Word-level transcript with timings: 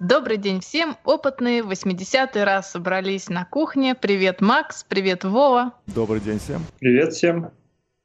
Добрый 0.00 0.38
день 0.38 0.62
всем. 0.62 0.96
Опытные 1.04 1.60
80-й 1.60 2.42
раз 2.42 2.70
собрались 2.70 3.28
на 3.28 3.44
кухне. 3.44 3.94
Привет, 3.94 4.40
Макс. 4.40 4.82
Привет, 4.82 5.24
Вова. 5.24 5.74
Добрый 5.88 6.20
день 6.20 6.38
всем. 6.38 6.64
Привет 6.78 7.12
всем. 7.12 7.50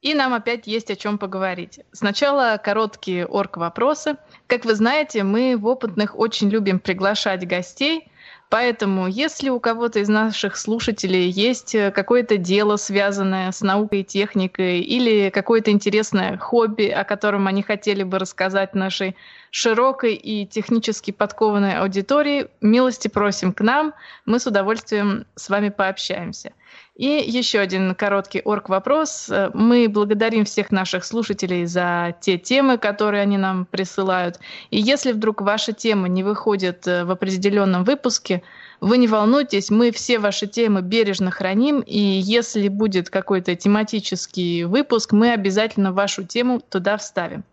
И 0.01 0.13
нам 0.13 0.33
опять 0.33 0.67
есть 0.67 0.91
о 0.91 0.97
чем 0.97 1.17
поговорить. 1.17 1.79
Сначала 1.93 2.59
короткие 2.61 3.25
орг-вопросы. 3.25 4.17
Как 4.47 4.65
вы 4.65 4.75
знаете, 4.75 5.23
мы 5.23 5.55
в 5.55 5.65
опытных 5.67 6.19
очень 6.19 6.49
любим 6.49 6.81
приглашать 6.81 7.47
гостей– 7.47 8.11
Поэтому, 8.49 9.07
если 9.07 9.49
у 9.49 9.59
кого-то 9.59 9.99
из 9.99 10.07
наших 10.07 10.55
слушателей 10.55 11.29
есть 11.29 11.75
какое-то 11.93 12.37
дело, 12.37 12.75
связанное 12.77 13.51
с 13.51 13.61
наукой 13.61 14.01
и 14.01 14.03
техникой, 14.03 14.81
или 14.81 15.29
какое-то 15.29 15.71
интересное 15.71 16.37
хобби, 16.37 16.85
о 16.85 17.03
котором 17.03 17.47
они 17.47 17.63
хотели 17.63 18.03
бы 18.03 18.19
рассказать 18.19 18.75
нашей 18.75 19.15
широкой 19.55 20.15
и 20.15 20.45
технически 20.45 21.11
подкованной 21.11 21.79
аудитории, 21.79 22.49
милости 22.59 23.07
просим 23.07 23.53
к 23.53 23.61
нам, 23.61 23.93
мы 24.25 24.39
с 24.39 24.47
удовольствием 24.47 25.25
с 25.35 25.47
вами 25.47 25.69
пообщаемся. 25.69 26.51
И 26.97 27.23
еще 27.25 27.59
один 27.59 27.95
короткий 27.95 28.41
орг-вопрос. 28.41 29.31
Мы 29.53 29.87
благодарим 29.87 30.43
всех 30.43 30.71
наших 30.71 31.05
слушателей 31.05 31.65
за 31.67 32.17
те 32.19 32.37
темы, 32.37 32.77
которые 32.77 33.21
они 33.21 33.37
нам 33.37 33.65
присылают. 33.65 34.41
И 34.71 34.77
если 34.77 35.13
вдруг 35.13 35.39
ваша 35.39 35.71
тема 35.71 36.09
не 36.09 36.23
выходит 36.23 36.85
э, 36.85 37.05
в 37.05 37.11
определенном 37.11 37.85
выпуске, 37.85 38.43
вы 38.81 38.97
не 38.97 39.07
волнуйтесь, 39.07 39.69
мы 39.69 39.91
все 39.91 40.19
ваши 40.19 40.47
темы 40.47 40.81
бережно 40.81 41.31
храним, 41.31 41.79
и 41.79 41.97
если 41.97 42.67
будет 42.67 43.09
какой-то 43.09 43.55
тематический 43.55 44.65
выпуск, 44.65 45.13
мы 45.13 45.31
обязательно 45.31 45.93
вашу 45.93 46.25
тему 46.25 46.59
туда 46.59 46.97
вставим. 46.97 47.45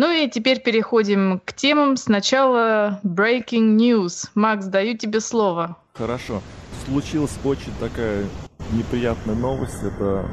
Ну 0.00 0.10
и 0.10 0.30
теперь 0.30 0.62
переходим 0.62 1.42
к 1.44 1.52
темам. 1.52 1.98
Сначала 1.98 3.00
breaking 3.04 3.76
news. 3.76 4.30
Макс, 4.34 4.64
даю 4.64 4.96
тебе 4.96 5.20
слово. 5.20 5.76
Хорошо. 5.92 6.40
Случилась 6.86 7.38
очень 7.44 7.72
такая 7.78 8.24
неприятная 8.72 9.34
новость. 9.34 9.82
Это 9.82 10.24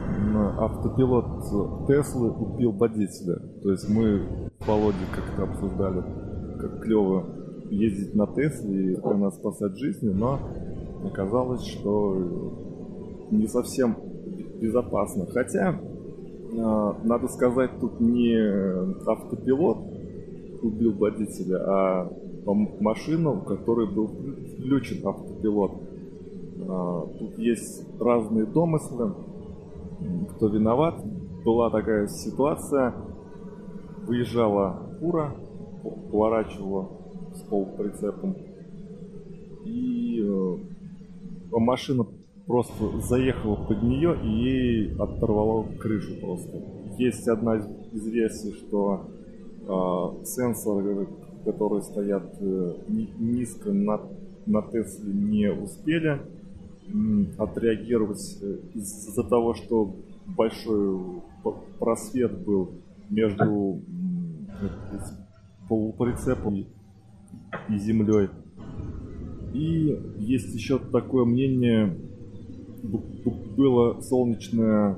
автопилот 0.58 1.86
Теслы 1.86 2.32
убил 2.32 2.72
водителя. 2.72 3.40
То 3.62 3.72
есть 3.72 3.90
мы 3.90 4.50
в 4.58 4.66
Володе 4.66 5.06
как-то 5.14 5.44
обсуждали, 5.44 6.02
как 6.62 6.84
клево 6.84 7.26
ездить 7.70 8.16
на 8.16 8.26
Тесле 8.26 8.94
и 8.94 9.00
она 9.04 9.32
спасать 9.32 9.78
жизни, 9.78 10.14
но 10.14 10.40
оказалось, 11.04 11.66
что 11.68 12.16
не 13.32 13.48
совсем 13.48 13.98
безопасно. 14.62 15.26
Хотя, 15.26 15.78
надо 16.58 17.28
сказать, 17.28 17.72
тут 17.80 18.00
не 18.00 18.36
автопилот 19.06 19.78
убил 20.62 20.94
водителя, 20.94 21.58
а 21.60 22.12
машину, 22.80 23.34
в 23.34 23.44
которой 23.44 23.88
был 23.88 24.08
включен 24.08 25.06
автопилот. 25.08 25.72
А, 26.68 27.08
тут 27.20 27.38
есть 27.38 27.86
разные 28.00 28.46
домыслы, 28.46 29.14
кто 30.32 30.48
виноват. 30.48 30.96
Была 31.44 31.70
такая 31.70 32.08
ситуация, 32.08 32.94
выезжала 34.06 34.82
фура, 35.00 35.36
поворачивала 36.12 36.90
с 37.34 37.42
полуприцепом, 37.42 38.36
и 39.64 40.22
э, 40.22 40.58
машина 41.52 42.06
просто 42.48 43.02
заехала 43.02 43.56
под 43.56 43.84
нее 43.84 44.18
и 44.24 44.28
ей 44.28 44.96
оторвало 44.96 45.64
крышу 45.78 46.16
просто. 46.20 46.64
Есть 46.98 47.28
одна 47.28 47.58
из 47.58 48.08
версий, 48.08 48.54
что 48.54 49.06
э, 49.62 50.26
сенсоры, 50.26 51.10
которые 51.46 51.84
стоят 51.84 52.36
э, 52.40 52.76
низко 52.88 53.72
на, 53.72 54.02
на 54.46 54.62
Тесле, 54.62 55.14
не 55.14 55.52
успели 55.52 56.22
отреагировать 57.38 58.38
э, 58.42 58.60
из-за 58.74 59.24
того, 59.24 59.54
что 59.54 59.94
большой 60.26 61.22
просвет 61.80 62.46
был 62.46 62.72
между 63.10 63.82
полуприцепом 65.68 66.66
и 67.70 67.78
землей. 67.78 68.30
И 69.54 69.98
есть 70.18 70.54
еще 70.56 70.80
такое 70.80 71.26
мнение, 71.26 71.98
было 72.84 74.02
солнечное 74.02 74.98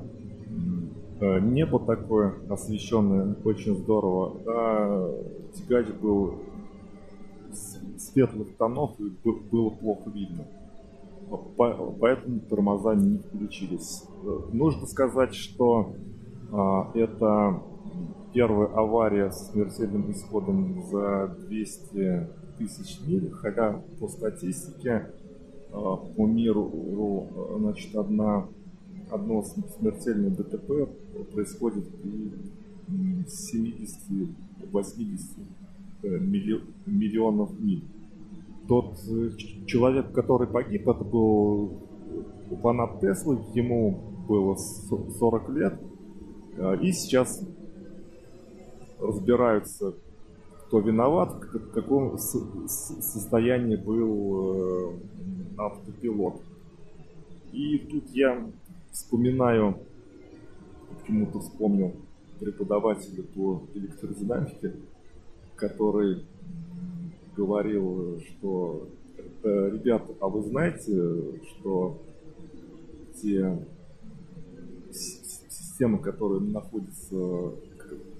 э, 1.20 1.40
небо 1.40 1.80
такое 1.80 2.34
освещенное, 2.48 3.36
очень 3.44 3.76
здорово, 3.76 4.36
а 4.46 5.14
тягач 5.54 5.88
был 6.00 6.34
светлых 7.98 8.56
тонов 8.56 8.98
и 9.00 9.10
было 9.50 9.70
плохо 9.70 10.10
видно 10.10 10.46
поэтому 11.56 12.40
тормоза 12.40 12.94
не 12.94 13.18
включились. 13.18 14.04
Нужно 14.52 14.86
сказать, 14.86 15.34
что 15.34 15.94
а, 16.52 16.90
это 16.94 17.62
первая 18.32 18.68
авария 18.68 19.30
с 19.30 19.50
смертельным 19.50 20.10
исходом 20.10 20.82
за 20.90 21.36
200 21.46 22.28
тысяч 22.58 23.00
миль, 23.06 23.30
хотя 23.30 23.82
по 23.98 24.08
статистике 24.08 25.10
по 25.72 26.26
миру 26.26 27.28
значит, 27.58 27.94
одна, 27.94 28.46
одно 29.10 29.42
смертельное 29.42 30.30
ДТП 30.30 30.88
происходит 31.32 31.88
при 32.02 32.32
70-80 32.88 34.30
э, 36.02 36.18
миллионов 36.86 37.50
миль. 37.60 37.84
Тот 38.66 38.98
э, 39.08 39.30
человек, 39.66 40.12
который 40.12 40.48
погиб, 40.48 40.88
это 40.88 41.04
был 41.04 41.78
фанат 42.62 43.00
Теслы, 43.00 43.38
ему 43.54 44.00
было 44.28 44.56
40 44.56 45.48
лет, 45.50 45.80
а, 46.58 46.74
и 46.74 46.92
сейчас 46.92 47.42
разбираются, 48.98 49.94
кто 50.70 50.78
виноват, 50.78 51.32
в 51.52 51.72
каком 51.72 52.16
состоянии 52.16 53.74
был 53.74 54.54
э, 54.54 54.98
автопилот. 55.58 56.40
И 57.52 57.78
тут 57.78 58.08
я 58.10 58.48
вспоминаю, 58.92 59.78
почему-то 60.96 61.40
вспомнил 61.40 61.96
преподавателя 62.38 63.24
по 63.34 63.64
электродинамике, 63.74 64.76
который 65.56 66.24
говорил, 67.36 68.20
что 68.20 68.86
э, 69.42 69.70
ребята, 69.72 70.14
а 70.20 70.28
вы 70.28 70.42
знаете, 70.42 71.40
что 71.48 72.00
те 73.20 73.58
системы, 74.92 75.98
которые 75.98 76.42
находятся, 76.42 77.54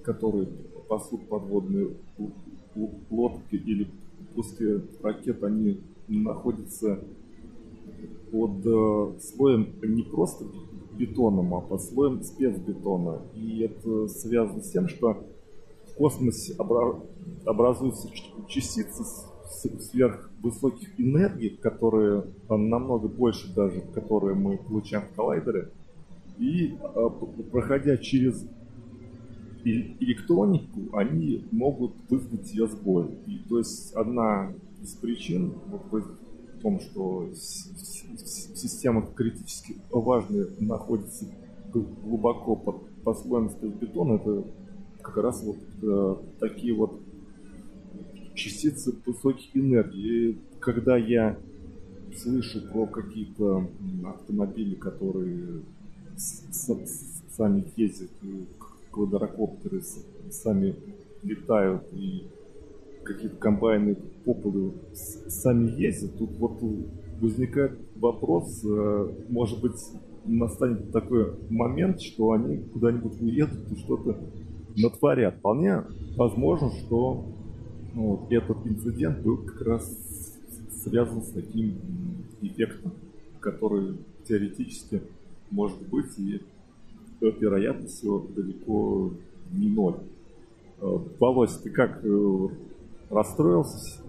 которые 0.02 0.48
пасут 0.90 1.28
подводные 1.28 1.92
лодки 3.10 3.54
или 3.54 3.88
пуски 4.34 4.82
ракет, 5.02 5.42
они 5.44 5.80
находятся 6.08 6.98
под 8.32 8.66
э, 8.66 9.20
слоем 9.20 9.72
не 9.82 10.02
просто 10.02 10.46
бетоном, 10.98 11.54
а 11.54 11.60
под 11.60 11.80
слоем 11.80 12.22
спецбетона. 12.24 13.22
И 13.36 13.60
это 13.60 14.08
связано 14.08 14.62
с 14.62 14.70
тем, 14.70 14.88
что 14.88 15.16
в 15.86 15.94
космосе 15.94 16.56
образуются 17.44 18.08
частицы 18.48 19.04
сверхвысоких 19.48 20.98
энергий, 20.98 21.50
которые 21.50 22.24
намного 22.48 23.06
больше 23.06 23.54
даже, 23.54 23.80
которые 23.94 24.34
мы 24.34 24.58
получаем 24.58 25.04
в 25.04 25.14
коллайдере. 25.14 25.70
И 26.38 26.74
а, 26.82 27.10
проходя 27.50 27.96
через 27.96 28.44
электронику, 29.64 30.96
они 30.96 31.44
могут 31.50 31.92
вызвать 32.08 32.52
ее 32.52 32.66
сбой. 32.66 33.06
И, 33.26 33.38
то 33.48 33.58
есть 33.58 33.92
одна 33.94 34.52
из 34.82 34.94
причин 34.94 35.54
вот 35.66 35.82
в 35.92 36.62
том, 36.62 36.80
что 36.80 37.28
система 37.34 39.06
критически 39.14 39.76
важная 39.90 40.48
находится 40.58 41.26
глубоко 41.72 42.56
под, 42.56 42.90
под 43.02 43.18
слоем 43.18 43.50
бетона, 43.80 44.14
это 44.14 44.44
как 45.00 45.16
раз 45.18 45.42
вот 45.42 45.58
э, 45.82 46.16
такие 46.38 46.74
вот 46.74 47.00
частицы 48.34 48.94
высоких 49.06 49.56
энергий. 49.56 50.30
И 50.30 50.38
когда 50.58 50.96
я 50.96 51.38
слышу 52.16 52.60
про 52.70 52.86
какие-то 52.86 53.68
автомобили, 54.04 54.74
которые 54.74 55.62
сами 56.16 57.64
ездят, 57.76 58.10
квадрокоптеры 58.90 59.82
сами 60.30 60.76
летают 61.22 61.82
и 61.92 62.26
какие-то 63.04 63.36
комбайны 63.36 63.96
по 64.24 64.34
полу 64.34 64.74
сами 64.92 65.70
ездят, 65.80 66.16
тут 66.18 66.30
вот 66.38 66.60
возникает 67.20 67.78
вопрос, 67.96 68.64
э, 68.64 69.12
может 69.28 69.60
быть, 69.60 69.80
настанет 70.24 70.92
такой 70.92 71.34
момент, 71.48 72.00
что 72.00 72.32
они 72.32 72.58
куда-нибудь 72.58 73.20
уедут 73.20 73.72
и 73.72 73.76
что-то 73.76 74.16
натворят. 74.76 75.36
Вполне 75.38 75.82
возможно, 76.16 76.70
что 76.70 77.24
ну, 77.94 78.16
вот 78.16 78.32
этот 78.32 78.66
инцидент 78.66 79.20
был 79.22 79.38
как 79.38 79.62
раз 79.62 80.36
связан 80.82 81.22
с 81.22 81.30
таким 81.30 81.74
эффектом, 82.42 82.92
который 83.40 83.96
теоретически 84.26 85.02
может 85.50 85.80
быть, 85.88 86.18
и 86.18 86.40
вероятность 87.20 88.02
его 88.02 88.26
далеко 88.34 89.12
не 89.52 89.68
ноль. 89.68 89.96
Э, 90.80 90.98
Володь, 91.18 91.62
ты 91.62 91.70
как 91.70 92.04
э, 92.04 92.48
расстроился 93.10 94.02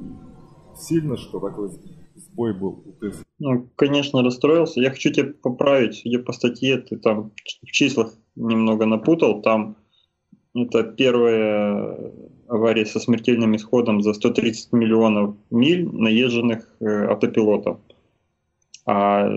сильно, 0.77 1.17
что 1.17 1.39
такой 1.39 1.71
сбой 2.15 2.53
был 2.53 2.83
у 2.85 2.91
Теслы? 2.93 3.23
Ну, 3.39 3.67
конечно, 3.75 4.23
расстроился. 4.23 4.81
Я 4.81 4.91
хочу 4.91 5.11
тебя 5.11 5.33
поправить. 5.41 6.01
Я 6.03 6.19
по 6.19 6.33
статье 6.33 6.77
ты 6.77 6.97
там 6.97 7.31
в 7.63 7.71
числах 7.71 8.13
немного 8.35 8.85
напутал. 8.85 9.41
Там 9.41 9.75
это 10.53 10.83
первая 10.83 12.11
авария 12.47 12.85
со 12.85 12.99
смертельным 12.99 13.55
исходом 13.55 14.01
за 14.01 14.13
130 14.13 14.73
миллионов 14.73 15.35
миль, 15.49 15.87
наезженных 15.87 16.67
э, 16.79 17.05
автопилотом. 17.05 17.79
А 18.85 19.27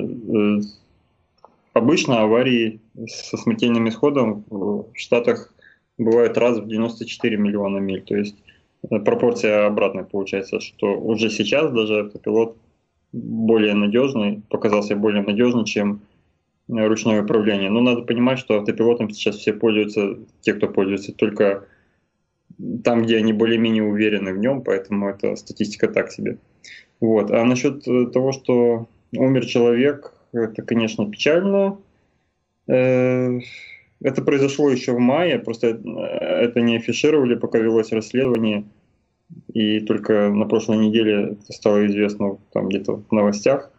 обычно 1.75 2.23
аварии 2.23 2.81
со 3.07 3.37
смертельным 3.37 3.89
исходом 3.89 4.45
в 4.49 4.87
Штатах 4.95 5.53
бывают 5.99 6.39
раз 6.39 6.59
в 6.59 6.67
94 6.67 7.37
миллиона 7.37 7.79
миль. 7.79 8.03
То 8.03 8.17
есть 8.17 8.37
э, 8.91 8.99
пропорция 9.01 9.67
обратная 9.67 10.05
получается, 10.05 10.61
что 10.61 10.99
уже 10.99 11.29
сейчас 11.31 11.71
даже 11.73 12.01
автопилот 12.01 12.57
более 13.13 13.75
надежный, 13.75 14.43
показался 14.49 14.97
более 14.97 15.23
надежный, 15.23 15.65
чем 15.65 16.01
ручное 16.69 17.23
управление. 17.23 17.71
Но 17.71 17.81
надо 17.81 18.03
понимать, 18.03 18.39
что 18.39 18.57
автопилотом 18.57 19.11
сейчас 19.11 19.37
все 19.37 19.53
пользуются, 19.53 20.19
те, 20.41 20.55
кто 20.55 20.69
пользуется 20.69 21.13
только 21.13 21.67
там, 22.85 23.03
где 23.03 23.19
они 23.19 23.33
более-менее 23.33 23.83
уверены 23.83 24.33
в 24.33 24.39
нем, 24.39 24.63
поэтому 24.63 25.09
это 25.09 25.37
статистика 25.37 25.89
так 25.89 26.11
себе. 26.11 26.39
Вот. 27.01 27.31
А 27.31 27.45
насчет 27.45 27.87
э, 27.87 28.07
того, 28.07 28.33
что 28.33 28.89
умер 29.13 29.47
человек, 29.47 30.15
это, 30.35 30.63
конечно, 30.63 31.11
печально. 31.11 31.79
Э, 32.67 33.39
это 34.03 34.23
произошло 34.23 34.71
еще 34.71 34.93
в 34.93 34.99
мае, 34.99 35.39
просто 35.39 35.69
это 35.69 36.61
не 36.61 36.77
афишировали, 36.77 37.35
пока 37.37 37.59
велось 37.59 37.93
расследование. 37.93 38.65
И 39.53 39.81
только 39.81 40.31
на 40.31 40.47
прошлой 40.47 40.77
неделе 40.77 41.33
это 41.33 41.53
стало 41.53 41.87
известно 41.87 42.39
там 42.53 42.69
где-то 42.69 43.03
в 43.09 43.13
новостях 43.13 43.71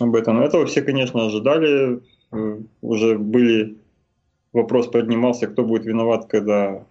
об 0.00 0.16
этом. 0.16 0.40
Этого 0.40 0.66
все, 0.66 0.82
конечно, 0.82 1.26
ожидали. 1.26 2.00
Э, 2.32 2.58
уже 2.82 3.18
были 3.18 3.76
вопрос 4.52 4.88
поднимался, 4.88 5.46
кто 5.46 5.64
будет 5.64 5.86
виноват, 5.86 6.26
когда 6.26 6.84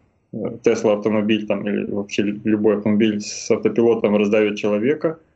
Тесла 0.63 0.94
автомобиль 0.94 1.47
там, 1.47 1.68
или 1.68 1.89
вообще 1.89 2.24
любой 2.24 2.77
автомобиль 2.77 3.21
с 3.21 3.50
автопилотом 3.50 4.18
раздавит 4.18 4.57
человека, 4.57 5.19
э, 5.19 5.26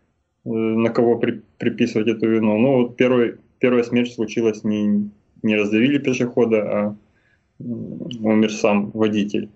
на 0.44 0.90
кого 0.90 1.18
при, 1.18 1.42
приписывать 1.58 2.08
эту 2.08 2.28
вину. 2.28 2.58
Ну, 2.58 2.84
вот 2.84 2.98
первый, 2.98 3.36
первая 3.60 3.84
смерть 3.84 4.14
случилась 4.14 4.64
не, 4.64 5.10
не 5.44 5.56
раздавили 5.56 5.98
пешехода, 5.98 6.62
а 6.62 6.96
умер 7.60 8.52
сам 8.52 8.92
водитель. 8.92 9.50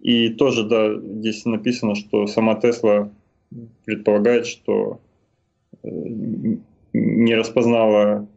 И 0.00 0.30
тоже, 0.30 0.68
да, 0.68 0.94
здесь 0.94 1.44
написано, 1.44 1.94
что 1.94 2.26
сама 2.26 2.54
Тесла 2.54 3.10
предполагает, 3.84 4.46
что 4.46 5.00
э, 5.82 5.88
не 6.92 7.34
распознала, 7.34 8.28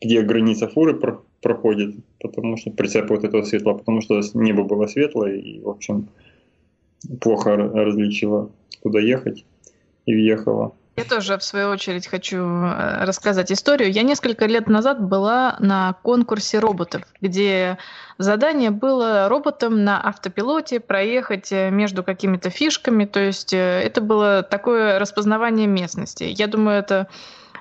где 0.00 0.22
граница 0.22 0.68
фуры 0.68 1.00
проходит, 1.40 1.94
потому 2.20 2.56
что 2.56 2.70
прицепа 2.70 3.14
вот 3.14 3.24
этого 3.24 3.42
светла, 3.42 3.74
потому 3.74 4.00
что 4.00 4.20
небо 4.34 4.64
было 4.64 4.86
светлое 4.86 5.36
и, 5.36 5.60
в 5.60 5.68
общем, 5.68 6.08
плохо 7.20 7.56
различила, 7.56 8.50
куда 8.82 9.00
ехать, 9.00 9.44
и 10.06 10.14
въехала. 10.14 10.74
Я 10.96 11.04
тоже, 11.04 11.36
в 11.36 11.44
свою 11.44 11.68
очередь, 11.68 12.06
хочу 12.06 12.38
э, 12.38 13.04
рассказать 13.04 13.52
историю. 13.52 13.92
Я 13.92 14.02
несколько 14.02 14.46
лет 14.46 14.66
назад 14.66 14.98
была 14.98 15.56
на 15.60 15.92
конкурсе 16.02 16.58
роботов, 16.58 17.02
где 17.20 17.76
задание 18.16 18.70
было 18.70 19.28
роботом 19.28 19.84
на 19.84 20.00
автопилоте 20.00 20.80
проехать 20.80 21.52
э, 21.52 21.68
между 21.68 22.02
какими-то 22.02 22.48
фишками. 22.48 23.04
То 23.04 23.20
есть 23.20 23.52
э, 23.52 23.58
это 23.58 24.00
было 24.00 24.42
такое 24.42 24.98
распознавание 24.98 25.66
местности. 25.66 26.24
Я 26.24 26.46
думаю, 26.46 26.78
это 26.78 27.08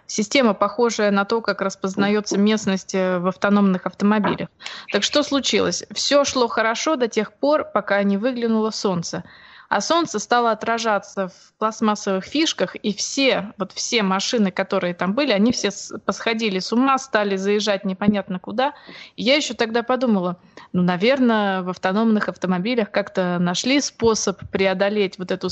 система, 0.07 0.53
похожая 0.53 1.11
на 1.11 1.25
то, 1.25 1.41
как 1.41 1.59
распознается 1.59 2.37
местность 2.37 2.93
в 2.93 3.27
автономных 3.27 3.85
автомобилях. 3.85 4.47
Так 4.93 5.03
что 5.03 5.23
случилось? 5.23 5.83
Все 5.93 6.23
шло 6.23 6.47
хорошо 6.47 6.95
до 6.95 7.09
тех 7.09 7.33
пор, 7.33 7.65
пока 7.65 8.01
не 8.03 8.15
выглянуло 8.15 8.69
солнце 8.69 9.25
а 9.69 9.81
солнце 9.81 10.19
стало 10.19 10.51
отражаться 10.51 11.29
в 11.29 11.53
пластмассовых 11.57 12.23
фишках, 12.23 12.75
и 12.75 12.93
все, 12.93 13.53
вот 13.57 13.71
все 13.71 14.03
машины, 14.03 14.51
которые 14.51 14.93
там 14.93 15.13
были, 15.13 15.31
они 15.31 15.51
все 15.51 15.69
посходили 16.05 16.59
с 16.59 16.71
ума, 16.71 16.97
стали 16.97 17.35
заезжать 17.35 17.85
непонятно 17.85 18.39
куда. 18.39 18.73
И 19.15 19.23
я 19.23 19.35
еще 19.35 19.53
тогда 19.53 19.83
подумала, 19.83 20.37
ну, 20.73 20.81
наверное, 20.81 21.61
в 21.63 21.69
автономных 21.69 22.29
автомобилях 22.29 22.91
как-то 22.91 23.37
нашли 23.39 23.81
способ 23.81 24.39
преодолеть 24.51 25.17
вот 25.17 25.31
эту 25.31 25.47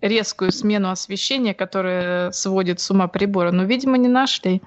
резкую 0.00 0.52
смену 0.52 0.90
освещения, 0.90 1.54
которая 1.54 2.30
сводит 2.32 2.80
с 2.80 2.90
ума 2.90 3.08
приборы, 3.08 3.52
но, 3.52 3.64
видимо, 3.64 3.98
не 3.98 4.08
нашли. 4.08 4.62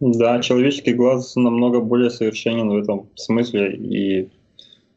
Да, 0.00 0.40
человеческий 0.40 0.94
глаз 0.94 1.36
намного 1.36 1.80
более 1.80 2.10
совершенен 2.10 2.68
в 2.70 2.76
этом 2.76 3.08
смысле, 3.14 3.72
и 3.76 4.30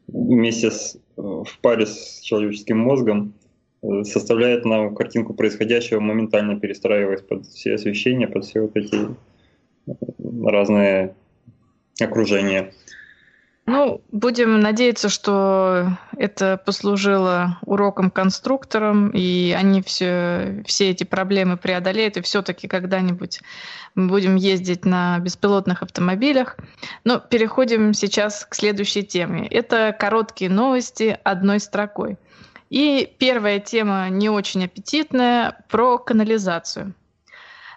вместе 0.08 0.70
с 0.70 0.98
в 1.16 1.58
паре 1.60 1.86
с 1.86 2.20
человеческим 2.20 2.78
мозгом 2.78 3.34
э, 3.82 4.04
составляет 4.04 4.64
нам 4.64 4.94
картинку 4.94 5.34
происходящего, 5.34 6.00
моментально 6.00 6.60
перестраиваясь 6.60 7.22
под 7.22 7.46
все 7.46 7.74
освещения, 7.74 8.28
под 8.28 8.44
все 8.44 8.60
вот 8.60 8.76
эти 8.76 9.08
э, 9.86 9.92
разные 10.44 11.14
окружения. 12.00 12.72
Ну, 13.68 14.00
будем 14.12 14.60
надеяться, 14.60 15.08
что 15.08 15.88
это 16.16 16.56
послужило 16.64 17.58
уроком 17.62 18.12
конструкторам, 18.12 19.10
и 19.10 19.52
они 19.58 19.82
все, 19.82 20.62
все 20.64 20.90
эти 20.90 21.02
проблемы 21.02 21.56
преодолеют, 21.56 22.16
и 22.16 22.22
все-таки 22.22 22.68
когда-нибудь 22.68 23.40
мы 23.96 24.06
будем 24.06 24.36
ездить 24.36 24.84
на 24.84 25.18
беспилотных 25.18 25.82
автомобилях. 25.82 26.56
Но 27.02 27.18
переходим 27.18 27.92
сейчас 27.92 28.46
к 28.48 28.54
следующей 28.54 29.02
теме. 29.02 29.48
Это 29.48 29.94
короткие 29.98 30.48
новости 30.48 31.18
одной 31.24 31.58
строкой. 31.58 32.18
И 32.70 33.12
первая 33.18 33.58
тема 33.58 34.08
не 34.10 34.30
очень 34.30 34.64
аппетитная 34.64 35.64
про 35.68 35.98
канализацию. 35.98 36.94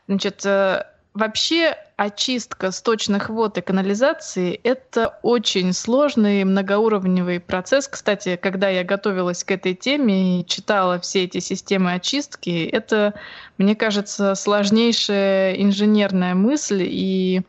Значит, 0.08 0.46
э, 0.46 0.86
Вообще 1.16 1.76
очистка 1.98 2.72
сточных 2.72 3.30
вод 3.30 3.58
и 3.58 3.62
канализации– 3.62 4.54
это 4.64 5.18
очень 5.24 5.74
сложный 5.74 6.44
многоуровневый 6.44 7.40
процесс. 7.40 7.88
Кстати, 7.88 8.36
когда 8.36 8.70
я 8.70 8.84
готовилась 8.84 9.44
к 9.44 9.50
этой 9.50 9.74
теме 9.74 10.40
и 10.40 10.46
читала 10.46 11.00
все 11.00 11.24
эти 11.24 11.40
системы 11.40 11.94
очистки, 11.94 12.64
это, 12.64 13.16
мне 13.58 13.76
кажется, 13.76 14.36
сложнейшая 14.36 15.56
инженерная 15.56 16.36
мысль, 16.36 16.84
и 16.88 17.42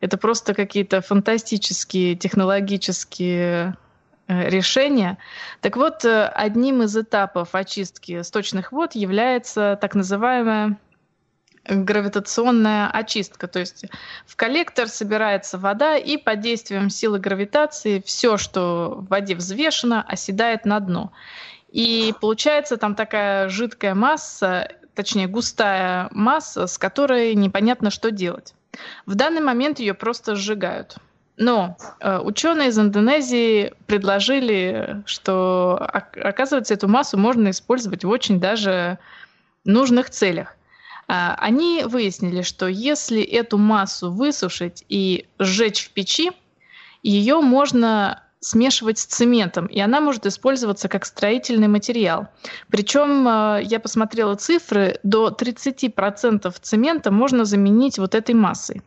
это 0.00 0.18
просто 0.18 0.52
какие-то 0.52 1.00
фантастические 1.00 2.16
технологические 2.16 3.76
э, 4.28 4.50
решения. 4.50 5.16
Так 5.62 5.78
вот, 5.78 6.04
э, 6.04 6.26
одним 6.26 6.82
из 6.82 6.94
этапов 6.94 7.54
очистки 7.54 8.22
сточных 8.22 8.72
вод 8.72 8.94
является 8.94 9.78
так 9.80 9.94
называемая 9.94 10.76
гравитационная 11.68 12.88
очистка. 12.90 13.48
То 13.48 13.60
есть 13.60 13.84
в 14.26 14.36
коллектор 14.36 14.88
собирается 14.88 15.58
вода, 15.58 15.96
и 15.96 16.16
под 16.16 16.40
действием 16.40 16.90
силы 16.90 17.18
гравитации 17.18 18.02
все, 18.04 18.36
что 18.36 18.96
в 18.98 19.08
воде 19.08 19.34
взвешено, 19.34 20.02
оседает 20.02 20.64
на 20.64 20.80
дно. 20.80 21.12
И 21.70 22.14
получается 22.20 22.76
там 22.76 22.94
такая 22.94 23.48
жидкая 23.48 23.94
масса, 23.94 24.68
точнее 24.94 25.26
густая 25.26 26.08
масса, 26.10 26.66
с 26.66 26.78
которой 26.78 27.34
непонятно, 27.34 27.90
что 27.90 28.10
делать. 28.10 28.54
В 29.04 29.14
данный 29.14 29.40
момент 29.40 29.78
ее 29.78 29.94
просто 29.94 30.36
сжигают. 30.36 30.96
Но 31.36 31.76
э, 32.00 32.18
ученые 32.18 32.68
из 32.68 32.78
Индонезии 32.78 33.74
предложили, 33.86 35.02
что, 35.04 35.78
оказывается, 35.82 36.72
эту 36.72 36.88
массу 36.88 37.18
можно 37.18 37.50
использовать 37.50 38.04
в 38.04 38.08
очень 38.08 38.40
даже 38.40 38.98
нужных 39.64 40.08
целях. 40.08 40.55
А, 41.08 41.36
они 41.38 41.84
выяснили, 41.84 42.42
что 42.42 42.66
если 42.66 43.22
эту 43.22 43.58
массу 43.58 44.10
высушить 44.10 44.84
и 44.88 45.26
сжечь 45.38 45.86
в 45.86 45.90
печи, 45.90 46.32
ее 47.02 47.40
можно 47.40 48.22
смешивать 48.40 48.98
с 48.98 49.06
цементом, 49.06 49.66
и 49.66 49.80
она 49.80 50.00
может 50.00 50.26
использоваться 50.26 50.88
как 50.88 51.04
строительный 51.04 51.68
материал. 51.68 52.28
Причем, 52.68 53.26
а, 53.26 53.58
я 53.58 53.80
посмотрела 53.80 54.34
цифры, 54.34 54.98
до 55.02 55.30
30% 55.30 56.52
цемента 56.60 57.10
можно 57.10 57.44
заменить 57.44 57.98
вот 57.98 58.14
этой 58.14 58.34
массой. 58.34 58.82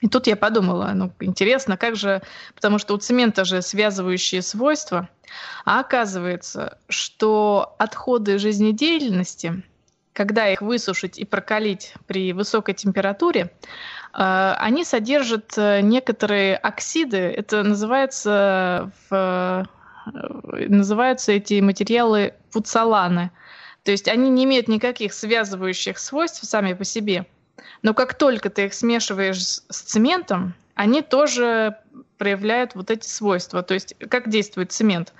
И 0.00 0.08
тут 0.08 0.28
я 0.28 0.36
подумала, 0.36 0.92
ну, 0.94 1.12
интересно, 1.18 1.76
как 1.76 1.96
же, 1.96 2.22
потому 2.54 2.78
что 2.78 2.94
у 2.94 2.98
цемента 2.98 3.44
же 3.44 3.62
связывающие 3.62 4.42
свойства, 4.42 5.08
а 5.64 5.80
оказывается, 5.80 6.78
что 6.88 7.74
отходы 7.78 8.38
жизнедеятельности– 8.38 9.62
когда 10.18 10.48
их 10.48 10.62
высушить 10.62 11.16
и 11.16 11.24
прокалить 11.24 11.94
при 12.08 12.32
высокой 12.32 12.74
температуре, 12.74 13.52
э, 14.12 14.54
они 14.58 14.84
содержат 14.84 15.56
э, 15.56 15.80
некоторые 15.80 16.56
оксиды. 16.56 17.18
Это 17.18 17.62
называется, 17.62 18.90
в, 19.08 19.68
называются 20.04 21.30
эти 21.30 21.60
материалы 21.60 22.34
пуцаланы. 22.50 23.30
То 23.84 23.92
есть 23.92 24.08
они 24.08 24.28
не 24.28 24.42
имеют 24.42 24.66
никаких 24.66 25.14
связывающих 25.14 25.98
свойств 26.00 26.44
сами 26.44 26.72
по 26.72 26.82
себе. 26.82 27.24
Но 27.82 27.94
как 27.94 28.14
только 28.14 28.50
ты 28.50 28.64
их 28.64 28.74
смешиваешь 28.74 29.38
с 29.40 29.62
цементом, 29.68 30.54
они 30.74 31.00
тоже 31.00 31.76
проявляют 32.18 32.74
вот 32.74 32.90
эти 32.90 33.06
свойства. 33.06 33.62
То 33.62 33.74
есть 33.74 33.94
как 34.10 34.28
действует 34.28 34.72
цемент? 34.72 35.12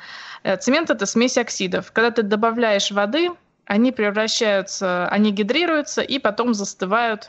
Э, 0.43 0.57
цемент— 0.57 0.91
это 0.97 1.07
смесь 1.07 1.39
оксидов. 1.39 1.93
Когда 1.93 2.11
ты 2.11 2.23
добавляешь 2.23 2.91
воды, 2.91 3.31
они 3.69 3.93
превращаются, 3.93 5.07
они 5.09 5.31
гидрируются 5.31 6.03
и 6.03 6.19
потом 6.19 6.55
застывают. 6.55 7.29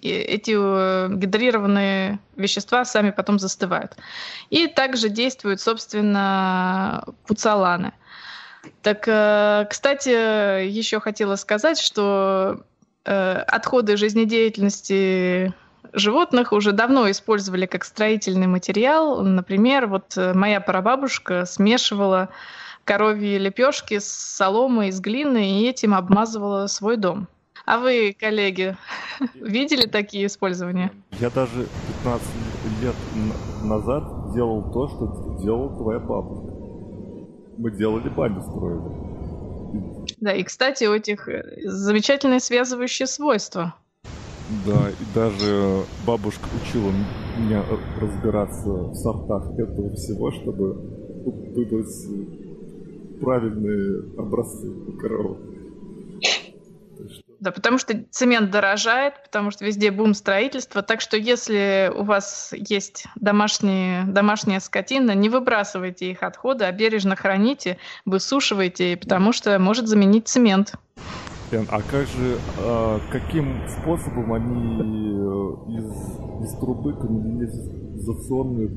И 0.00 0.10
эти 0.10 0.54
э, 0.56 1.08
гидрированные 1.14 2.18
вещества 2.34 2.84
сами 2.84 3.10
потом 3.10 3.38
застывают. 3.38 3.96
И 4.50 4.66
также 4.66 5.08
действуют, 5.08 5.60
собственно, 5.60 7.04
пуцаланы. 7.26 7.92
Так, 8.82 9.04
э, 9.06 9.66
кстати, 9.70 10.66
еще 10.66 10.98
хотела 10.98 11.36
сказать, 11.36 11.78
что 11.78 12.64
отходы 13.06 13.98
жизнедеятельности 13.98 15.52
животных 15.94 16.52
уже 16.52 16.72
давно 16.72 17.10
использовали 17.10 17.66
как 17.66 17.84
строительный 17.84 18.46
материал. 18.46 19.22
Например, 19.22 19.86
вот 19.86 20.16
э, 20.16 20.34
моя 20.34 20.60
прабабушка 20.60 21.46
смешивала 21.46 22.28
коровьи 22.84 23.38
лепешки 23.38 23.98
с 23.98 24.06
соломой 24.06 24.88
из 24.88 25.00
глины 25.00 25.60
и 25.60 25.68
этим 25.68 25.94
обмазывала 25.94 26.66
свой 26.66 26.96
дом. 26.96 27.28
А 27.66 27.78
вы, 27.78 28.14
коллеги, 28.18 28.76
видели 29.34 29.86
такие 29.86 30.26
использования? 30.26 30.92
Я 31.18 31.30
даже 31.30 31.66
15 32.02 32.28
лет 32.82 32.94
назад 33.62 34.34
делал 34.34 34.70
то, 34.70 34.88
что 34.88 35.38
делала 35.42 35.74
твоя 35.76 35.98
бабушка. 35.98 36.52
Мы 37.56 37.70
делали 37.70 38.08
баню, 38.08 38.42
строили. 38.42 39.14
Да, 40.20 40.32
и, 40.32 40.42
кстати, 40.42 40.84
у 40.84 40.94
этих 40.94 41.28
э, 41.28 41.42
замечательные 41.64 42.40
связывающие 42.40 43.06
свойства. 43.06 43.74
Да, 44.66 44.90
и 44.90 45.14
даже 45.14 45.84
бабушка 46.06 46.46
учила 46.62 46.92
меня 47.38 47.64
разбираться 47.98 48.68
в 48.68 48.94
сортах 48.94 49.58
этого 49.58 49.94
всего, 49.94 50.30
чтобы 50.30 50.74
выбрать 51.24 51.88
правильные 53.20 54.18
образцы 54.18 54.70
коровы. 55.00 55.54
Да, 57.44 57.52
потому 57.52 57.76
что 57.76 58.02
цемент 58.10 58.50
дорожает, 58.50 59.22
потому 59.22 59.50
что 59.50 59.66
везде 59.66 59.90
бум 59.90 60.14
строительства. 60.14 60.80
Так 60.80 61.02
что 61.02 61.18
если 61.18 61.92
у 61.94 62.02
вас 62.02 62.54
есть 62.56 63.06
домашние, 63.16 64.04
домашняя 64.06 64.60
скотина, 64.60 65.14
не 65.14 65.28
выбрасывайте 65.28 66.10
их 66.10 66.22
отходы, 66.22 66.64
а 66.64 66.72
бережно 66.72 67.16
храните, 67.16 67.76
высушивайте, 68.06 68.96
потому 68.96 69.32
что 69.32 69.58
может 69.58 69.88
заменить 69.88 70.26
цемент. 70.26 70.72
А 71.52 71.82
как 71.82 72.06
же, 72.06 72.38
а, 72.60 72.98
каким 73.12 73.68
способом 73.68 74.32
они 74.32 74.80
э, 74.80 74.88
из, 75.78 76.46
из 76.46 76.58
трубы 76.58 76.94
канализационные 76.94 78.68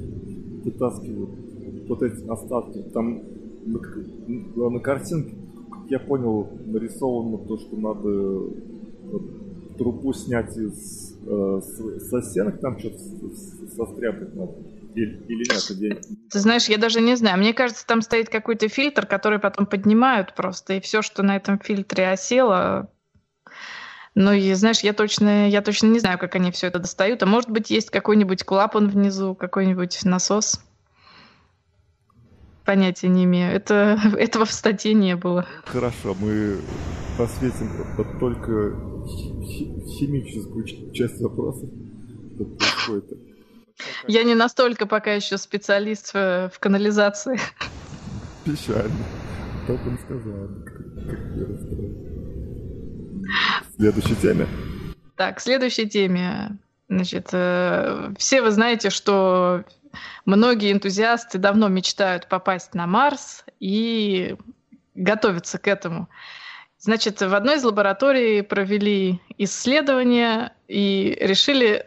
вытаскивают 0.66 1.88
вот 1.88 2.04
эти 2.04 2.30
остатки? 2.30 2.84
Там 2.94 3.22
на, 3.68 4.80
картинке, 4.80 5.36
как 5.70 5.90
я 5.90 6.00
понял, 6.00 6.50
нарисовано 6.66 7.38
то, 7.46 7.58
что 7.58 7.76
надо 7.78 8.54
трубу 9.78 10.14
снять 10.14 10.58
из 10.58 11.18
э, 11.26 11.62
со 12.10 12.22
стенок, 12.22 12.60
там 12.60 12.80
что-то 12.80 12.98
состряпать 12.98 14.36
надо. 14.36 14.54
Или, 14.96 15.24
или 15.28 15.44
нет? 15.52 15.70
Я... 15.70 15.96
Ты 16.32 16.40
знаешь, 16.40 16.68
я 16.68 16.78
даже 16.78 17.00
не 17.02 17.16
знаю. 17.16 17.38
Мне 17.38 17.54
кажется, 17.54 17.86
там 17.86 18.02
стоит 18.02 18.30
какой-то 18.30 18.68
фильтр, 18.68 19.06
который 19.06 19.38
потом 19.38 19.68
поднимают 19.68 20.34
просто, 20.36 20.74
и 20.74 20.82
все, 20.82 21.04
что 21.04 21.22
на 21.22 21.36
этом 21.36 21.60
фильтре 21.60 22.10
осело, 22.10 22.90
ну 24.20 24.34
и 24.34 24.52
знаешь, 24.56 24.80
я 24.80 24.94
точно, 24.94 25.48
я 25.48 25.62
точно 25.62 25.88
не 25.88 26.00
знаю, 26.00 26.18
как 26.18 26.34
они 26.34 26.50
все 26.50 26.66
это 26.66 26.80
достают. 26.80 27.22
А 27.22 27.28
может 27.28 27.52
быть, 27.52 27.70
есть 27.70 27.92
какой-нибудь 27.92 28.44
клапан 28.46 28.90
внизу, 28.90 29.36
какой-нибудь 29.36 30.00
насос. 30.06 30.60
Понятия 32.68 33.08
не 33.08 33.24
имею. 33.24 33.52
Это, 33.52 34.00
этого 34.20 34.46
в 34.46 34.52
статье 34.52 34.94
не 34.94 35.16
было. 35.16 35.48
Хорошо, 35.66 36.16
мы 36.20 36.60
посветим 37.18 37.72
только 38.20 38.76
химическую 39.98 40.66
часть 40.94 41.20
происходит 42.60 43.18
я 44.08 44.24
не 44.24 44.36
настолько 44.36 44.86
пока 44.86 45.14
еще 45.14 45.38
специалист 45.38 46.14
в, 46.14 46.52
канализации. 46.60 47.40
Печально. 48.46 49.06
Так 49.68 49.80
он 49.86 50.00
сказал. 50.00 50.48
Как 51.06 51.20
Следующей 53.78 54.16
теме. 54.16 54.48
Так, 55.16 55.40
следующей 55.40 55.88
теме. 55.88 56.58
Значит, 56.90 57.30
э, 57.34 58.14
все 58.18 58.42
вы 58.42 58.52
знаете, 58.52 58.90
что 58.90 59.64
многие 60.26 60.72
энтузиасты 60.72 61.38
давно 61.38 61.68
мечтают 61.68 62.28
попасть 62.28 62.74
на 62.74 62.88
Марс 62.88 63.46
и 63.60 64.36
готовятся 64.96 65.58
к 65.58 65.68
этому. 65.68 66.10
Значит, 66.80 67.22
в 67.22 67.34
одной 67.34 67.58
из 67.58 67.64
лабораторий 67.64 68.44
провели 68.44 69.20
исследование 69.38 70.54
и 70.68 71.18
решили 71.20 71.86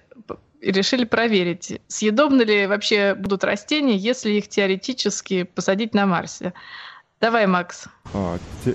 решили 0.61 1.05
проверить, 1.05 1.81
съедобны 1.89 2.43
ли 2.43 2.67
вообще 2.67 3.15
будут 3.15 3.45
растения, 3.45 3.97
если 3.97 4.33
их 4.33 4.49
теоретически 4.49 5.45
посадить 5.45 5.95
на 5.95 6.07
Марсе. 6.07 6.53
Давай, 7.21 7.47
Макс. 7.47 7.87
А, 8.15 8.39
те, 8.65 8.75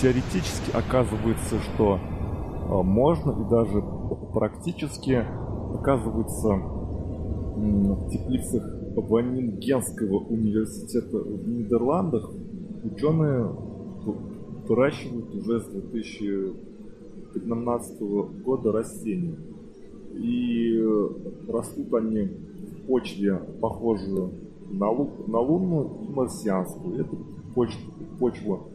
теоретически 0.00 0.70
оказывается, 0.74 1.56
что 1.60 1.98
а, 1.98 2.82
можно 2.82 3.32
и 3.32 3.50
даже 3.50 3.82
практически 4.32 5.26
оказывается 5.78 6.48
в 7.56 8.10
теплицах 8.10 8.64
Ванингенского 9.00 10.18
университета 10.18 11.18
в 11.18 11.48
Нидерландах 11.48 12.30
ученые 12.82 13.48
выращивают 14.66 15.32
уже 15.34 15.60
с 15.60 15.66
2015 15.66 18.00
года 18.44 18.72
растения. 18.72 19.36
И 20.14 20.80
э, 20.80 21.08
растут 21.48 21.92
они 21.94 22.22
в 22.22 22.86
почве, 22.86 23.40
похожую 23.60 24.30
на, 24.70 24.90
лу, 24.90 25.10
на 25.26 25.40
лунную 25.40 25.90
и 26.08 26.12
марсианскую. 26.12 27.00
Эту 27.00 27.18
почву, 27.54 27.92
почву 28.18 28.68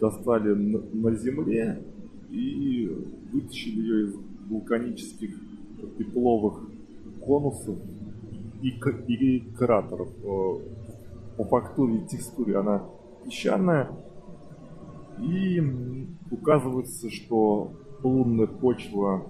достали 0.00 0.54
на, 0.54 0.80
на 0.94 1.14
Земле 1.16 1.82
и 2.30 2.90
вытащили 3.32 3.80
ее 3.80 4.06
из 4.06 4.14
вулканических 4.48 5.36
тепловых 5.98 6.62
конусов 7.20 7.76
и, 8.62 8.68
и 9.12 9.40
кратеров. 9.54 10.08
По 11.36 11.44
фактуре 11.44 11.98
и 11.98 12.06
текстуре 12.06 12.56
она 12.56 12.84
песчаная. 13.24 13.90
И 15.20 15.60
указывается, 16.30 17.10
что 17.10 17.72
лунная 18.02 18.46
почва 18.46 19.26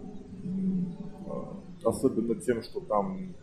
особенно 1.85 2.35
тем, 2.35 2.63
что 2.63 2.81
там 2.81 3.35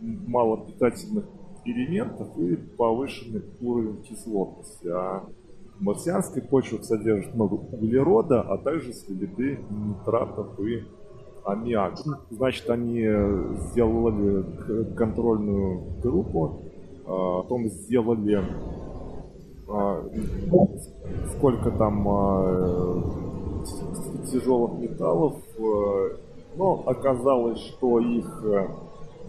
мало 0.00 0.66
питательных 0.66 1.24
элементов 1.64 2.36
и 2.38 2.56
повышенный 2.56 3.42
уровень 3.60 4.02
кислотности. 4.02 4.88
А 4.88 5.24
марсианская 5.78 6.42
почва 6.42 6.82
содержит 6.82 7.34
много 7.34 7.54
углерода, 7.54 8.42
а 8.42 8.58
также 8.58 8.92
следы 8.92 9.58
нитратов 9.70 10.58
и 10.60 10.84
аммиака. 11.44 12.02
Значит, 12.30 12.68
они 12.70 13.00
сделали 13.70 14.94
контрольную 14.94 16.00
группу, 16.02 16.62
а, 17.06 17.42
потом 17.42 17.68
сделали 17.68 18.42
а, 19.68 20.04
сколько 21.36 21.70
там 21.70 22.08
а, 22.08 23.02
тяжелых 24.30 24.78
металлов 24.78 25.36
но 26.56 26.82
оказалось, 26.86 27.60
что 27.60 28.00
их 28.00 28.42
э, 28.44 28.66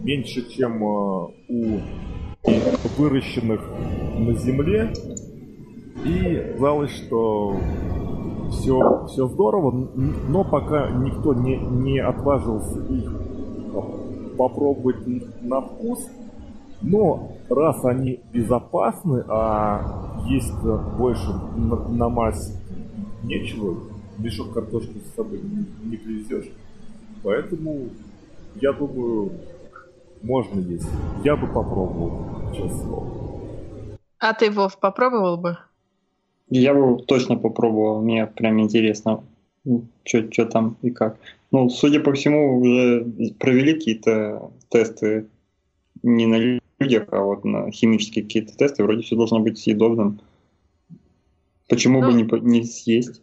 меньше, 0.00 0.48
чем 0.50 0.82
э, 0.82 1.28
у 1.48 1.80
выращенных 2.98 3.60
на 4.18 4.34
земле. 4.34 4.92
И 6.04 6.52
казалось, 6.54 6.90
что 6.90 7.56
все, 8.52 9.06
все 9.06 9.26
здорово, 9.26 9.88
но 10.28 10.44
пока 10.44 10.90
никто 10.90 11.34
не, 11.34 11.56
не 11.56 11.98
отважился 11.98 12.78
их 12.86 13.12
попробовать 14.36 15.06
на 15.42 15.60
вкус. 15.60 16.08
Но 16.80 17.36
раз 17.48 17.84
они 17.84 18.20
безопасны, 18.32 19.24
а 19.28 20.18
есть 20.26 20.52
больше 20.98 21.28
на, 21.56 21.76
на 21.88 22.08
массе 22.08 22.58
нечего, 23.22 23.78
мешок 24.18 24.52
картошки 24.52 24.98
с 24.98 25.14
собой 25.14 25.40
не, 25.40 25.90
не 25.90 25.96
привезешь. 25.96 26.50
Поэтому, 27.22 27.88
я 28.56 28.72
думаю, 28.72 29.30
можно 30.22 30.58
есть. 30.58 30.88
Я 31.22 31.36
бы 31.36 31.46
попробовал, 31.46 32.52
честно. 32.52 32.98
А 34.18 34.34
ты, 34.34 34.50
Вов, 34.50 34.78
попробовал 34.78 35.36
бы? 35.36 35.58
Я 36.54 36.74
бы 36.74 37.02
точно 37.02 37.36
попробовал, 37.36 38.02
мне 38.02 38.26
прям 38.26 38.60
интересно, 38.60 39.24
что 40.04 40.44
там 40.44 40.76
и 40.82 40.90
как. 40.90 41.18
Ну, 41.50 41.70
судя 41.70 42.00
по 42.00 42.12
всему, 42.12 42.60
уже 42.60 43.06
провели 43.38 43.72
какие-то 43.72 44.50
тесты 44.68 45.28
не 46.02 46.26
на 46.26 46.60
людях, 46.78 47.08
а 47.10 47.22
вот 47.22 47.44
на 47.44 47.70
химические 47.70 48.24
какие-то 48.24 48.54
тесты. 48.54 48.82
Вроде 48.82 49.00
все 49.02 49.16
должно 49.16 49.40
быть 49.40 49.58
съедобным. 49.58 50.20
Почему 51.70 52.02
ну, 52.02 52.08
бы 52.08 52.12
не, 52.12 52.40
не 52.40 52.64
съесть? 52.64 53.22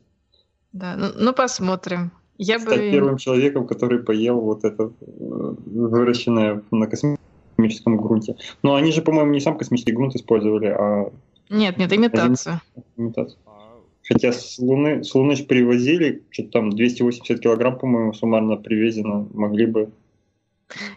Да, 0.73 0.95
ну, 0.97 1.07
ну 1.15 1.31
посмотрим. 1.31 2.11
Я 2.39 2.57
Стать 2.59 2.79
бы... 2.79 2.91
первым 2.91 3.17
человеком, 3.17 3.67
который 3.67 3.99
поел 3.99 4.39
вот 4.39 4.63
это 4.63 4.85
э, 4.85 5.55
выращенное 5.67 6.63
на 6.71 6.87
космическом 6.87 7.97
грунте. 7.97 8.37
Но 8.63 8.73
они 8.73 8.91
же, 8.91 9.03
по-моему, 9.03 9.33
не 9.33 9.39
сам 9.39 9.55
космический 9.55 9.91
грунт 9.91 10.15
использовали, 10.15 10.65
а... 10.65 11.11
Нет, 11.49 11.77
нет, 11.77 11.91
имитацию. 11.93 12.61
Имитацию. 12.97 13.37
Хотя 14.07 14.31
с 14.31 14.57
Луны, 14.57 15.03
с 15.03 15.13
Луны 15.13 15.37
привозили, 15.37 16.23
что-то 16.31 16.51
там 16.51 16.69
280 16.71 17.39
килограмм, 17.39 17.77
по-моему, 17.77 18.13
суммарно 18.13 18.57
привезено, 18.57 19.27
могли 19.33 19.65
бы 19.67 19.91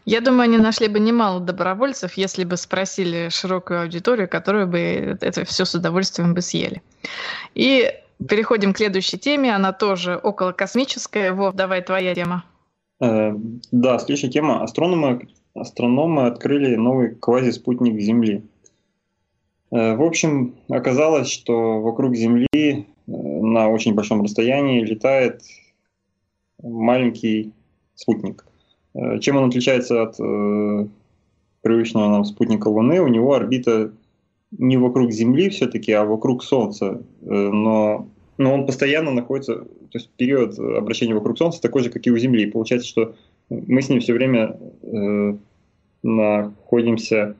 я 0.04 0.20
думаю, 0.20 0.42
они 0.42 0.58
нашли 0.58 0.88
бы 0.88 1.00
немало 1.00 1.40
добровольцев, 1.40 2.14
если 2.14 2.44
бы 2.44 2.56
спросили 2.56 3.28
широкую 3.30 3.82
аудиторию, 3.82 4.28
которую 4.28 4.66
бы 4.66 4.78
это 5.20 5.44
все 5.44 5.64
с 5.64 5.74
удовольствием 5.74 6.34
бы 6.34 6.42
съели. 6.42 6.82
И 7.54 7.90
переходим 8.28 8.72
к 8.72 8.78
следующей 8.78 9.18
теме, 9.18 9.54
она 9.54 9.72
тоже 9.72 10.16
около 10.16 10.52
космическая. 10.52 11.32
Вов, 11.32 11.54
давай 11.54 11.82
твоя 11.82 12.14
тема. 12.14 12.44
Э, 13.00 13.32
да, 13.70 13.98
следующая 13.98 14.28
тема. 14.28 14.62
Астрономы, 14.62 15.28
астрономы 15.54 16.26
открыли 16.26 16.76
новый 16.76 17.14
квазиспутник 17.14 17.98
Земли. 18.00 18.42
Э, 19.72 19.96
в 19.96 20.02
общем, 20.02 20.54
оказалось, 20.68 21.30
что 21.30 21.80
вокруг 21.80 22.14
Земли 22.14 22.48
э, 22.52 22.76
на 23.06 23.68
очень 23.68 23.94
большом 23.94 24.22
расстоянии 24.22 24.84
летает 24.84 25.42
маленький 26.62 27.52
спутник. 27.94 28.44
Э, 28.94 29.18
чем 29.18 29.36
он 29.36 29.48
отличается 29.48 30.02
от 30.02 30.16
привычного 31.62 32.08
нам 32.08 32.24
спутника 32.24 32.68
Луны? 32.68 33.00
У 33.00 33.08
него 33.08 33.34
орбита 33.34 33.92
не 34.50 34.76
вокруг 34.76 35.10
Земли 35.10 35.48
все-таки, 35.48 35.92
а 35.92 36.04
вокруг 36.04 36.44
Солнца. 36.44 37.02
Но, 37.22 38.08
но 38.36 38.54
он 38.54 38.66
постоянно 38.66 39.12
находится, 39.12 39.54
то 39.54 39.94
есть 39.94 40.10
период 40.10 40.58
обращения 40.58 41.14
вокруг 41.14 41.38
Солнца 41.38 41.62
такой 41.62 41.82
же, 41.82 41.90
как 41.90 42.06
и 42.06 42.10
у 42.10 42.18
Земли. 42.18 42.50
Получается, 42.50 42.86
что 42.86 43.14
мы 43.48 43.80
с 43.80 43.88
ним 43.88 44.00
все 44.00 44.12
время 44.12 44.58
э, 44.82 45.36
находимся 46.02 47.36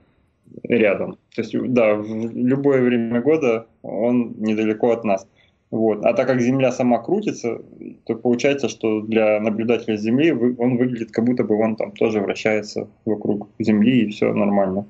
рядом. 0.65 1.19
То 1.35 1.43
есть, 1.43 1.55
да, 1.73 1.95
в 1.95 2.35
любое 2.35 2.83
время 2.83 3.21
года 3.21 3.67
он 3.83 4.35
недалеко 4.39 4.91
от 4.91 5.05
нас. 5.05 5.27
Вот. 5.71 6.05
А 6.05 6.13
так 6.13 6.27
как 6.27 6.41
Земля 6.41 6.71
сама 6.71 6.99
крутится, 6.99 7.63
то 8.05 8.15
получается, 8.15 8.69
что 8.69 9.01
для 9.01 9.41
наблюдателя 9.41 9.97
Земли 9.97 10.31
он 10.31 10.77
выглядит, 10.77 11.13
как 11.13 11.25
будто 11.25 11.45
бы 11.45 11.59
он 11.59 11.77
там 11.77 11.93
тоже 11.93 12.21
вращается 12.21 12.89
вокруг 13.07 13.49
Земли, 13.59 14.03
и 14.03 14.09
все 14.09 14.35
нормально. 14.35 14.87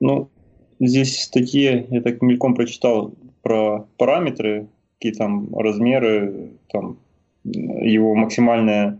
Ну, 0.00 0.30
здесь 0.80 1.20
статьи, 1.20 1.86
я 1.90 2.00
так 2.00 2.22
мельком 2.22 2.54
прочитал 2.54 3.12
про 3.42 3.86
параметры, 3.98 4.68
какие 4.94 5.12
там 5.12 5.54
размеры, 5.54 6.52
там 6.72 6.96
его 7.44 8.14
максимальное 8.14 8.98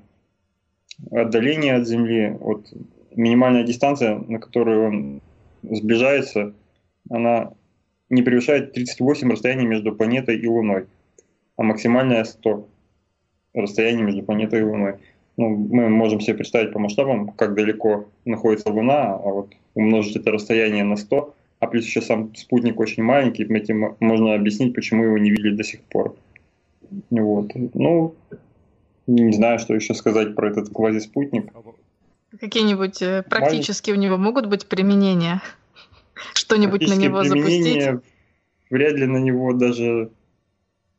отдаление 1.11 1.76
от 1.76 1.88
Земли, 1.88 2.37
от 2.40 2.71
минимальная 3.14 3.64
дистанция, 3.64 4.18
на 4.18 4.38
которую 4.38 4.86
он 4.86 5.20
сближается, 5.62 6.54
она 7.08 7.52
не 8.08 8.23
превышает 8.23 8.73
38 8.73 9.30
расстояний 9.30 9.66
между 9.66 9.94
планетой 9.94 10.38
и 10.38 10.46
Луной, 10.46 10.86
а 11.56 11.62
максимальная 11.62 12.25
100 12.25 12.68
расстояние 13.54 14.04
между 14.04 14.23
планетой 14.23 14.60
и 14.60 14.64
Луной. 14.64 14.94
Ну, 15.36 15.49
мы 15.49 15.88
можем 15.88 16.20
себе 16.20 16.36
представить 16.36 16.73
по 16.73 16.78
масштабам, 16.78 17.28
как 17.28 17.54
далеко 17.54 18.08
находится 18.25 18.70
Луна, 18.70 19.14
а 19.14 19.18
вот 19.18 19.52
умножить 19.75 20.16
это 20.16 20.32
расстояние 20.32 20.84
на 20.84 20.96
100, 20.96 21.34
а 21.60 21.66
плюс 21.66 21.84
еще 21.84 22.02
сам 22.02 22.34
спутник 22.34 22.78
очень 22.80 23.02
маленький, 23.02 23.44
этим 23.44 23.96
можно 24.00 24.34
объяснить, 24.34 24.75
почему 24.75 25.04
его 25.04 25.18
не 25.18 25.30
видели 25.30 25.56
до 25.56 25.64
сих 25.64 25.80
пор. 25.82 26.16
Вот. 27.10 27.52
Ну, 27.75 28.14
не 29.06 29.32
знаю, 29.32 29.58
что 29.58 29.75
еще 29.75 29.94
сказать 29.94 30.34
про 30.34 30.50
этот 30.50 30.70
квазиспутник. 30.70 31.52
Какие-нибудь 32.38 33.02
э, 33.02 33.25
практически 33.28 33.90
у 33.90 33.97
него 33.97 34.16
могут 34.16 34.47
быть 34.47 34.66
применения? 34.66 35.43
Что-нибудь 36.34 36.88
на 36.88 36.95
него 36.95 37.25
запустить? 37.25 38.00
Вряд 38.71 38.93
ли 38.95 39.06
на 39.06 39.19
него 39.19 39.52
даже 39.52 40.10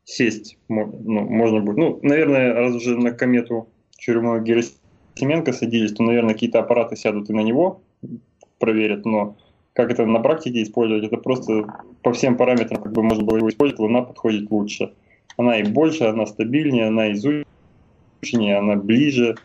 сесть 0.04 0.58
ну, 0.68 0.86
можно 0.86 1.62
будет. 1.62 1.78
Ну, 1.78 2.00
наверное, 2.02 2.54
раз 2.54 2.76
уже 2.76 2.98
на 2.98 3.12
комету 3.12 3.70
Чурюмова 3.98 4.40
Герасименко 4.40 5.54
садились, 5.54 5.94
то, 5.94 6.04
наверное, 6.04 6.34
какие-то 6.34 6.60
аппараты 6.60 6.96
сядут 6.98 7.30
и 7.30 7.34
на 7.34 7.42
него, 7.42 7.82
проверят, 8.60 9.06
но 9.06 9.38
как 9.74 9.90
это 9.92 10.06
на 10.06 10.20
практике 10.20 10.64
использовать, 10.64 11.06
это 11.06 11.18
просто 11.18 11.66
по 12.04 12.12
всем 12.12 12.36
параметрам, 12.36 12.82
как 12.82 12.92
бы 12.92 13.04
можно 13.04 13.24
было 13.24 13.38
его 13.38 13.50
использовать, 13.50 13.80
Луна 13.80 14.02
подходит 14.02 14.52
лучше. 14.52 14.94
Она 15.38 15.58
и 15.58 15.64
больше, 15.64 16.04
она 16.04 16.26
стабильнее, 16.26 16.88
она 16.88 17.14
изученнее, 17.14 18.58
она 18.58 18.76
ближе, 18.76 19.36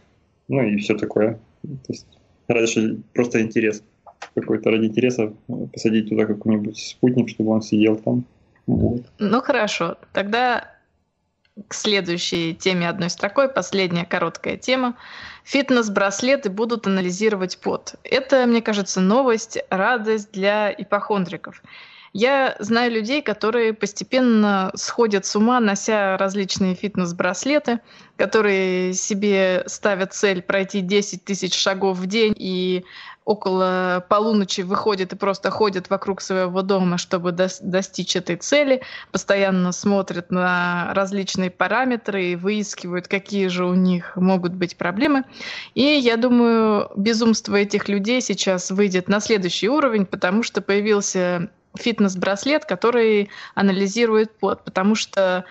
ну 0.48 0.62
и 0.62 0.76
все 0.78 0.96
такое. 0.96 1.38
То 1.86 1.92
есть 1.92 2.06
раньше 2.48 2.98
просто 3.14 3.42
интерес 3.42 3.82
какой-то 4.34 4.70
ради 4.70 4.86
интереса 4.86 5.32
посадить 5.72 6.08
туда 6.08 6.26
какой-нибудь 6.26 6.78
спутник, 6.78 7.28
чтобы 7.28 7.50
он 7.50 7.62
сидел 7.62 7.96
там. 7.96 8.24
Вот. 8.66 9.02
Ну 9.18 9.40
хорошо, 9.40 9.96
тогда 10.12 10.72
к 11.68 11.74
следующей 11.74 12.54
теме 12.54 12.88
одной 12.88 13.08
строкой, 13.08 13.48
последняя 13.48 14.04
короткая 14.04 14.56
тема. 14.56 14.94
Фитнес-браслеты 15.44 16.50
будут 16.50 16.86
анализировать 16.86 17.58
пот. 17.58 17.94
Это, 18.04 18.46
мне 18.46 18.60
кажется, 18.60 19.00
новость, 19.00 19.58
радость 19.70 20.32
для 20.32 20.70
ипохондриков. 20.70 21.62
Я 22.12 22.56
знаю 22.58 22.92
людей, 22.92 23.22
которые 23.22 23.72
постепенно 23.72 24.70
сходят 24.74 25.26
с 25.26 25.36
ума, 25.36 25.60
нося 25.60 26.16
различные 26.16 26.74
фитнес-браслеты, 26.74 27.80
которые 28.16 28.94
себе 28.94 29.64
ставят 29.66 30.14
цель 30.14 30.42
пройти 30.42 30.80
10 30.80 31.24
тысяч 31.24 31.54
шагов 31.54 31.98
в 31.98 32.06
день 32.06 32.34
и 32.36 32.84
около 33.26 34.06
полуночи 34.08 34.60
выходят 34.60 35.12
и 35.12 35.16
просто 35.16 35.50
ходят 35.50 35.90
вокруг 35.90 36.20
своего 36.20 36.62
дома, 36.62 36.96
чтобы 36.96 37.32
достичь 37.32 38.14
этой 38.14 38.36
цели, 38.36 38.82
постоянно 39.10 39.72
смотрят 39.72 40.30
на 40.30 40.92
различные 40.94 41.50
параметры 41.50 42.24
и 42.24 42.36
выискивают, 42.36 43.08
какие 43.08 43.48
же 43.48 43.66
у 43.66 43.74
них 43.74 44.14
могут 44.14 44.52
быть 44.52 44.76
проблемы. 44.76 45.24
И 45.74 45.82
я 45.82 46.16
думаю, 46.16 46.88
безумство 46.96 47.56
этих 47.56 47.88
людей 47.88 48.20
сейчас 48.20 48.70
выйдет 48.70 49.08
на 49.08 49.18
следующий 49.18 49.68
уровень, 49.68 50.06
потому 50.06 50.44
что 50.44 50.62
появился 50.62 51.50
фитнес-браслет, 51.76 52.64
который 52.64 53.30
анализирует 53.54 54.36
пот, 54.38 54.64
потому 54.64 54.94
что 54.94 55.44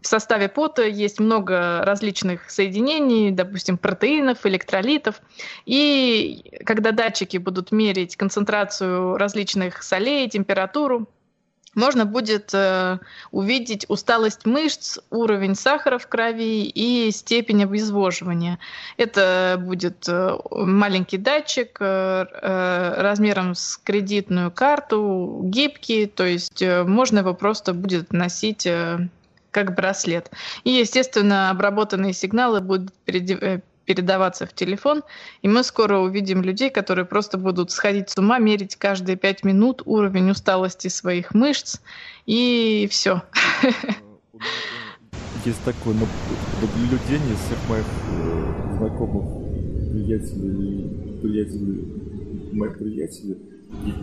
в 0.00 0.06
составе 0.06 0.48
пота 0.48 0.86
есть 0.86 1.20
много 1.20 1.82
различных 1.84 2.50
соединений, 2.50 3.30
допустим, 3.30 3.76
протеинов, 3.76 4.46
электролитов. 4.46 5.20
И 5.66 6.58
когда 6.64 6.92
датчики 6.92 7.36
будут 7.36 7.70
мерить 7.70 8.16
концентрацию 8.16 9.16
различных 9.16 9.82
солей, 9.82 10.28
температуру, 10.28 11.06
можно 11.74 12.04
будет 12.04 12.50
э, 12.52 12.98
увидеть 13.30 13.86
усталость 13.88 14.44
мышц, 14.44 14.98
уровень 15.10 15.54
сахара 15.54 15.98
в 15.98 16.06
крови 16.08 16.64
и 16.64 17.10
степень 17.12 17.62
обезвоживания. 17.62 18.58
Это 18.96 19.56
будет 19.60 20.08
э, 20.08 20.36
маленький 20.50 21.18
датчик 21.18 21.76
э, 21.80 22.26
э, 22.30 22.94
размером 23.00 23.54
с 23.54 23.76
кредитную 23.76 24.50
карту, 24.50 25.40
гибкий, 25.44 26.06
то 26.06 26.24
есть 26.24 26.60
э, 26.60 26.82
можно 26.82 27.20
его 27.20 27.34
просто 27.34 27.72
будет 27.72 28.12
носить 28.12 28.66
э, 28.66 29.08
как 29.50 29.74
браслет. 29.74 30.30
И, 30.64 30.70
естественно, 30.70 31.50
обработанные 31.50 32.12
сигналы 32.12 32.60
будут 32.60 32.92
э, 33.06 33.60
передаваться 33.90 34.46
в 34.46 34.52
телефон, 34.52 35.02
и 35.42 35.48
мы 35.48 35.64
скоро 35.64 35.98
увидим 35.98 36.42
людей, 36.42 36.70
которые 36.70 37.04
просто 37.04 37.38
будут 37.38 37.72
сходить 37.72 38.08
с 38.08 38.16
ума, 38.16 38.38
мерить 38.38 38.76
каждые 38.76 39.16
пять 39.16 39.42
минут 39.42 39.82
уровень 39.84 40.30
усталости 40.30 40.86
своих 40.86 41.34
мышц, 41.34 41.80
и 42.24 42.86
все. 42.88 43.22
Есть 45.44 45.64
такое 45.64 45.94
наблюдение 45.94 47.34
всех 47.34 47.58
моих 47.68 47.84
э, 47.84 48.76
знакомых, 48.78 49.90
приятелей, 49.90 51.18
приятелей, 51.20 52.52
моих 52.52 52.78
приятелей. 52.78 53.38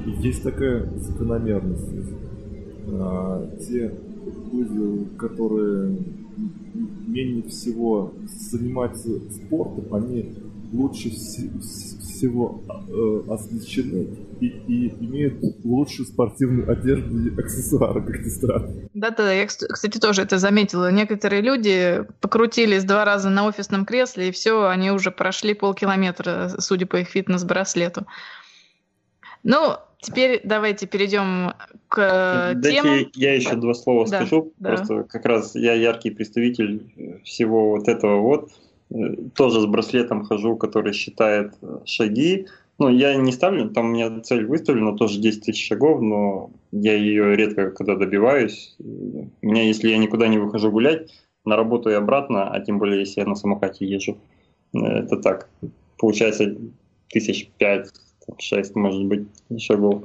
И 0.06 0.28
есть 0.28 0.44
такая 0.44 0.86
закономерность. 0.98 2.12
А, 2.88 3.50
те 3.60 3.94
люди, 4.52 5.08
которые 5.18 5.98
менее 6.38 7.44
всего 7.50 8.14
занимаются 8.28 9.10
спортом, 9.32 9.94
они 9.94 10.36
лучше 10.72 11.10
всего 11.10 12.62
э, 12.68 13.32
освещены 13.32 14.08
и, 14.42 14.48
и 14.48 14.90
имеют 15.06 15.42
лучшую 15.64 16.08
спортивную 16.08 16.70
одежду 16.70 17.26
и 17.26 17.40
аксессуары, 17.40 18.02
как 18.02 18.20
ни 18.20 18.30
странно. 18.30 18.90
Да-да, 18.94 19.32
я, 19.32 19.46
кстати, 19.46 19.98
тоже 19.98 20.24
это 20.24 20.38
заметила. 20.38 20.92
Некоторые 20.92 21.42
люди 21.42 22.06
покрутились 22.22 22.84
два 22.84 23.06
раза 23.06 23.30
на 23.30 23.46
офисном 23.46 23.86
кресле, 23.86 24.30
и 24.30 24.32
все, 24.32 24.68
они 24.68 24.92
уже 24.92 25.12
прошли 25.12 25.54
полкилометра, 25.54 26.56
судя 26.60 26.86
по 26.86 26.98
их 26.98 27.08
фитнес-браслету. 27.08 28.06
Ну, 29.44 29.78
теперь 30.02 30.42
давайте 30.44 30.88
перейдем 30.88 31.54
к 31.88 32.54
Дайте 32.56 32.82
темам. 32.82 33.12
я 33.16 33.36
еще 33.36 33.56
два 33.56 33.74
слова 33.74 34.08
да, 34.08 34.18
скажу. 34.18 34.54
Да. 34.60 34.70
Просто 34.70 35.04
как 35.04 35.26
раз 35.26 35.56
я 35.56 35.74
яркий 35.74 36.12
представитель 36.12 37.22
всего 37.24 37.72
вот 37.72 37.88
этого 37.88 38.22
вот. 38.22 38.52
Тоже 39.36 39.62
с 39.62 39.66
браслетом 39.66 40.24
хожу, 40.24 40.56
который 40.56 40.94
считает 40.94 41.54
шаги. 41.86 42.48
Ну, 42.80 42.90
я 42.90 43.16
не 43.16 43.32
ставлю, 43.32 43.70
там 43.70 43.88
у 43.88 43.90
меня 43.90 44.20
цель 44.22 44.46
выставлена, 44.46 44.96
тоже 44.96 45.20
10 45.20 45.46
тысяч 45.46 45.68
шагов, 45.68 46.00
но 46.00 46.52
я 46.72 46.94
ее 46.94 47.36
редко 47.36 47.72
когда 47.72 47.96
добиваюсь. 47.96 48.76
У 48.80 49.48
меня, 49.48 49.64
если 49.64 49.90
я 49.90 49.98
никуда 49.98 50.28
не 50.28 50.38
выхожу 50.38 50.72
гулять, 50.72 51.10
на 51.44 51.56
работу 51.56 51.90
и 51.90 51.94
обратно, 51.94 52.50
а 52.50 52.60
тем 52.60 52.78
более, 52.78 53.00
если 53.00 53.22
я 53.22 53.26
на 53.26 53.36
самокате 53.36 53.86
езжу, 53.86 54.18
это 54.74 55.18
так, 55.18 55.50
получается 55.98 56.56
тысяч 57.10 57.50
пять, 57.58 57.90
шесть, 58.40 58.76
может 58.76 59.06
быть, 59.06 59.28
шагов. 59.58 60.04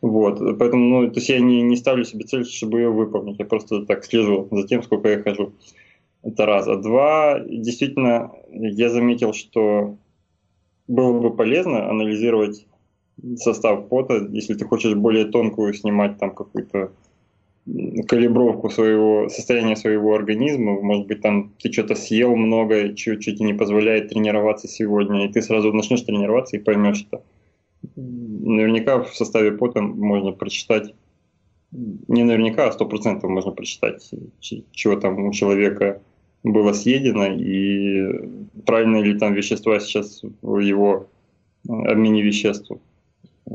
Вот, 0.00 0.38
поэтому, 0.58 0.84
ну, 0.84 1.10
то 1.10 1.18
есть 1.18 1.28
я 1.28 1.38
не, 1.38 1.62
не 1.62 1.76
ставлю 1.76 2.04
себе 2.04 2.24
цель, 2.24 2.44
чтобы 2.44 2.80
ее 2.80 2.90
выполнить, 2.90 3.38
я 3.38 3.44
просто 3.44 3.86
так 3.86 4.04
слежу 4.04 4.48
за 4.50 4.66
тем, 4.66 4.82
сколько 4.82 5.08
я 5.08 5.22
хожу. 5.22 5.52
Это 6.24 6.46
раз. 6.46 6.66
А 6.68 6.76
два, 6.76 7.40
действительно, 7.40 8.32
я 8.50 8.88
заметил, 8.88 9.32
что 9.32 9.96
было 10.88 11.18
бы 11.20 11.34
полезно 11.34 11.88
анализировать 11.88 12.66
состав 13.36 13.88
пота, 13.88 14.28
если 14.30 14.54
ты 14.54 14.64
хочешь 14.64 14.94
более 14.94 15.26
тонкую 15.26 15.74
снимать 15.74 16.18
там 16.18 16.34
какую-то 16.34 16.92
калибровку 18.08 18.70
своего 18.70 19.28
состояния 19.28 19.76
своего 19.76 20.14
организма, 20.14 20.80
может 20.80 21.06
быть, 21.06 21.20
там 21.20 21.52
ты 21.62 21.72
что-то 21.72 21.94
съел 21.94 22.34
много, 22.34 22.92
чуть-чуть 22.94 23.38
не 23.40 23.54
позволяет 23.54 24.08
тренироваться 24.08 24.66
сегодня, 24.66 25.26
и 25.26 25.32
ты 25.32 25.42
сразу 25.42 25.72
начнешь 25.72 26.02
тренироваться 26.02 26.56
и 26.56 26.60
поймешь 26.60 27.06
это. 27.08 27.22
Наверняка 27.96 29.02
в 29.02 29.14
составе 29.14 29.52
пота 29.52 29.80
можно 29.80 30.32
прочитать, 30.32 30.94
не 31.70 32.22
наверняка, 32.22 32.68
а 32.68 32.72
сто 32.72 32.86
процентов 32.86 33.30
можно 33.30 33.50
прочитать, 33.52 34.10
чего 34.40 34.96
там 34.96 35.24
у 35.24 35.32
человека 35.32 36.00
было 36.42 36.72
съедено 36.72 37.26
и 37.26 38.28
правильно 38.66 38.98
ли 38.98 39.18
там 39.18 39.34
вещества 39.34 39.78
сейчас 39.80 40.22
в 40.42 40.58
его 40.58 41.08
э, 41.68 41.72
обмене 41.72 42.22
веществ 42.22 42.72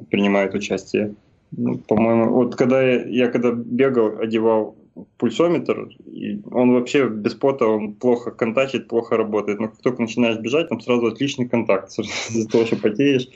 принимают 0.10 0.54
участие. 0.54 1.16
Ну, 1.52 1.78
по-моему, 1.78 2.34
вот 2.34 2.56
когда 2.56 2.82
я, 2.82 3.06
я 3.06 3.28
когда 3.30 3.52
бегал, 3.52 4.20
одевал 4.20 4.76
пульсометр, 5.18 5.90
и 6.06 6.42
он 6.52 6.74
вообще 6.74 7.08
без 7.08 7.36
пота 7.36 7.68
он 7.68 7.94
плохо 7.94 8.32
контачит, 8.32 8.88
плохо 8.88 9.18
работает. 9.18 9.60
Но 9.60 9.68
как 9.70 9.82
только 9.82 10.02
начинаешь 10.02 10.40
бежать, 10.40 10.70
там 10.70 10.82
сразу 10.82 11.08
отличный 11.08 11.48
контакт. 11.48 11.92
Из-за 12.00 12.50
того, 12.50 12.66
что 12.66 12.78
потеешь, 12.78 13.28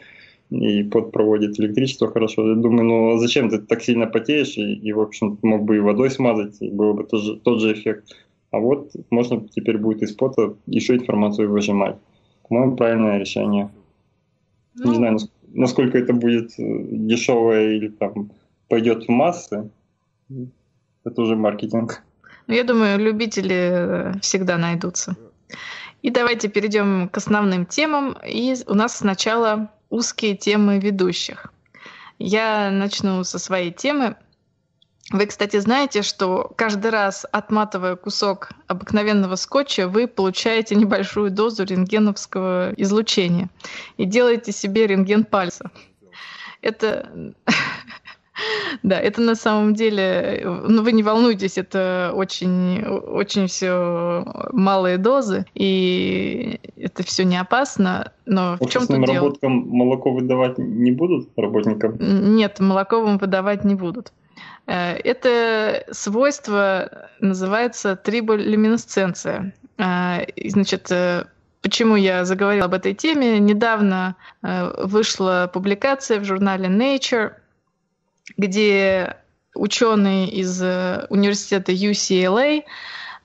и 0.51 0.83
пот 0.83 1.11
проводит 1.11 1.59
электричество 1.59 2.11
хорошо. 2.11 2.49
Я 2.49 2.55
думаю, 2.55 2.83
ну 2.83 3.15
а 3.15 3.17
зачем 3.19 3.49
ты 3.49 3.57
так 3.59 3.81
сильно 3.81 4.05
потеешь, 4.05 4.57
и, 4.57 4.73
и 4.73 4.91
в 4.91 4.99
общем, 4.99 5.39
мог 5.41 5.63
бы 5.63 5.77
и 5.77 5.79
водой 5.79 6.11
смазать, 6.11 6.61
и 6.61 6.69
был 6.69 6.93
бы 6.93 7.05
тот 7.05 7.21
же, 7.21 7.37
тот 7.37 7.61
же 7.61 7.73
эффект. 7.73 8.15
А 8.51 8.59
вот 8.59 8.91
можно 9.09 9.47
теперь 9.47 9.77
будет 9.77 10.03
из 10.03 10.11
пота 10.11 10.55
еще 10.67 10.95
информацию 10.95 11.49
выжимать. 11.49 11.95
По-моему, 12.49 12.75
правильное 12.75 13.17
решение. 13.17 13.71
Ну, 14.75 14.91
Не 14.91 14.95
знаю, 14.97 15.17
насколько 15.53 15.97
это 15.97 16.11
будет 16.11 16.51
э, 16.59 16.63
дешевое 16.89 17.75
или 17.75 17.87
там 17.87 18.31
пойдет 18.67 19.05
в 19.05 19.09
массы. 19.09 19.69
Это 21.05 21.21
уже 21.21 21.37
маркетинг. 21.37 22.03
Ну, 22.47 22.53
я 22.53 22.65
думаю, 22.65 22.99
любители 22.99 23.55
э, 23.55 24.19
всегда 24.19 24.57
найдутся. 24.57 25.15
И 26.01 26.09
давайте 26.09 26.49
перейдем 26.49 27.07
к 27.07 27.17
основным 27.17 27.65
темам. 27.65 28.17
И 28.27 28.53
у 28.67 28.73
нас 28.73 28.97
сначала 28.97 29.71
узкие 29.91 30.35
темы 30.35 30.79
ведущих. 30.79 31.53
Я 32.17 32.71
начну 32.71 33.23
со 33.23 33.37
своей 33.37 33.71
темы. 33.71 34.15
Вы, 35.11 35.25
кстати, 35.25 35.59
знаете, 35.59 36.01
что 36.01 36.51
каждый 36.55 36.89
раз, 36.89 37.25
отматывая 37.31 37.95
кусок 37.95 38.51
обыкновенного 38.67 39.35
скотча, 39.35 39.87
вы 39.87 40.07
получаете 40.07 40.75
небольшую 40.75 41.29
дозу 41.31 41.65
рентгеновского 41.65 42.73
излучения 42.77 43.49
и 43.97 44.05
делаете 44.05 44.53
себе 44.53 44.87
рентген 44.87 45.25
пальца. 45.25 45.69
Это 46.61 47.33
да, 48.83 48.99
это 48.99 49.21
на 49.21 49.35
самом 49.35 49.73
деле, 49.73 50.41
ну 50.43 50.83
вы 50.83 50.91
не 50.91 51.03
волнуйтесь, 51.03 51.57
это 51.57 52.11
очень, 52.13 52.83
очень 52.83 53.47
все 53.47 54.25
малые 54.51 54.97
дозы, 54.97 55.45
и 55.53 56.59
это 56.77 57.03
все 57.03 57.23
не 57.23 57.37
опасно, 57.37 58.11
но 58.25 58.57
в 58.59 58.69
чем 58.69 58.87
тут 58.87 59.05
дело? 59.05 59.33
молоко 59.41 60.11
выдавать 60.11 60.57
не 60.57 60.91
будут 60.91 61.29
работникам? 61.37 61.97
Нет, 61.99 62.59
молоко 62.59 63.01
вам 63.01 63.17
выдавать 63.17 63.63
не 63.63 63.75
будут. 63.75 64.11
Э, 64.67 64.93
это 64.93 65.85
свойство 65.91 67.09
называется 67.19 67.95
триболюминесценция. 67.95 69.53
Э, 69.77 70.25
значит, 70.45 70.91
э, 70.91 71.25
почему 71.61 71.95
я 71.95 72.25
заговорила 72.25 72.65
об 72.65 72.73
этой 72.73 72.93
теме? 72.93 73.39
Недавно 73.39 74.15
вышла 74.41 75.49
публикация 75.53 76.19
в 76.19 76.25
журнале 76.25 76.67
Nature, 76.67 77.33
где 78.37 79.17
ученые 79.53 80.29
из 80.29 80.61
университета 81.09 81.71
UCLA 81.71 82.63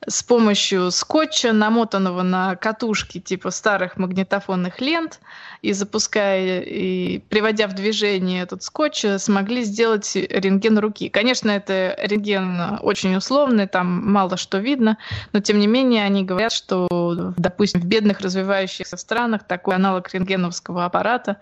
с 0.07 0.23
помощью 0.23 0.91
скотча, 0.91 1.53
намотанного 1.53 2.23
на 2.23 2.55
катушки 2.57 3.19
типа 3.19 3.51
старых 3.51 3.97
магнитофонных 3.97 4.81
лент, 4.81 5.21
и 5.63 5.73
запуская 5.73 6.61
и 6.61 7.19
приводя 7.19 7.67
в 7.67 7.75
движение 7.75 8.43
этот 8.43 8.63
скотч, 8.63 9.05
смогли 9.19 9.65
сделать 9.65 10.15
рентген 10.15 10.79
руки. 10.79 11.09
Конечно, 11.09 11.51
это 11.51 11.97
рентген 11.99 12.79
очень 12.83 13.17
условный, 13.17 13.67
там 13.67 14.13
мало 14.13 14.37
что 14.37 14.59
видно, 14.59 14.99
но 15.33 15.41
тем 15.41 15.59
не 15.59 15.67
менее 15.67 16.05
они 16.05 16.25
говорят, 16.25 16.53
что, 16.53 17.33
допустим, 17.37 17.81
в 17.81 17.87
бедных 17.87 18.21
развивающихся 18.21 18.97
странах 18.97 19.45
такой 19.45 19.75
аналог 19.75 20.13
рентгеновского 20.13 20.85
аппарата 20.85 21.39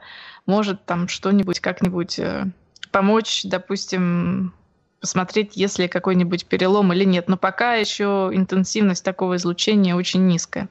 может 0.47 0.85
там 0.85 1.09
что-нибудь 1.09 1.61
как-нибудь 1.61 2.19
э, 2.19 2.47
помочь, 2.95 3.41
допустим, 3.43 4.53
посмотреть, 5.01 5.57
есть 5.57 5.81
ли 5.81 5.89
какой-нибудь 5.89 6.47
перелом 6.47 6.93
или 6.93 7.03
нет. 7.03 7.29
Но 7.29 7.37
пока 7.37 7.75
еще 7.75 8.31
интенсивность 8.33 9.05
такого 9.05 9.35
излучения 9.35 9.97
очень 9.97 10.29
низкая. 10.29 10.69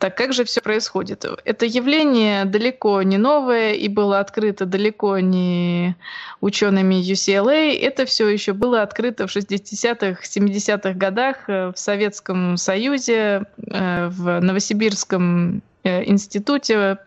Так 0.00 0.16
как 0.16 0.32
же 0.32 0.42
все 0.44 0.60
происходит? 0.60 1.24
Это 1.44 1.64
явление 1.64 2.46
далеко 2.46 3.00
не 3.02 3.16
новое 3.16 3.74
и 3.74 3.86
было 3.86 4.18
открыто 4.18 4.66
далеко 4.66 5.20
не 5.20 5.94
учеными 6.40 6.96
UCLA. 6.96 7.78
Это 7.80 8.06
все 8.06 8.26
еще 8.28 8.52
было 8.52 8.82
открыто 8.82 9.28
в 9.28 9.36
60-х, 9.36 10.22
70-х 10.24 10.94
годах 10.94 11.48
э, 11.48 11.70
в 11.72 11.78
Советском 11.78 12.56
Союзе, 12.56 13.44
э, 13.70 14.08
в 14.08 14.40
Новосибирском 14.40 15.62
э, 15.84 16.04
институте 16.06 16.98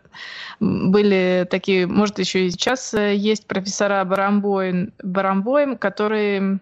были 0.60 1.46
такие, 1.50 1.86
может, 1.86 2.18
еще 2.18 2.46
и 2.46 2.50
сейчас 2.50 2.94
э, 2.94 3.14
есть 3.14 3.46
профессора 3.46 4.04
Барамбоем, 4.04 4.92
Барамбоем 5.02 5.76
который, 5.76 6.58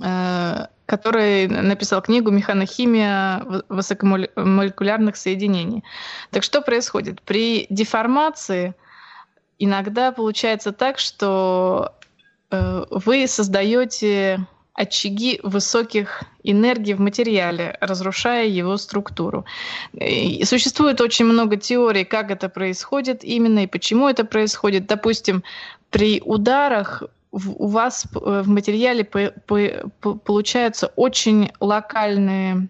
э, 0.00 0.66
который 0.86 1.48
написал 1.48 2.02
книгу 2.02 2.30
«Механохимия 2.30 3.62
высокомолекулярных 3.68 5.16
соединений». 5.16 5.84
Так 6.30 6.42
что 6.42 6.60
происходит? 6.60 7.22
При 7.22 7.66
деформации 7.70 8.74
иногда 9.58 10.12
получается 10.12 10.72
так, 10.72 10.98
что 10.98 11.94
э, 12.50 12.84
вы 12.90 13.26
создаете 13.26 14.46
очаги 14.78 15.40
высоких 15.42 16.22
энергий 16.44 16.94
в 16.94 17.00
материале, 17.00 17.76
разрушая 17.80 18.46
его 18.46 18.76
структуру. 18.76 19.44
И 19.92 20.44
существует 20.44 21.00
очень 21.00 21.24
много 21.24 21.56
теорий, 21.56 22.04
как 22.04 22.30
это 22.30 22.48
происходит 22.48 23.24
именно 23.24 23.64
и 23.64 23.66
почему 23.66 24.08
это 24.08 24.24
происходит. 24.24 24.86
Допустим, 24.86 25.42
при 25.90 26.22
ударах 26.24 27.02
у 27.32 27.66
вас 27.66 28.06
э, 28.14 28.42
в 28.44 28.48
материале 28.48 29.04
получаются 30.24 30.92
очень 30.96 31.50
локальные 31.60 32.68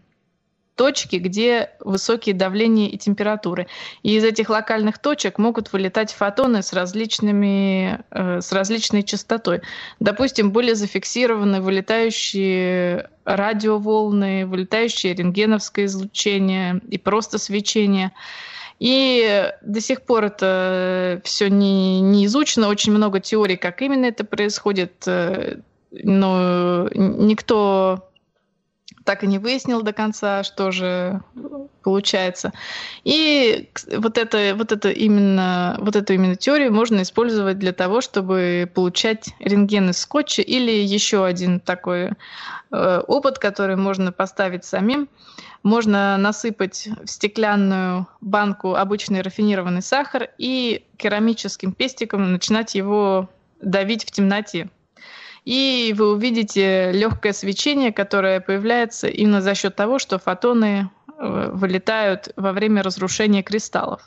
точки, 0.78 1.16
где 1.16 1.72
высокие 1.80 2.34
давления 2.34 2.88
и 2.88 2.96
температуры. 2.96 3.66
И 4.04 4.16
из 4.16 4.24
этих 4.24 4.48
локальных 4.48 4.98
точек 4.98 5.36
могут 5.38 5.72
вылетать 5.72 6.12
фотоны 6.12 6.62
с, 6.62 6.72
различными, 6.72 8.00
э, 8.10 8.40
с 8.40 8.52
различной 8.52 9.02
частотой. 9.02 9.60
Допустим, 9.98 10.52
были 10.52 10.72
зафиксированы 10.72 11.60
вылетающие 11.60 13.10
радиоволны, 13.24 14.46
вылетающее 14.46 15.14
рентгеновское 15.14 15.86
излучение 15.86 16.80
и 16.88 16.96
просто 16.96 17.38
свечение. 17.38 18.12
И 18.78 19.52
до 19.62 19.80
сих 19.80 20.02
пор 20.02 20.26
это 20.26 21.20
все 21.24 21.50
не, 21.50 22.00
не 22.00 22.26
изучено, 22.26 22.68
очень 22.68 22.92
много 22.92 23.18
теорий, 23.18 23.56
как 23.56 23.82
именно 23.82 24.06
это 24.06 24.24
происходит, 24.24 25.02
э, 25.06 25.56
но 25.90 26.88
никто 26.94 28.08
так 29.04 29.24
и 29.24 29.26
не 29.26 29.38
выяснил 29.38 29.82
до 29.82 29.92
конца, 29.92 30.42
что 30.42 30.70
же 30.70 31.20
получается. 31.82 32.52
И 33.04 33.70
вот 33.96 34.18
это, 34.18 34.54
вот 34.54 34.72
это 34.72 34.90
именно, 34.90 35.76
вот 35.80 35.96
эту 35.96 36.14
именно 36.14 36.36
теорию 36.36 36.72
можно 36.72 37.02
использовать 37.02 37.58
для 37.58 37.72
того, 37.72 38.00
чтобы 38.00 38.70
получать 38.74 39.30
рентген 39.40 39.90
из 39.90 39.98
скотча 39.98 40.42
или 40.42 40.70
еще 40.70 41.24
один 41.24 41.60
такой 41.60 42.10
э, 42.70 43.02
опыт, 43.06 43.38
который 43.38 43.76
можно 43.76 44.12
поставить 44.12 44.64
самим. 44.64 45.08
Можно 45.62 46.16
насыпать 46.18 46.88
в 47.04 47.08
стеклянную 47.08 48.06
банку 48.20 48.74
обычный 48.74 49.22
рафинированный 49.22 49.82
сахар 49.82 50.28
и 50.38 50.84
керамическим 50.96 51.72
пестиком 51.72 52.32
начинать 52.32 52.74
его 52.74 53.28
давить 53.60 54.04
в 54.04 54.10
темноте 54.10 54.70
и 55.44 55.94
вы 55.96 56.12
увидите 56.12 56.92
легкое 56.92 57.32
свечение, 57.32 57.92
которое 57.92 58.40
появляется 58.40 59.08
именно 59.08 59.40
за 59.40 59.54
счет 59.54 59.76
того, 59.76 59.98
что 59.98 60.18
фотоны 60.18 60.90
э, 61.18 61.50
вылетают 61.52 62.32
во 62.36 62.52
время 62.52 62.82
разрушения 62.82 63.42
кристаллов. 63.42 64.02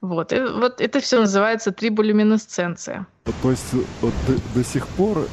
Вот, 0.00 0.32
и 0.34 0.40
вот 0.40 0.82
это 0.82 1.00
все 1.00 1.20
называется 1.20 1.72
триболюминесценция. 1.72 3.06
То 3.42 3.50
есть 3.50 3.72
вот, 4.02 4.12
до, 4.26 4.58
до 4.58 4.64
сих 4.64 4.86
пор, 4.86 5.26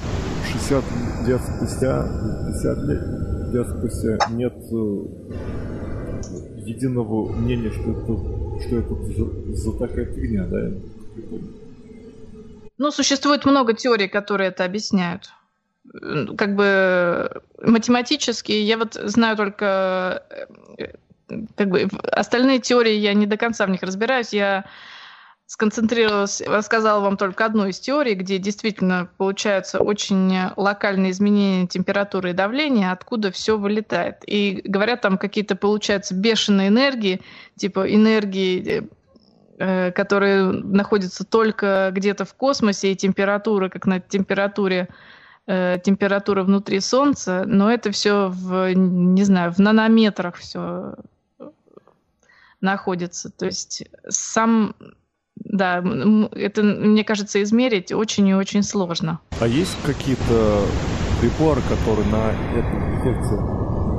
60 0.54 0.84
лет 1.28 1.42
спустя, 1.42 2.08
50 2.48 2.78
лет, 2.84 3.02
лет 3.54 3.68
спустя, 3.68 4.18
нет 4.30 4.54
э, 4.72 5.02
единого 6.66 7.34
мнения, 7.34 7.72
что 7.72 7.92
это, 7.92 8.62
что 8.62 8.78
это 8.78 8.96
за, 8.96 9.56
за 9.56 9.78
такая 9.78 10.06
фигня, 10.06 10.46
да? 10.46 10.72
Ну, 12.82 12.90
существует 12.90 13.46
много 13.46 13.74
теорий, 13.74 14.08
которые 14.08 14.48
это 14.48 14.66
объясняют. 14.66 15.30
Как 16.36 16.56
бы 16.56 17.44
математически, 17.62 18.54
я 18.54 18.76
вот 18.80 18.96
знаю 18.96 19.38
только 19.38 20.24
э, 20.32 20.88
как 21.56 21.70
бы 21.70 21.88
остальные 22.12 22.58
теории 22.58 22.94
я 22.94 23.14
не 23.14 23.28
до 23.28 23.38
конца 23.38 23.68
в 23.68 23.70
них 23.70 23.84
разбираюсь. 23.84 24.34
Я 24.34 24.66
сконцентрировалась, 25.46 26.42
рассказала 26.42 27.02
вам 27.02 27.18
только 27.18 27.46
одну 27.46 27.68
из 27.68 27.80
теорий, 27.80 28.16
где 28.16 28.40
действительно 28.40 29.08
получаются 29.18 29.78
очень 29.78 30.34
локальные 30.58 31.12
изменения 31.12 31.68
температуры 31.68 32.32
и 32.32 32.34
давления, 32.34 32.92
откуда 32.92 33.32
все 33.32 33.60
вылетает. 33.60 34.24
И 34.26 34.60
говорят, 34.64 35.02
там 35.02 35.20
какие-то 35.20 35.56
получаются 35.56 36.16
бешеные 36.16 36.70
энергии, 36.70 37.22
типа 37.58 37.94
энергии 37.94 38.80
Э, 38.80 38.82
которые 39.94 40.52
находятся 40.52 41.26
только 41.26 41.92
где-то 41.94 42.26
в 42.26 42.34
космосе, 42.34 42.92
и 42.92 42.96
температура, 42.96 43.70
как 43.70 43.86
на 43.86 44.00
температуре 44.00 44.88
э, 45.48 45.78
температура 45.84 46.44
внутри 46.44 46.80
Солнца, 46.80 47.44
но 47.46 47.72
это 47.72 47.92
все 47.92 48.30
в, 48.30 48.74
не 48.74 49.24
знаю, 49.24 49.52
в 49.52 49.60
нанометрах 49.60 50.36
все 50.36 50.96
находится. 52.62 53.30
То 53.30 53.46
есть 53.46 53.84
сам, 54.08 54.76
да, 55.36 55.84
это, 56.34 56.64
мне 56.64 57.04
кажется, 57.04 57.42
измерить 57.44 57.92
очень 57.92 58.28
и 58.28 58.34
очень 58.34 58.64
сложно. 58.64 59.20
А 59.40 59.48
есть 59.48 59.76
какие-то 59.84 60.62
приборы, 61.20 61.62
которые 61.70 62.08
на 62.10 62.32
этом 62.58 63.00
эффекте 63.00 63.36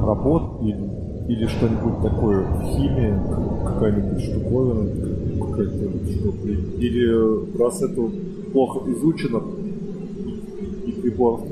работают 0.07 0.63
или, 0.63 1.33
или 1.33 1.47
что-нибудь 1.47 2.03
такое 2.03 2.43
в 2.43 2.63
химии, 2.75 3.65
какая-нибудь 3.67 4.25
штуковина, 4.25 5.12
Или 5.59 7.59
раз 7.59 7.83
это 7.83 8.11
плохо 8.53 8.91
изучено, 8.91 9.43
и 10.87 10.93
приборов 10.93 11.43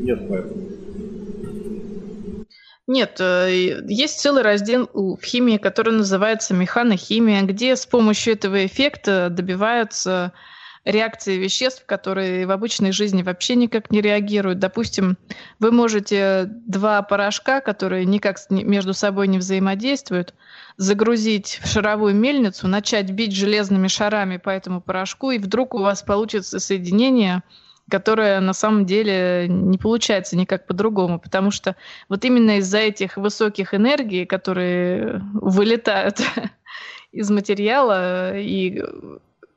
нет 0.00 0.28
поэтому. 0.28 0.68
Нет, 2.86 3.20
э, 3.20 3.82
есть 3.86 4.18
целый 4.18 4.42
раздел 4.42 4.88
в 4.92 5.22
химии, 5.22 5.58
который 5.58 5.92
называется 5.92 6.54
механохимия, 6.54 7.42
где 7.42 7.76
с 7.76 7.86
помощью 7.86 8.32
этого 8.32 8.66
эффекта 8.66 9.28
добиваются 9.30 10.32
реакции 10.84 11.36
веществ, 11.36 11.84
которые 11.86 12.46
в 12.46 12.50
обычной 12.50 12.92
жизни 12.92 13.22
вообще 13.22 13.54
никак 13.54 13.90
не 13.90 14.00
реагируют. 14.00 14.58
Допустим, 14.58 15.18
вы 15.58 15.72
можете 15.72 16.46
два 16.66 17.02
порошка, 17.02 17.60
которые 17.60 18.06
никак 18.06 18.38
между 18.50 18.94
собой 18.94 19.28
не 19.28 19.38
взаимодействуют, 19.38 20.34
загрузить 20.76 21.60
в 21.62 21.66
шаровую 21.66 22.14
мельницу, 22.14 22.66
начать 22.66 23.10
бить 23.10 23.34
железными 23.34 23.88
шарами 23.88 24.38
по 24.38 24.50
этому 24.50 24.80
порошку, 24.80 25.30
и 25.30 25.38
вдруг 25.38 25.74
у 25.74 25.78
вас 25.78 26.02
получится 26.02 26.58
соединение, 26.58 27.42
которое 27.90 28.40
на 28.40 28.54
самом 28.54 28.86
деле 28.86 29.46
не 29.48 29.76
получается 29.76 30.36
никак 30.36 30.66
по-другому, 30.66 31.18
потому 31.20 31.50
что 31.50 31.76
вот 32.08 32.24
именно 32.24 32.58
из-за 32.58 32.78
этих 32.78 33.18
высоких 33.18 33.74
энергий, 33.74 34.24
которые 34.24 35.20
вылетают 35.34 36.20
из 37.12 37.30
материала 37.30 38.38
и 38.38 38.82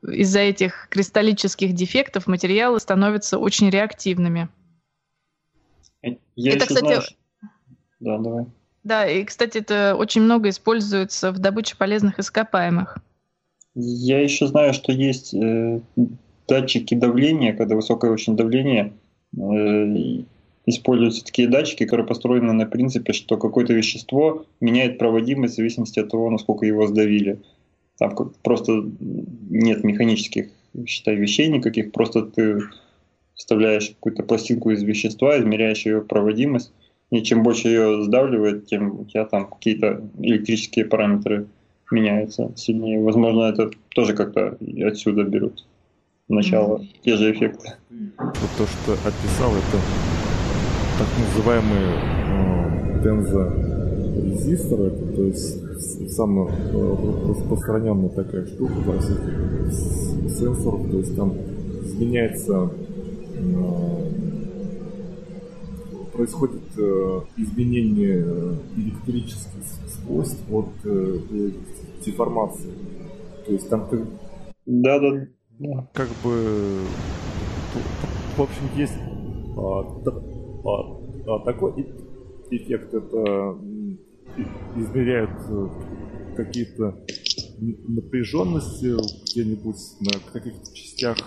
из-за 0.08 0.40
этих 0.40 0.88
кристаллических 0.90 1.74
дефектов 1.74 2.28
материалы 2.28 2.80
становятся 2.80 3.38
очень 3.38 3.70
реактивными. 3.70 4.50
Я 6.36 6.54
это, 6.54 6.66
кстати, 6.66 6.86
знаю... 6.86 7.02
Да, 8.00 8.18
давай. 8.18 8.46
Да, 8.84 9.10
и, 9.10 9.24
кстати, 9.24 9.60
это 9.60 9.96
очень 9.98 10.22
много 10.22 10.50
используется 10.50 11.32
в 11.32 11.40
добыче 11.40 11.78
полезных 11.78 12.20
ископаемых. 12.20 12.98
Я 13.76 14.22
еще 14.22 14.48
знаю, 14.48 14.74
что 14.74 14.92
есть 14.92 15.34
э, 15.34 15.80
датчики 16.48 16.94
давления, 16.94 17.54
когда 17.54 17.76
высокое 17.76 18.12
очень 18.12 18.36
давление, 18.36 18.94
э, 19.36 20.24
используются 20.66 21.24
такие 21.24 21.48
датчики, 21.48 21.86
которые 21.86 22.06
построены 22.06 22.54
на 22.54 22.66
принципе, 22.66 23.14
что 23.14 23.38
какое-то 23.38 23.74
вещество 23.74 24.46
меняет 24.60 24.98
проводимость 24.98 25.54
в 25.54 25.58
зависимости 25.58 26.00
от 26.00 26.10
того, 26.10 26.30
насколько 26.30 26.66
его 26.66 26.86
сдавили. 26.88 27.42
Там 28.00 28.16
просто 28.42 28.84
нет 29.50 29.84
механических, 29.84 30.50
считай, 30.86 31.16
вещей 31.16 31.48
никаких, 31.48 31.92
просто 31.92 32.24
ты 32.24 32.60
вставляешь 33.36 33.90
какую-то 33.90 34.24
пластинку 34.24 34.72
из 34.72 34.84
вещества, 34.84 35.38
измеряешь 35.40 35.86
ее 35.86 36.02
проводимость, 36.02 36.72
и 37.12 37.22
чем 37.22 37.44
больше 37.44 37.68
ее 37.68 38.04
сдавливает, 38.04 38.66
тем 38.66 39.02
у 39.02 39.06
тебя 39.06 39.26
там 39.26 39.48
какие-то 39.48 40.02
электрические 40.20 40.86
параметры 40.86 41.48
меняются 41.92 42.52
сильнее. 42.56 43.02
Возможно, 43.02 43.44
это 43.44 43.70
тоже 43.90 44.14
как-то 44.14 44.58
отсюда 44.84 45.24
берут 45.24 45.66
начало, 46.28 46.78
mm-hmm. 46.78 46.88
те 47.04 47.18
же 47.18 47.32
эффекты. 47.32 47.74
Вот 48.00 48.50
то, 48.58 48.66
что 48.66 48.94
описал, 49.08 49.52
это 49.52 49.78
так 50.98 51.08
называемые 51.20 51.88
э, 52.98 53.73
тензорезисторы, 54.14 54.84
это, 54.86 55.16
то 55.16 55.24
есть 55.24 56.12
самая 56.12 56.48
э, 56.50 56.96
распространенная 57.30 58.10
такая 58.10 58.46
штука 58.46 58.74
во 58.86 58.98
всех 59.00 59.20
сенсорах, 60.30 60.90
то 60.90 60.98
есть 60.98 61.16
там 61.16 61.34
изменяется 61.84 62.70
э, 63.36 64.04
происходит 66.14 66.62
э, 66.78 67.22
изменение 67.38 68.58
электрических 68.78 69.64
свойств 69.88 70.44
от 70.52 70.68
деформации. 72.06 72.72
То 73.46 73.52
есть 73.52 73.70
там 73.70 73.88
как... 73.90 74.00
Да, 74.66 75.00
да. 75.00 75.28
да. 75.60 75.88
Как 75.94 76.08
бы... 76.24 76.80
В 78.38 78.42
общем, 78.42 78.64
есть 78.76 78.94
а, 79.58 79.82
а, 80.66 81.36
а, 81.36 81.40
такой 81.46 81.86
эффект. 82.50 82.94
Это 82.94 83.58
измеряют 84.76 85.32
э, 85.50 85.68
какие-то 86.36 86.98
напряженности 87.88 88.96
где-нибудь 89.32 89.78
на 90.02 90.32
каких-то 90.32 90.76
частях 90.76 91.18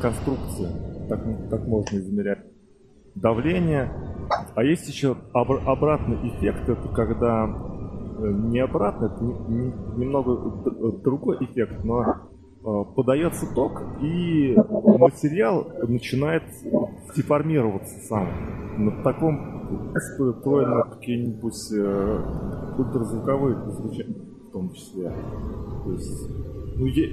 конструкции. 0.00 0.68
Так, 1.08 1.20
так 1.50 1.66
можно 1.66 1.96
измерять 1.96 2.44
давление. 3.14 3.90
А 4.54 4.62
есть 4.62 4.88
еще 4.88 5.16
об- 5.32 5.68
обратный 5.68 6.16
эффект, 6.28 6.68
это 6.68 6.88
когда 6.88 7.44
э, 7.44 8.32
не 8.32 8.60
обратно, 8.60 9.06
это 9.06 9.22
не, 9.24 9.34
не, 9.48 9.72
немного 9.98 11.00
другой 11.02 11.38
эффект, 11.44 11.84
но 11.84 12.02
э, 12.02 12.94
подается 12.94 13.46
ток, 13.54 13.82
и 14.00 14.56
материал 14.98 15.66
начинает 15.86 16.44
деформироваться 17.14 17.98
сам. 18.06 18.28
На 18.78 19.02
таком 19.02 19.61
Встроены 19.94 20.82
какие-нибудь 20.90 21.72
э, 21.72 22.24
ультразвуковые 22.78 23.56
звучания 23.70 24.14
в 24.48 24.52
том 24.52 24.72
числе. 24.72 25.12
То 25.84 25.92
есть, 25.92 26.28
ну, 26.76 26.86
я, 26.86 27.08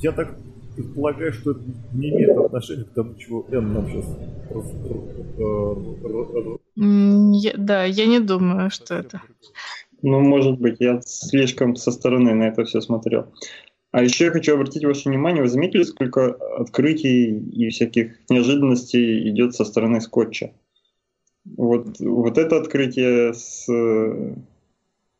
я 0.00 0.12
так 0.12 0.36
предполагаю, 0.76 1.32
что 1.32 1.52
это 1.52 1.60
не 1.92 2.10
имеет 2.10 2.36
отношения 2.36 2.84
к 2.84 2.94
тому, 2.94 3.14
чего 3.14 3.46
Н 3.50 3.72
нам 3.72 3.86
сейчас 3.86 4.06
Да, 7.56 7.84
я 7.84 8.06
не 8.06 8.20
думаю, 8.20 8.70
что 8.70 8.94
это. 8.94 9.22
Ну, 10.02 10.20
может 10.20 10.60
быть, 10.60 10.76
я 10.80 11.00
слишком 11.04 11.76
со 11.76 11.90
стороны 11.90 12.34
на 12.34 12.44
это 12.44 12.64
все 12.64 12.80
смотрел. 12.80 13.26
А 13.90 14.02
еще 14.02 14.24
я 14.24 14.30
хочу 14.32 14.54
обратить 14.54 14.84
ваше 14.84 15.08
внимание, 15.08 15.42
вы 15.42 15.48
заметили, 15.48 15.84
сколько 15.84 16.32
открытий 16.58 17.38
и 17.38 17.68
всяких 17.70 18.12
неожиданностей 18.28 19.30
идет 19.30 19.54
со 19.54 19.64
стороны 19.64 20.00
скотча? 20.00 20.50
Вот, 21.44 21.98
вот 22.00 22.38
это 22.38 22.56
открытие 22.56 23.34
с 23.34 23.68
э, 23.68 24.34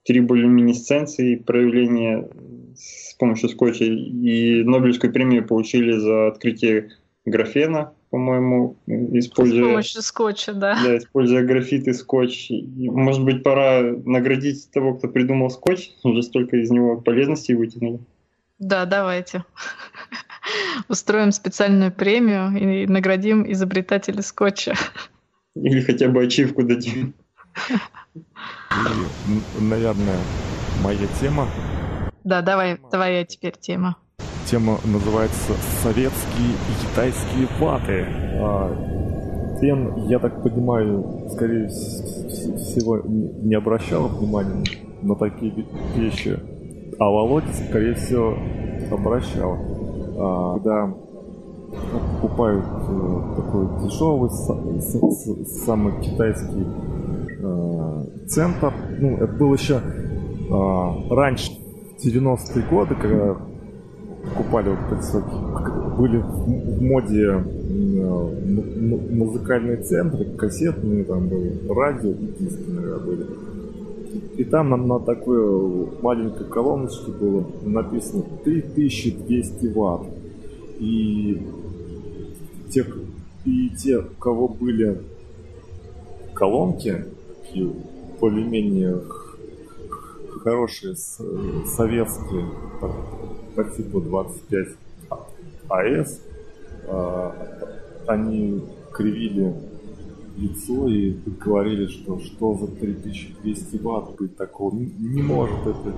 триболюминесценцией, 0.04 1.36
проявление 1.36 2.28
с 2.76 3.14
помощью 3.14 3.48
скотча, 3.50 3.84
и 3.84 4.62
Нобелевскую 4.64 5.12
премию 5.12 5.46
получили 5.46 5.92
за 5.92 6.28
открытие 6.28 6.90
графена, 7.24 7.92
по-моему, 8.10 8.76
используя... 8.86 9.64
С 9.64 9.68
помощью 9.68 10.02
скотча, 10.02 10.52
да. 10.54 10.78
Да, 10.82 10.96
используя 10.98 11.42
графит 11.42 11.88
и 11.88 11.92
скотч. 11.92 12.50
Может 12.76 13.24
быть, 13.24 13.42
пора 13.42 13.82
наградить 13.82 14.70
того, 14.70 14.94
кто 14.94 15.08
придумал 15.08 15.50
скотч, 15.50 15.90
уже 16.04 16.22
столько 16.22 16.56
из 16.56 16.70
него 16.70 17.00
полезностей 17.00 17.54
вытянули. 17.54 18.00
Да, 18.58 18.84
давайте. 18.84 19.44
Устроим 20.88 21.32
специальную 21.32 21.92
премию 21.92 22.56
и 22.56 22.86
наградим 22.86 23.50
изобретателя 23.50 24.22
скотча. 24.22 24.74
Или 25.54 25.80
хотя 25.80 26.08
бы 26.08 26.22
ачивку 26.22 26.64
дадим. 26.64 27.14
И, 28.70 29.62
наверное, 29.62 30.18
моя 30.82 31.06
тема. 31.20 31.46
Да, 32.24 32.42
давай, 32.42 32.78
твоя 32.90 33.24
теперь 33.24 33.54
тема. 33.58 33.96
Тема 34.46 34.78
называется 34.84 35.52
«Советские 35.82 36.50
и 36.50 36.86
китайские 36.86 37.48
ваты». 37.58 38.06
А, 38.40 39.58
Тем, 39.60 40.08
я 40.08 40.18
так 40.18 40.42
понимаю, 40.42 41.28
скорее 41.32 41.68
всего, 41.68 43.00
не 43.04 43.54
обращал 43.54 44.08
внимания 44.08 44.64
на 45.02 45.14
такие 45.14 45.66
вещи. 45.94 46.38
А 46.98 47.04
Володя, 47.04 47.52
скорее 47.68 47.94
всего, 47.94 48.36
обращал. 48.90 49.56
А, 50.18 50.54
когда 50.54 50.94
покупают 51.92 52.64
э, 52.64 53.20
такой 53.36 53.66
дешевый, 53.82 54.30
самый 55.64 56.00
китайский 56.00 56.66
э, 57.40 58.04
центр. 58.28 58.72
Ну, 58.98 59.16
это 59.16 59.32
было 59.32 59.54
еще 59.54 59.80
а, 60.50 60.94
раньше, 61.10 61.52
в 61.98 62.04
90-е 62.04 62.64
годы, 62.68 62.94
когда 62.94 63.36
покупали 64.24 64.70
вот 64.70 64.98
эти 64.98 65.96
были 65.96 66.18
в 66.18 66.82
моде 66.82 67.28
э, 67.28 67.42
музыкальные 69.10 69.78
центры, 69.78 70.24
кассетные, 70.36 71.04
там 71.04 71.28
были 71.28 71.60
радио 71.68 72.12
диски, 72.12 72.68
наверное, 72.68 72.98
были. 72.98 73.26
И 74.36 74.44
там 74.44 74.70
нам 74.70 74.88
на 74.88 75.00
такой 75.00 75.88
маленькой 76.02 76.46
колоночке 76.46 77.10
было 77.12 77.44
написано 77.62 78.24
3200 78.44 79.66
ватт. 79.72 80.02
И 80.78 81.40
те, 82.74 82.84
и 83.44 83.70
те, 83.70 83.98
у 83.98 84.14
кого 84.18 84.48
были 84.48 85.00
колонки, 86.34 87.04
более-менее 88.20 89.00
хорошие, 90.42 90.96
советские, 90.96 92.50
по 93.54 93.64
типу 93.64 94.00
25 94.00 94.68
АС, 95.68 96.20
они 98.08 98.60
кривили 98.92 99.54
лицо 100.36 100.88
и 100.88 101.12
говорили, 101.44 101.86
что 101.86 102.18
что 102.18 102.56
за 102.56 102.66
3200 102.66 103.76
ватт 103.76 104.16
быть 104.18 104.36
такого, 104.36 104.74
не 104.74 105.22
может, 105.22 105.60
это 105.60 105.94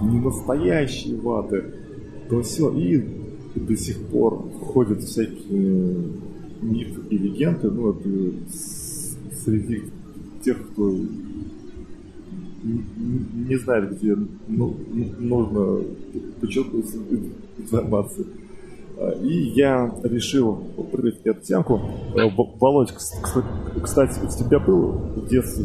не 0.00 0.20
настоящие 0.20 1.16
ваты, 1.16 1.74
то 2.28 2.40
все, 2.42 2.72
и 2.72 3.29
до 3.54 3.76
сих 3.76 3.98
пор 4.06 4.48
ходят 4.60 5.02
всякие 5.02 5.94
мифы 6.62 7.00
и 7.10 7.18
легенды, 7.18 7.70
ну, 7.70 7.92
это 7.92 8.08
среди 9.44 9.84
тех, 10.44 10.56
кто 10.70 10.94
не, 12.62 13.56
знает, 13.56 13.96
где 13.96 14.16
ну, 14.48 14.76
нужно 15.18 15.82
почерпнуть 16.40 16.86
информацию. 17.58 18.26
И 19.22 19.52
я 19.54 19.94
решил 20.02 20.62
открыть 20.76 21.20
эту 21.24 21.40
темку. 21.40 21.80
Э, 22.14 22.28
Володь, 22.60 22.92
кстати, 22.92 24.20
у 24.22 24.28
тебя 24.28 24.58
был 24.58 24.90
в 24.90 25.28
детстве 25.28 25.64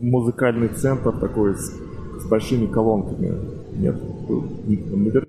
музыкальный 0.00 0.68
центр 0.68 1.12
такой 1.18 1.54
с, 1.54 1.72
с 2.20 2.28
большими 2.28 2.66
колонками? 2.66 3.32
Нет? 3.78 3.96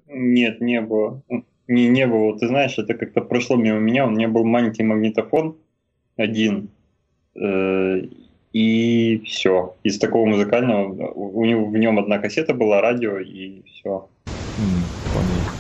Нет, 0.09 0.59
не 0.59 0.81
было. 0.81 1.21
Не, 1.67 1.87
не 1.89 2.07
было. 2.07 2.37
Ты 2.37 2.47
знаешь, 2.47 2.77
это 2.77 2.93
как-то 2.93 3.21
прошло 3.21 3.55
мимо 3.57 3.79
меня. 3.79 4.05
У 4.07 4.11
меня 4.11 4.27
был 4.27 4.43
маленький 4.45 4.83
магнитофон 4.83 5.57
один. 6.17 6.69
Э, 7.35 8.01
и 8.53 9.21
все. 9.25 9.75
Из 9.83 9.99
такого 9.99 10.25
музыкального, 10.25 11.11
у 11.13 11.45
него 11.45 11.65
в 11.65 11.77
нем 11.77 11.99
одна 11.99 12.19
кассета 12.19 12.53
была, 12.53 12.81
радио, 12.81 13.19
и 13.19 13.63
все. 13.65 14.09
Понятно. 15.11 15.51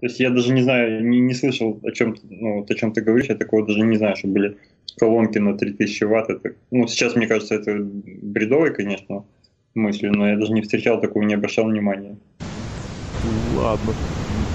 То 0.00 0.06
есть 0.06 0.20
я 0.20 0.30
даже 0.30 0.52
не 0.52 0.62
знаю, 0.62 1.04
не, 1.08 1.20
не 1.20 1.34
слышал, 1.34 1.80
о 1.82 1.90
чем, 1.90 2.16
ну, 2.30 2.60
вот 2.60 2.70
о 2.70 2.74
чем 2.74 2.92
ты 2.92 3.00
говоришь, 3.00 3.28
я 3.28 3.34
такого 3.34 3.66
даже 3.66 3.80
не 3.80 3.96
знаю, 3.96 4.16
что 4.16 4.28
были 4.28 4.58
колонки 4.98 5.38
на 5.38 5.56
3000 5.56 6.04
ватт. 6.04 6.30
Это, 6.30 6.54
ну, 6.70 6.86
сейчас, 6.86 7.16
мне 7.16 7.26
кажется, 7.26 7.56
это 7.56 7.76
бредовый, 7.80 8.74
конечно, 8.74 9.24
мысли, 9.74 10.08
но 10.08 10.28
я 10.28 10.36
даже 10.36 10.52
не 10.52 10.62
встречал 10.62 11.00
такого, 11.00 11.24
не 11.24 11.34
обращал 11.34 11.66
внимания. 11.66 12.16
Ладно. 13.22 13.94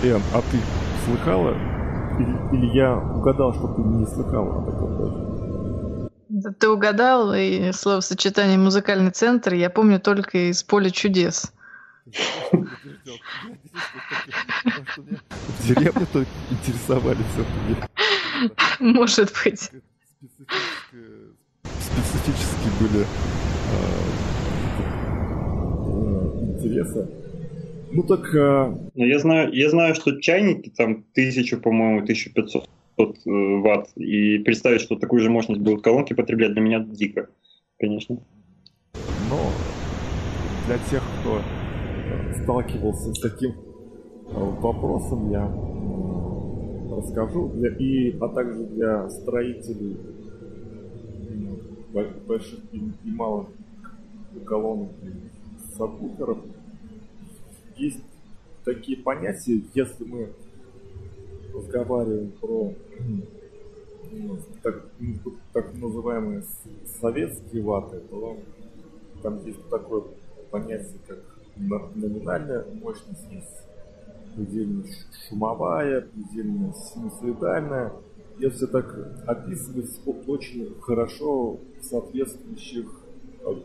Эн, 0.03 0.21
а 0.33 0.41
ты 0.51 0.59
слыхала? 1.05 1.55
Или, 2.19 2.37
или 2.57 2.65
я 2.75 2.97
угадал, 2.97 3.53
что 3.53 3.69
ты 3.69 3.81
не 3.83 4.05
слыхала 4.05 4.61
о 4.61 4.65
таком 4.69 4.97
даже? 4.97 6.09
Да 6.27 6.51
ты 6.51 6.67
угадал, 6.67 7.33
и 7.33 7.71
словосочетание 7.71 8.57
«музыкальный 8.57 9.11
центр» 9.11 9.53
я 9.53 9.69
помню 9.69 10.01
только 10.01 10.49
из 10.49 10.61
«Поля 10.61 10.89
чудес». 10.89 11.53
В 12.05 12.11
деревне 15.67 16.05
только 16.11 16.29
интересовались 16.51 17.25
Может 18.79 19.31
быть. 19.45 19.71
Специфические 21.79 22.71
были 22.81 23.05
а, 23.71 23.77
интересы. 26.41 27.22
Ну 27.93 28.03
так... 28.03 28.33
А... 28.35 28.75
Ну, 28.95 29.05
я 29.05 29.19
знаю, 29.19 29.53
я 29.53 29.69
знаю, 29.69 29.93
что 29.93 30.19
чайники 30.19 30.69
там 30.69 31.03
тысячу, 31.13 31.59
по-моему, 31.59 31.99
1500 31.99 32.67
э, 32.97 33.05
ватт. 33.61 33.89
И 33.95 34.39
представить, 34.39 34.81
что 34.81 34.95
такую 34.95 35.21
же 35.21 35.29
мощность 35.29 35.61
будут 35.61 35.83
колонки 35.83 36.13
потреблять, 36.13 36.53
для 36.53 36.61
меня 36.61 36.79
дико, 36.79 37.29
конечно. 37.79 38.17
Но 39.29 39.39
для 40.67 40.77
тех, 40.89 41.03
кто 41.19 41.39
сталкивался 42.41 43.13
с 43.13 43.19
таким 43.19 43.51
э, 43.51 44.33
вопросом, 44.33 45.29
я 45.29 45.45
расскажу. 46.97 47.51
И, 47.79 48.17
а 48.19 48.27
также 48.29 48.63
для 48.65 49.07
строителей 49.09 49.97
больших 52.25 52.59
и, 52.71 52.77
и 52.77 53.11
малых 53.11 53.49
колонок 54.47 54.89
и 55.03 55.75
сабвуферов 55.77 56.39
есть 57.77 57.99
такие 58.63 58.97
понятия, 58.97 59.61
если 59.73 60.03
мы 60.03 60.29
разговариваем 61.53 62.31
про 62.31 62.73
ну, 64.11 64.39
так, 64.61 64.85
так 65.53 65.73
называемые 65.75 66.43
советские 66.99 67.63
ваты, 67.63 67.99
то 68.09 68.37
там 69.21 69.45
есть 69.45 69.59
такое 69.69 70.03
понятие, 70.51 70.99
как 71.07 71.19
номинальная 71.95 72.65
мощность 72.81 73.25
есть 73.31 73.63
предельно 74.35 74.83
шумовая, 75.27 76.01
предельно 76.01 76.73
синусоидальная. 76.73 77.93
Если 78.39 78.65
так 78.65 78.95
описывать 79.27 79.91
очень 80.27 80.73
хорошо 80.81 81.59
соответствующих 81.81 83.02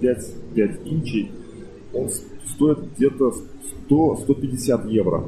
5, 0.00 0.34
5 0.54 0.80
инчей, 0.84 1.32
он 1.94 2.10
стоит 2.10 2.78
где-то 2.94 3.32
100-150 3.88 4.90
евро. 4.90 5.24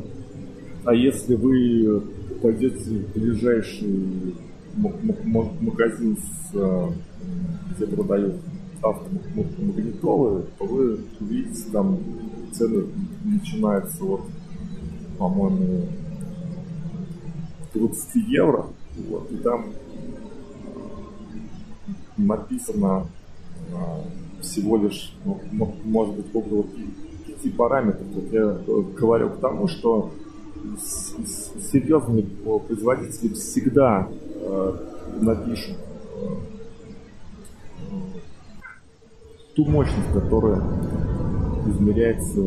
А 0.84 0.94
если 0.94 1.34
вы 1.34 2.02
пойдете 2.42 2.76
в 2.78 3.12
ближайший 3.14 4.34
магазин, 4.76 6.18
с, 6.18 6.54
э, 6.54 6.88
где 7.74 7.86
продают 7.86 8.36
автомагнитолы, 8.82 10.44
то 10.58 10.64
вы 10.66 10.98
увидите 11.20 11.70
там 11.72 11.98
цены 12.52 12.84
начинаются 13.24 14.04
от, 14.04 14.20
по-моему, 15.18 15.88
20 17.74 18.14
евро. 18.28 18.66
Вот, 19.08 19.30
и 19.30 19.36
там 19.36 19.66
написано 22.16 23.06
а, 23.72 24.02
всего 24.40 24.76
лишь, 24.76 25.14
ну, 25.24 25.74
может 25.84 26.14
быть, 26.16 26.26
около 26.34 26.64
5 27.42 27.56
параметров. 27.56 28.06
Вот 28.12 28.32
я 28.32 28.42
э, 28.42 28.82
говорю 28.96 29.30
к 29.30 29.38
тому, 29.38 29.68
что 29.68 30.10
серьезные 31.72 32.24
производители 32.66 33.34
всегда 33.34 34.08
э, 34.08 34.74
напишут 35.20 35.76
э, 36.16 36.26
ту 39.54 39.64
мощность, 39.66 40.12
которая 40.12 40.62
измеряется 41.66 42.40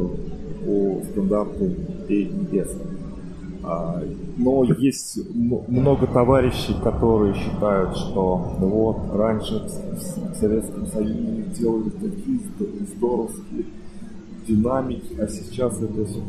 по 0.66 1.02
стандарту 1.12 1.66
AES. 2.10 3.01
А, 3.64 4.02
но 4.38 4.64
есть 4.64 5.20
много 5.36 6.08
товарищей, 6.08 6.76
которые 6.84 7.36
считают, 7.36 7.96
что 7.96 8.56
вот 8.60 9.16
раньше 9.16 9.60
в 9.60 10.36
Советском 10.36 10.88
Союзе 10.88 11.44
делали 11.58 11.90
такие 11.90 12.40
здоровские 12.96 13.66
динамики, 14.48 15.20
а 15.20 15.28
сейчас 15.28 15.80
это 15.80 16.06
все 16.06 16.22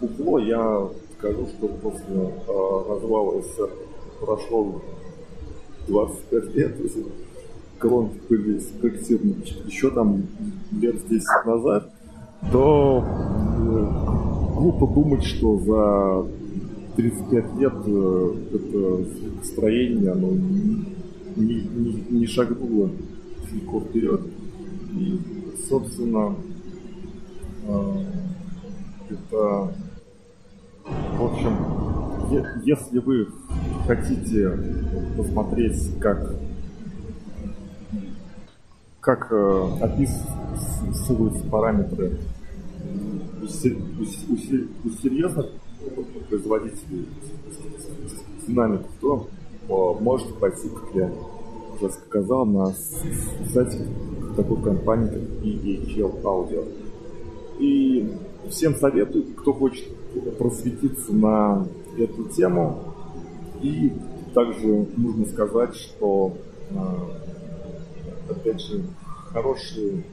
пукло. 0.00 0.38
Я 0.38 0.88
скажу, 1.18 1.46
что 1.46 1.68
после 1.68 2.14
э, 2.14 2.82
развала 2.88 3.42
СССР 3.42 3.70
прошло 4.20 4.82
25 5.88 6.54
лет, 6.54 6.76
колонки 7.78 8.18
появились 8.28 8.68
коллективно 8.80 9.34
еще 9.66 9.90
там 9.90 10.22
лет 10.80 10.96
10 11.08 11.26
назад, 11.44 11.90
то 12.50 13.04
э, 13.04 14.51
глупо 14.62 14.86
думать, 14.86 15.24
что 15.24 15.58
за 15.58 16.24
35 16.94 17.54
лет 17.58 17.72
э, 17.84 18.34
это 18.54 19.44
строение 19.44 20.12
оно 20.12 20.30
не, 20.30 21.62
не, 21.62 22.04
не 22.10 22.26
шагнуло 22.26 22.90
далеко 23.50 23.80
вперед. 23.80 24.20
И, 24.92 25.20
собственно, 25.68 26.36
э, 27.66 28.04
это, 29.10 29.74
в 31.18 31.24
общем, 31.24 31.56
если 32.64 33.00
вы 33.00 33.28
хотите 33.86 34.58
посмотреть, 35.16 35.98
как 35.98 36.36
как 39.00 39.32
э, 39.32 39.68
описываются 39.80 41.44
параметры 41.50 42.20
у, 43.54 44.90
серьезных 44.90 45.46
производителей 46.28 47.08
динамиков, 48.46 48.90
то 49.00 49.28
э, 49.68 50.02
можете 50.02 50.32
пойти, 50.34 50.68
как 50.68 50.94
я 50.94 51.12
уже 51.74 51.92
сказал, 51.92 52.46
на 52.46 52.72
сайте 53.52 53.86
такой 54.36 54.62
компании, 54.62 55.08
как 55.08 55.22
EHL 55.42 56.22
Audio. 56.22 56.68
И 57.58 58.12
всем 58.48 58.74
советую, 58.74 59.24
кто 59.36 59.52
хочет 59.52 59.86
просветиться 60.38 61.12
на 61.12 61.66
эту 61.98 62.24
тему. 62.24 62.94
И 63.60 63.92
также 64.34 64.86
нужно 64.96 65.26
сказать, 65.26 65.74
что 65.76 66.32
э, 66.70 66.74
опять 68.30 68.60
же, 68.60 68.84
хорошие 69.32 70.04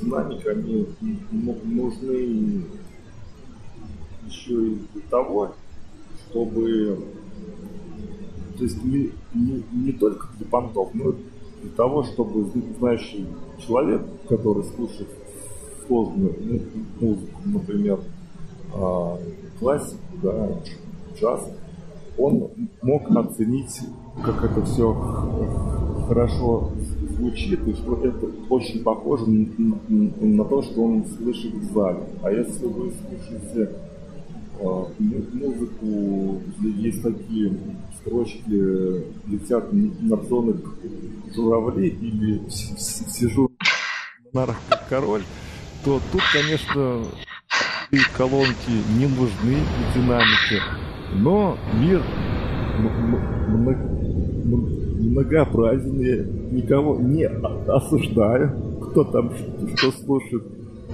динамики, 0.00 0.46
они 0.48 0.88
нужны 1.30 2.64
еще 4.26 4.68
и 4.68 4.78
для 4.92 5.02
того, 5.10 5.54
чтобы, 6.28 6.98
то 8.56 8.64
есть 8.64 8.82
не, 8.84 9.12
не, 9.34 9.64
не 9.72 9.92
только 9.92 10.28
для 10.38 10.46
понтов, 10.46 10.90
но 10.94 11.12
для 11.62 11.70
того, 11.76 12.02
чтобы 12.04 12.50
знающий 12.78 13.26
человек, 13.58 14.02
который 14.28 14.64
слушает 14.64 15.08
сложную 15.86 16.34
музыку, 17.00 17.40
например, 17.44 18.00
а, 18.74 19.18
классику, 19.58 20.02
да, 20.22 20.60
джаз, 21.16 21.48
он 22.16 22.50
мог 22.82 23.10
оценить, 23.10 23.80
как 24.24 24.44
это 24.44 24.64
все 24.64 24.92
хорошо 26.08 26.70
звучит, 27.14 27.66
и 27.66 27.72
что 27.74 27.96
это 28.04 28.26
очень 28.50 28.82
похоже 28.82 29.26
на, 29.26 29.78
на 29.88 30.44
то, 30.44 30.62
что 30.62 30.82
он 30.82 31.04
слышит 31.06 31.54
в 31.54 31.72
зале. 31.72 32.04
А 32.22 32.30
если 32.30 32.66
вы 32.66 32.92
слушаете 32.92 33.70
э, 34.60 34.84
музыку, 35.32 36.42
есть 36.62 37.02
такие 37.02 37.56
строчки, 38.00 39.00
летят 39.28 39.72
на 39.72 40.16
зоны 40.24 40.56
журавли 41.34 41.88
или 41.88 42.42
сижу 42.48 43.50
на 44.32 44.46
король, 44.88 45.22
то 45.84 46.00
тут, 46.12 46.22
конечно, 46.32 47.04
колонки 48.16 48.70
не 48.98 49.06
нужны 49.06 49.58
и 49.58 49.98
динамики. 49.98 50.60
Но 51.14 51.56
мир 51.74 52.02
многообразен, 55.14 56.00
я 56.00 56.24
никого 56.50 57.00
не 57.00 57.24
осуждаю, 57.24 58.50
кто 58.82 59.04
там 59.04 59.30
что, 59.76 59.92
слушает. 59.92 60.42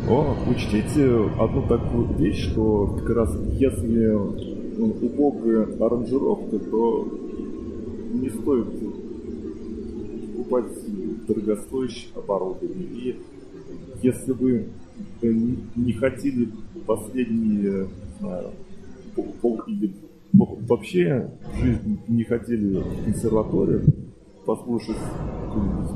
Но 0.07 0.37
учтите 0.49 1.07
одну 1.39 1.67
такую 1.67 2.15
вещь, 2.17 2.51
что 2.51 2.99
как 2.99 3.17
раз 3.17 3.37
если 3.53 4.13
убогая 4.79 5.67
аранжировка, 5.79 6.59
то 6.59 7.09
не 8.15 8.29
стоит 8.31 8.67
покупать 10.37 10.73
дорогостоящее 11.27 12.11
оборудование. 12.17 12.87
И 13.05 13.17
если 14.03 14.33
вы 14.33 14.67
не 15.23 15.93
хотели 15.93 16.49
последние 16.87 17.89
знаю, 18.21 18.51
пол 19.43 19.63
или 19.67 19.93
вообще 20.33 21.31
в 21.53 21.61
жизни 21.63 21.99
не 22.09 22.25
хотели 22.25 22.79
в 22.79 23.05
консерваторию 23.05 23.83
послушать 24.45 24.97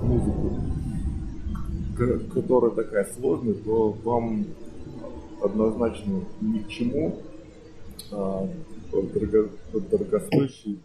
музыку, 0.02 0.60
которая 2.32 2.70
такая 2.72 3.04
сложная, 3.16 3.54
то 3.54 3.92
вам 4.04 4.46
однозначно 5.42 6.20
ни 6.40 6.58
к 6.58 6.68
чему. 6.68 7.20
А, 8.12 8.48
дорого, 8.92 9.50
дорогостоящей 9.72 10.78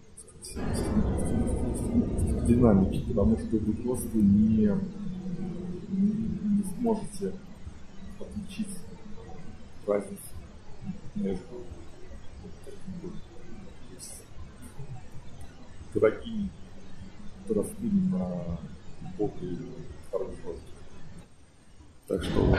динамики, 2.48 3.04
потому 3.08 3.38
что 3.38 3.58
вы 3.58 3.74
просто 3.74 4.18
не, 4.18 4.72
не 5.90 6.64
сможете 6.78 7.34
отличить 8.20 8.78
разницу 9.86 10.22
между 11.16 11.64
дорогими 17.50 18.12
простыми 18.12 18.12
на 18.12 18.58
бок 19.18 19.34
и 19.42 19.58
Так 22.08 22.24
что 22.24 22.56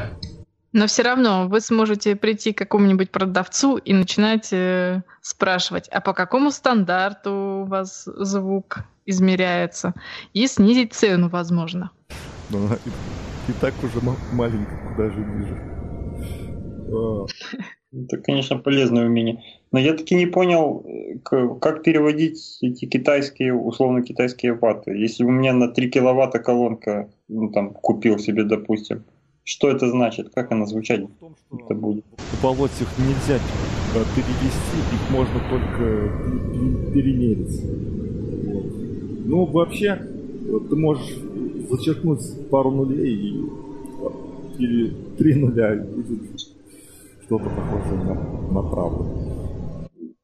но 0.72 0.86
все 0.86 1.02
равно 1.02 1.48
вы 1.48 1.60
сможете 1.60 2.14
прийти 2.14 2.52
к 2.52 2.58
какому-нибудь 2.58 3.10
продавцу 3.10 3.76
и 3.76 3.92
начинать 3.92 4.52
э, 4.52 5.02
спрашивать, 5.20 5.88
а 5.88 6.00
по 6.00 6.12
какому 6.12 6.52
стандарту 6.52 7.32
у 7.32 7.64
вас 7.64 8.04
звук 8.04 8.84
измеряется, 9.04 9.94
и 10.32 10.46
снизить 10.46 10.92
цену, 10.92 11.28
возможно. 11.28 11.90
Ну, 12.50 12.68
и, 12.86 13.50
и 13.50 13.52
так 13.60 13.74
уже 13.82 14.00
маленько 14.32 14.94
даже 14.96 15.18
ниже. 15.18 15.58
Это, 17.92 18.18
конечно, 18.18 18.56
полезное 18.56 19.06
умение. 19.06 19.42
Но 19.72 19.80
я 19.80 19.94
таки 19.94 20.14
не 20.14 20.26
понял, 20.26 20.84
как 21.24 21.82
переводить 21.82 22.58
эти 22.60 22.86
китайские, 22.86 23.52
условно 23.54 24.02
китайские 24.02 24.54
ваты. 24.54 24.92
Если 24.92 25.24
у 25.24 25.30
меня 25.30 25.52
на 25.52 25.68
3 25.68 25.90
киловатта 25.90 26.38
колонка, 26.38 27.10
ну 27.28 27.50
там, 27.50 27.70
купил 27.70 28.18
себе, 28.18 28.44
допустим, 28.44 29.02
что 29.42 29.68
это 29.68 29.88
значит? 29.90 30.30
Как 30.32 30.52
она 30.52 30.66
звучать 30.66 31.00
в 31.00 31.08
том, 31.18 31.34
что 31.34 31.64
это 31.64 31.74
будет? 31.74 32.04
Болот 32.40 32.70
их 32.80 32.88
нельзя 32.98 33.40
перевести, 34.14 34.78
их 34.94 35.10
можно 35.10 35.40
только 35.50 36.12
перемерить. 36.94 37.60
Вот. 38.46 39.26
Ну, 39.26 39.44
вообще, 39.46 39.96
ты 39.96 40.76
можешь 40.76 41.16
зачеркнуть 41.68 42.48
пару 42.50 42.70
нулей 42.70 43.16
и, 43.16 43.44
или 44.58 44.94
три 45.18 45.34
нуля, 45.34 45.74
и 45.74 45.80
что-то 47.30 47.48
похожее 47.50 48.04
на, 48.04 48.14
на 48.52 48.62
правду. 48.62 49.06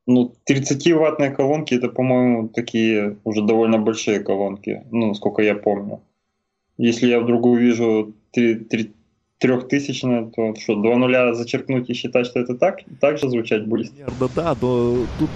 Ну, 0.08 0.32
30-ваттные 0.48 1.30
колонки, 1.30 1.74
это, 1.74 1.88
по-моему, 1.88 2.48
такие 2.48 3.16
уже 3.24 3.42
довольно 3.42 3.78
большие 3.78 4.20
колонки, 4.20 4.82
ну, 4.90 5.08
насколько 5.08 5.42
я 5.42 5.54
помню. 5.54 6.00
Если 6.78 7.06
я 7.06 7.20
вдруг 7.20 7.46
увижу 7.46 8.12
3, 8.32 8.54
3, 8.56 8.92
трехтысячная, 9.38 10.30
то 10.34 10.54
что, 10.56 10.82
два 10.82 10.96
нуля 10.96 11.34
зачеркнуть 11.34 11.90
и 11.90 11.94
считать, 11.94 12.26
что 12.26 12.40
это 12.40 12.56
так, 12.56 12.80
так 13.00 13.18
же 13.18 13.28
звучать 13.30 13.66
будет? 13.66 13.92
Да, 14.20 14.28
да, 14.34 14.56
но 14.60 14.96
тут 15.18 15.30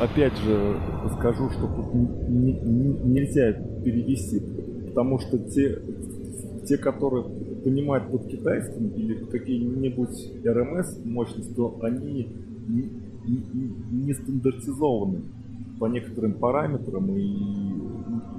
опять 0.00 0.36
же 0.38 0.80
скажу, 1.18 1.50
что 1.50 1.66
тут 1.66 1.94
не, 1.94 2.52
не, 2.52 3.20
нельзя 3.20 3.52
перевести, 3.84 4.40
потому 4.88 5.18
что 5.20 5.38
те, 5.38 5.78
те, 6.66 6.76
которые 6.76 7.24
понимают 7.64 8.10
под 8.10 8.26
китайским 8.28 8.88
или 8.88 9.24
какие-нибудь 9.24 10.32
РМС 10.44 10.98
мощность, 11.04 11.54
то 11.54 11.78
они 11.82 12.28
не, 12.68 14.14
стандартизованы 14.14 15.22
по 15.78 15.86
некоторым 15.86 16.34
параметрам 16.34 17.16
и, 17.16 17.32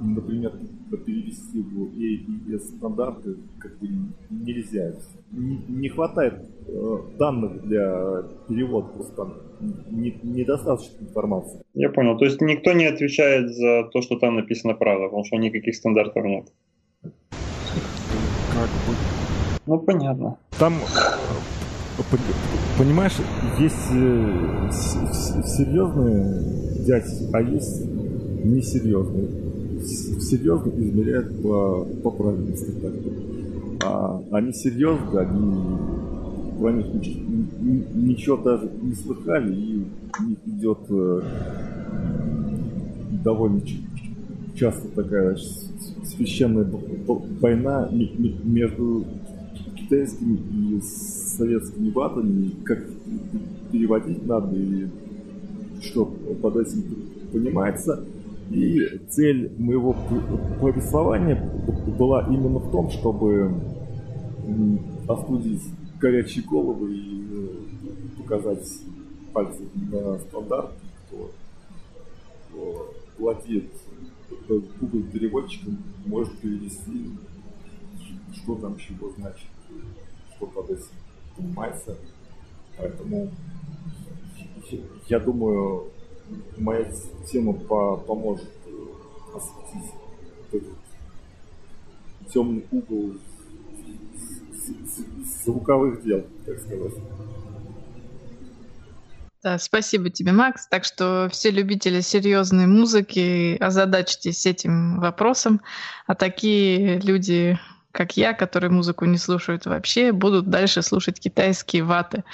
например, 0.02 0.52
перевести 0.96 1.60
в 1.60 1.96
ES 1.96 2.76
стандарты 2.76 3.36
как 3.58 3.78
бы 3.78 3.88
нельзя. 4.30 4.92
Не, 5.32 5.88
хватает 5.88 6.34
э, 6.66 6.98
данных 7.18 7.62
для 7.62 8.24
перевода, 8.48 8.88
просто 8.88 9.34
не, 9.90 10.18
недостаточно 10.22 11.00
информации. 11.00 11.62
Я 11.74 11.90
понял. 11.90 12.18
То 12.18 12.24
есть 12.24 12.40
никто 12.40 12.72
не 12.72 12.86
отвечает 12.86 13.54
за 13.54 13.88
то, 13.92 14.02
что 14.02 14.18
там 14.18 14.36
написано 14.36 14.74
правда, 14.74 15.06
потому 15.06 15.24
что 15.24 15.36
никаких 15.36 15.74
стандартов 15.74 16.24
нет. 16.24 16.46
Как 17.02 18.68
бы. 18.86 19.09
Ну 19.66 19.78
понятно. 19.78 20.36
Там 20.58 20.74
понимаешь, 22.78 23.16
есть 23.58 23.88
э, 23.92 24.70
серьезные 25.46 26.84
дядьки, 26.84 27.28
а 27.32 27.40
есть 27.42 27.84
несерьезные 28.44 29.50
серьезно 29.82 30.70
измеряют 30.70 31.42
по, 31.42 31.84
по 32.02 32.10
правильности 32.10 32.70
так-то. 32.82 33.10
А 33.82 34.22
они 34.32 34.52
серьезно, 34.52 35.20
они 35.20 35.78
про 36.58 36.72
них 36.72 36.86
ничего 37.94 38.36
даже 38.36 38.70
не 38.82 38.94
слыхали, 38.94 39.54
и 39.54 39.86
идет 40.46 40.80
э, 40.90 41.22
довольно 43.24 43.62
часто 44.54 44.88
такая 44.88 45.36
священная 46.04 46.66
война 47.40 47.88
между 47.90 49.06
китайскими 49.90 50.76
и 50.76 50.80
советскими 50.80 51.90
ватами, 51.90 52.50
как 52.64 52.78
переводить 53.72 54.24
надо 54.24 54.56
и 54.56 54.86
что 55.82 56.04
под 56.04 56.56
этим 56.56 56.84
понимается. 57.32 58.04
И 58.50 59.00
цель 59.08 59.52
моего 59.58 59.94
повествования 60.60 61.36
была 61.98 62.26
именно 62.28 62.58
в 62.58 62.70
том, 62.70 62.90
чтобы 62.90 63.52
остудить 65.08 65.62
горячие 66.00 66.44
головы 66.44 66.94
и 66.94 67.24
э, 67.30 68.22
показать 68.22 68.66
пальцы 69.32 69.62
на 69.92 70.18
стандарт, 70.18 70.70
кто, 71.06 71.30
кто 72.48 72.94
владеет 73.18 73.70
Google 74.48 75.02
переводчиком, 75.12 75.78
может 76.06 76.36
перевести, 76.38 77.10
что 78.34 78.56
там 78.56 78.76
чего 78.78 79.12
значит, 79.16 79.46
что 80.36 80.46
под 80.46 80.70
этим. 80.70 81.54
Поэтому 82.76 83.30
я 85.08 85.18
думаю, 85.18 85.90
моя 86.56 86.90
тема 87.26 87.52
по 87.52 87.96
поможет 87.96 88.50
э, 88.66 89.36
осветить 89.36 89.90
этот 90.52 92.32
темный 92.32 92.64
угол 92.70 93.14
звуковых 95.44 96.02
дел, 96.02 96.24
так 96.46 96.58
сказать. 96.58 96.94
Да, 99.42 99.58
спасибо 99.58 100.10
тебе, 100.10 100.32
Макс. 100.32 100.68
Так 100.68 100.84
что 100.84 101.28
все 101.32 101.50
любители 101.50 102.02
серьезной 102.02 102.66
музыки 102.66 103.56
озадачьтесь 103.56 104.44
этим 104.44 105.00
вопросом, 105.00 105.62
а 106.06 106.14
такие 106.14 107.00
люди, 107.00 107.58
как 107.92 108.16
я, 108.16 108.32
которые 108.32 108.70
музыку 108.70 109.04
не 109.04 109.18
слушают 109.18 109.66
вообще, 109.66 110.12
будут 110.12 110.48
дальше 110.48 110.82
слушать 110.82 111.20
китайские 111.20 111.84
ваты. 111.84 112.24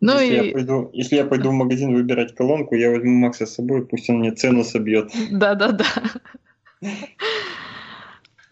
Ну 0.00 0.18
если, 0.18 0.42
и... 0.42 0.46
я 0.48 0.52
пойду, 0.52 0.90
если 0.92 1.16
я 1.16 1.24
пойду 1.24 1.50
в 1.50 1.52
магазин 1.52 1.94
выбирать 1.94 2.34
колонку, 2.34 2.74
я 2.74 2.90
возьму 2.90 3.12
Макса 3.12 3.46
с 3.46 3.54
собой, 3.54 3.86
пусть 3.86 4.10
он 4.10 4.18
мне 4.18 4.32
цену 4.32 4.64
собьет. 4.64 5.12
Да-да-да. 5.30 5.86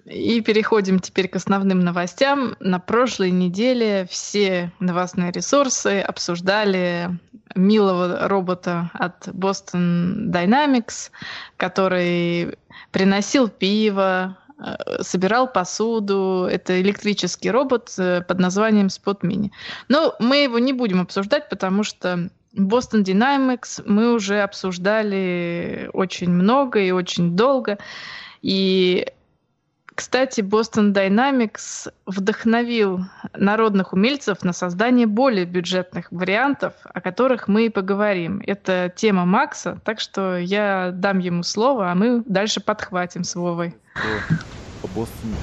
И 0.07 0.41
переходим 0.41 0.99
теперь 0.99 1.29
к 1.29 1.37
основным 1.37 1.81
новостям. 1.81 2.57
На 2.59 2.81
прошлой 2.81 3.31
неделе 3.31 4.07
все 4.11 4.73
новостные 4.81 5.31
ресурсы 5.31 6.01
обсуждали 6.01 7.11
милого 7.55 8.29
робота 8.29 8.91
от 8.95 9.29
Boston 9.29 10.31
Dynamics, 10.31 11.11
который 11.57 12.57
приносил 12.91 13.49
пиво, 13.49 14.37
собирал 15.01 15.51
посуду. 15.51 16.47
Это 16.51 16.81
электрический 16.81 17.51
робот 17.51 17.93
э, 17.99 18.23
под 18.23 18.39
названием 18.39 18.87
Spot 18.87 19.21
Mini. 19.23 19.51
Но 19.89 20.15
мы 20.19 20.39
его 20.39 20.59
не 20.59 20.73
будем 20.73 21.01
обсуждать, 21.01 21.49
потому 21.49 21.83
что 21.83 22.31
Boston 22.57 23.05
Dynamics 23.05 23.83
мы 23.87 24.13
уже 24.13 24.41
обсуждали 24.41 25.89
очень 25.93 26.31
много 26.31 26.81
и 26.81 26.91
очень 26.91 27.37
долго. 27.37 27.79
И, 28.43 29.07
кстати, 29.95 30.41
Boston 30.41 30.93
Dynamics 30.93 31.93
вдохновил 32.07 33.01
народных 33.35 33.93
умельцев 33.93 34.43
на 34.43 34.53
создание 34.53 35.07
более 35.07 35.45
бюджетных 35.45 36.11
вариантов, 36.11 36.75
о 36.85 37.01
которых 37.01 37.47
мы 37.49 37.67
и 37.67 37.71
поговорим. 37.71 38.43
Это 38.47 38.93
тема 38.95 39.25
Макса, 39.25 39.81
так 39.85 40.01
что 40.01 40.37
я 40.37 40.91
дам 40.93 41.19
ему 41.19 41.45
слово, 41.45 41.93
а 41.93 41.95
мы 41.95 42.23
дальше 42.27 42.61
подхватим 42.61 43.25
с 43.25 43.37
Вовой 43.37 43.75
по 44.83 44.87
Boston 44.99 45.35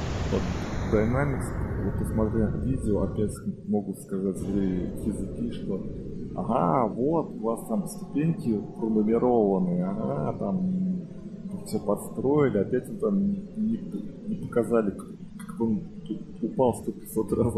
Dynamics, 0.92 1.46
вот 1.84 2.00
посмотрев 2.00 2.56
видео, 2.64 3.04
опять 3.04 3.34
могут 3.68 4.00
сказать 4.00 4.40
языки, 4.40 5.52
что 5.52 5.82
ага, 6.36 6.88
вот, 6.88 7.32
у 7.32 7.40
вас 7.40 7.68
там 7.68 7.88
ступеньки 7.88 8.62
пронумерованы, 8.78 9.82
ага, 9.82 10.38
там 10.40 10.88
все 11.66 11.80
подстроили, 11.80 12.58
опять 12.58 12.90
он 12.90 12.98
там 12.98 13.22
не, 13.22 13.78
не, 14.28 14.36
показали, 14.48 14.92
как 14.92 15.62
он 15.62 15.82
упал 16.42 16.74
сто 16.76 16.92
500 16.92 17.34
раз, 17.34 17.54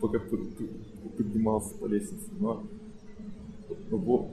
пока 0.00 0.18
поднимался 1.16 1.78
по 1.78 1.86
лестнице. 1.86 2.30
Но, 2.38 2.62
в, 3.90 4.28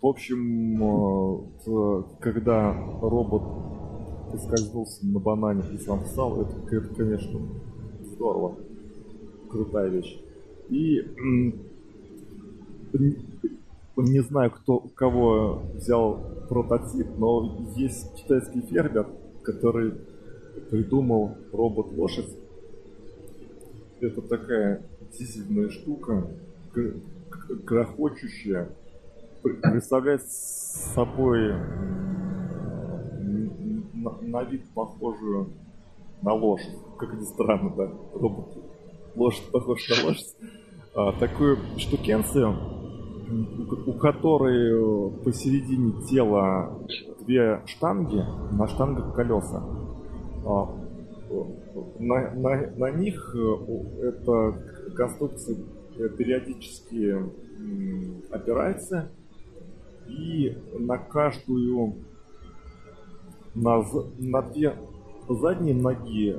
в 0.00 0.06
общем, 0.06 0.82
э, 1.66 2.02
когда 2.20 2.72
робот 3.00 3.42
поскользнулся 4.32 5.06
на 5.06 5.20
банане 5.20 5.62
и 5.72 5.78
сам 5.78 6.04
встал, 6.04 6.42
это, 6.42 6.94
конечно, 6.94 7.40
здорово. 8.14 8.56
Крутая 9.50 9.88
вещь. 9.88 10.18
И 10.70 11.04
не 13.96 14.20
знаю, 14.20 14.50
кто 14.50 14.78
кого 14.94 15.62
взял 15.74 16.18
прототип, 16.48 17.06
но 17.18 17.68
есть 17.76 18.14
китайский 18.14 18.62
фермер, 18.62 19.06
который 19.42 19.92
придумал 20.70 21.36
робот-лошадь. 21.52 22.36
Это 24.00 24.22
такая 24.22 24.82
дизельная 25.16 25.68
штука, 25.68 26.26
грохочущая, 27.64 28.68
представляет 29.42 30.22
собой 30.22 31.54
на, 34.02 34.42
вид 34.44 34.68
похожую 34.74 35.50
на 36.22 36.34
лошадь. 36.34 36.78
Как 36.98 37.12
ни 37.14 37.24
странно, 37.24 37.72
да, 37.76 37.90
робот. 38.14 38.56
Лошадь 39.14 39.50
похож 39.50 39.88
на 39.88 40.08
лошадь. 40.08 40.36
А, 40.94 41.12
такую 41.12 41.58
штукенцию, 41.78 42.54
у 43.86 43.92
которой 43.94 44.72
э, 44.72 45.10
посередине 45.24 46.02
тела 46.02 46.78
две 47.20 47.62
штанги, 47.66 48.22
на 48.52 48.68
штангах 48.68 49.14
колеса. 49.14 49.64
А, 50.44 50.68
на, 51.98 52.30
на, 52.34 52.70
на 52.76 52.90
них 52.90 53.34
э, 53.34 54.08
эта 54.08 54.92
конструкция 54.94 55.56
э, 55.96 56.08
периодически 56.10 57.16
опирается, 58.30 59.10
и 60.08 60.56
на 60.78 60.98
каждую, 60.98 61.94
на, 63.54 63.84
на 64.18 64.42
две 64.42 64.76
задние 65.28 65.74
ноги 65.74 66.36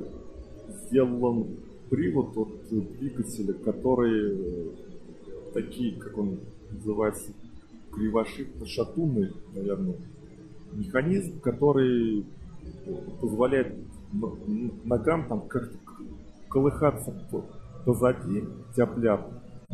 сделан 0.86 1.46
привод 1.90 2.36
от 2.36 2.68
двигателя, 2.68 3.52
который 3.52 4.72
такие, 5.52 5.96
как 5.96 6.18
он 6.18 6.40
называется 6.70 7.32
кривошипно-шатунный, 7.92 9.32
наверное, 9.54 9.96
механизм, 10.72 11.40
который 11.40 12.24
позволяет 13.20 13.76
ногам 14.84 15.28
там 15.28 15.42
как-то 15.48 15.76
колыхаться 16.48 17.12
позади 17.84 18.44
тяп 18.74 18.98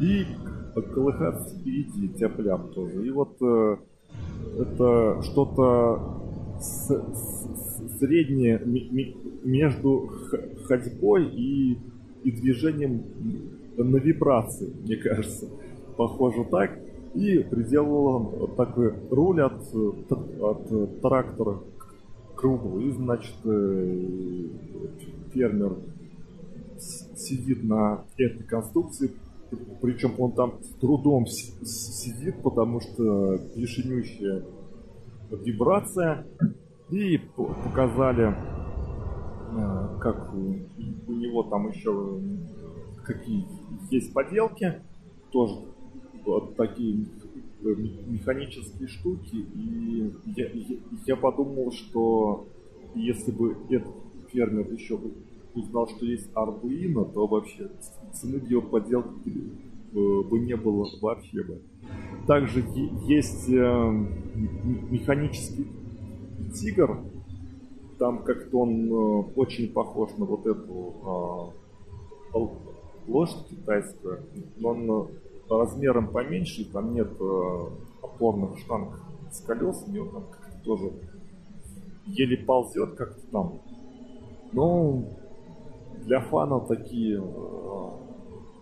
и 0.00 0.26
колыхаться 0.94 1.56
впереди 1.56 2.08
тяп 2.08 2.36
тоже. 2.74 3.06
И 3.06 3.10
вот 3.10 3.36
э, 3.40 3.76
это 4.58 5.22
что-то 5.22 6.29
с, 6.60 6.88
с, 6.88 7.98
среднее 7.98 8.60
между 9.42 10.10
ходьбой 10.66 11.26
и, 11.28 11.78
и 12.24 12.30
движением 12.30 13.02
на 13.76 13.96
вибрации, 13.96 14.72
мне 14.82 14.96
кажется. 14.96 15.48
Похоже 15.96 16.44
так 16.50 16.78
и 17.14 17.38
приделал 17.38 18.06
он 18.06 18.54
такой 18.56 18.94
руль 19.10 19.42
от, 19.42 19.62
от 19.74 21.00
трактора 21.00 21.60
круглый. 22.36 22.88
И, 22.88 22.90
значит, 22.92 23.34
э, 23.44 24.46
фермер 25.32 25.76
сидит 26.78 27.62
на 27.64 28.04
этой 28.16 28.44
конструкции, 28.44 29.10
причем 29.82 30.14
он 30.18 30.32
там 30.32 30.54
трудом 30.80 31.26
сидит, 31.26 32.36
потому 32.42 32.80
что 32.80 33.38
бешенющая 33.54 34.42
вибрация. 35.30 36.26
И 36.90 37.18
показали, 37.18 38.34
э, 39.52 39.98
как 40.00 40.34
у 40.34 41.12
него 41.12 41.44
там 41.44 41.68
еще 41.68 42.20
какие 43.04 43.46
есть 43.90 44.12
поделки, 44.12 44.82
тоже 45.30 45.54
вот 46.24 46.56
такие 46.56 47.06
механические 47.62 48.88
штуки, 48.88 49.36
и 49.36 50.12
я, 50.36 50.46
я, 50.46 50.76
я 51.06 51.16
подумал, 51.16 51.72
что 51.72 52.48
если 52.94 53.30
бы 53.30 53.56
этот 53.68 53.94
фермер 54.32 54.72
еще 54.72 54.98
узнал, 55.54 55.88
что 55.88 56.06
есть 56.06 56.30
Arduino, 56.34 57.12
то 57.12 57.26
вообще 57.26 57.70
цены 58.12 58.36
его 58.48 58.62
поделки 58.62 59.30
э, 59.30 59.94
бы 59.94 60.38
не 60.38 60.56
было 60.56 60.86
вообще 61.00 61.42
бы. 61.42 61.60
Также 62.26 62.64
есть 63.06 63.48
э, 63.48 64.06
механический 64.90 65.66
тигр, 66.54 66.98
там 67.98 68.22
как-то 68.22 68.60
он 68.60 69.32
очень 69.36 69.72
похож 69.72 70.10
на 70.16 70.24
вот 70.24 70.46
эту 70.46 71.52
э, 72.34 72.38
лошадь 73.08 73.46
китайскую, 73.48 74.20
но 74.56 74.68
он 74.70 75.08
размером 75.48 76.08
поменьше, 76.08 76.70
там 76.70 76.94
нет 76.94 77.10
э, 77.20 77.58
опорных 78.02 78.58
штанг 78.58 79.00
с 79.30 79.40
колесами, 79.40 79.98
он 79.98 80.10
там 80.10 80.24
как-то 80.30 80.64
тоже 80.64 80.92
еле 82.06 82.38
ползет 82.38 82.94
как-то 82.94 83.20
там. 83.30 83.60
Но 84.52 85.04
для 86.04 86.20
фана 86.20 86.60
такие 86.60 87.22
э, 87.22 87.90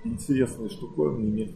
интересные 0.04 0.68
штуковины 0.68 1.30
мне 1.30 1.48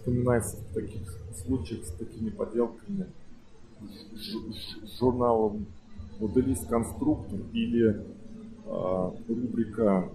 вспоминается 0.00 0.56
в 0.56 0.74
таких 0.74 1.02
случаях 1.34 1.84
с 1.84 1.92
такими 1.92 2.30
поделками 2.30 3.06
журналом 4.98 5.66
моделист 6.18 6.68
конструктор 6.68 7.38
или 7.52 8.04
э, 8.66 9.10
рубрика 9.28 10.10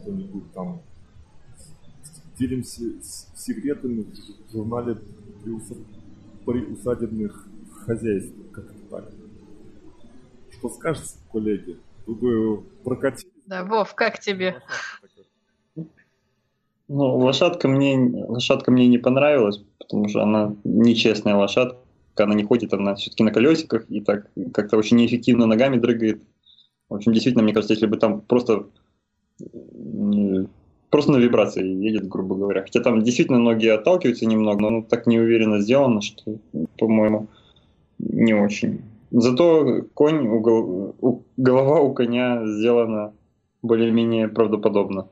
что-нибудь 0.00 0.52
там 0.52 0.82
делимся 2.38 2.84
секретами 3.34 4.06
в 4.48 4.52
журнале 4.52 4.96
при, 5.42 5.50
усад... 5.50 5.78
при 6.46 6.64
усадебных 6.64 7.48
хозяйствах, 7.84 8.50
как-то 8.52 8.74
так. 8.90 9.12
Что 10.52 10.68
скажете, 10.70 11.14
коллеги? 11.32 11.78
Вы 12.06 12.14
бы 12.14 12.62
прокатили? 12.84 13.32
Да, 13.46 13.64
Вов, 13.64 13.94
как 13.94 14.20
тебе? 14.20 14.62
Ну, 16.88 17.18
лошадка 17.18 17.68
мне, 17.68 18.24
лошадка 18.28 18.70
мне 18.70 18.86
не 18.86 18.98
понравилась, 18.98 19.62
потому 19.78 20.08
что 20.08 20.22
она 20.22 20.54
нечестная 20.64 21.36
лошадка, 21.36 21.78
она 22.16 22.34
не 22.34 22.44
ходит, 22.44 22.72
она 22.72 22.94
все-таки 22.94 23.22
на 23.22 23.30
колесиках 23.30 23.84
и 23.90 24.00
так 24.00 24.30
как-то 24.54 24.78
очень 24.78 24.96
неэффективно 24.96 25.46
ногами 25.46 25.76
дрыгает. 25.76 26.22
В 26.88 26.94
общем, 26.94 27.12
действительно, 27.12 27.44
мне 27.44 27.52
кажется, 27.52 27.74
если 27.74 27.86
бы 27.86 27.98
там 27.98 28.22
просто 28.22 28.66
просто 30.90 31.12
на 31.12 31.16
вибрации 31.18 31.64
едет, 31.64 32.08
грубо 32.08 32.34
говоря. 32.34 32.62
Хотя 32.62 32.80
там 32.80 33.02
действительно 33.02 33.38
ноги 33.38 33.66
отталкиваются 33.66 34.26
немного, 34.26 34.60
но 34.60 34.70
ну, 34.70 34.82
так 34.82 35.06
неуверенно 35.06 35.60
сделано, 35.60 36.00
что, 36.00 36.36
по-моему, 36.78 37.28
не 37.98 38.34
очень. 38.34 38.82
Зато 39.10 39.82
конь, 39.94 40.26
у, 40.26 40.94
у, 41.00 41.22
голова 41.36 41.80
у 41.80 41.92
коня 41.92 42.42
сделана 42.46 43.12
более-менее 43.62 44.28
правдоподобно. 44.28 45.08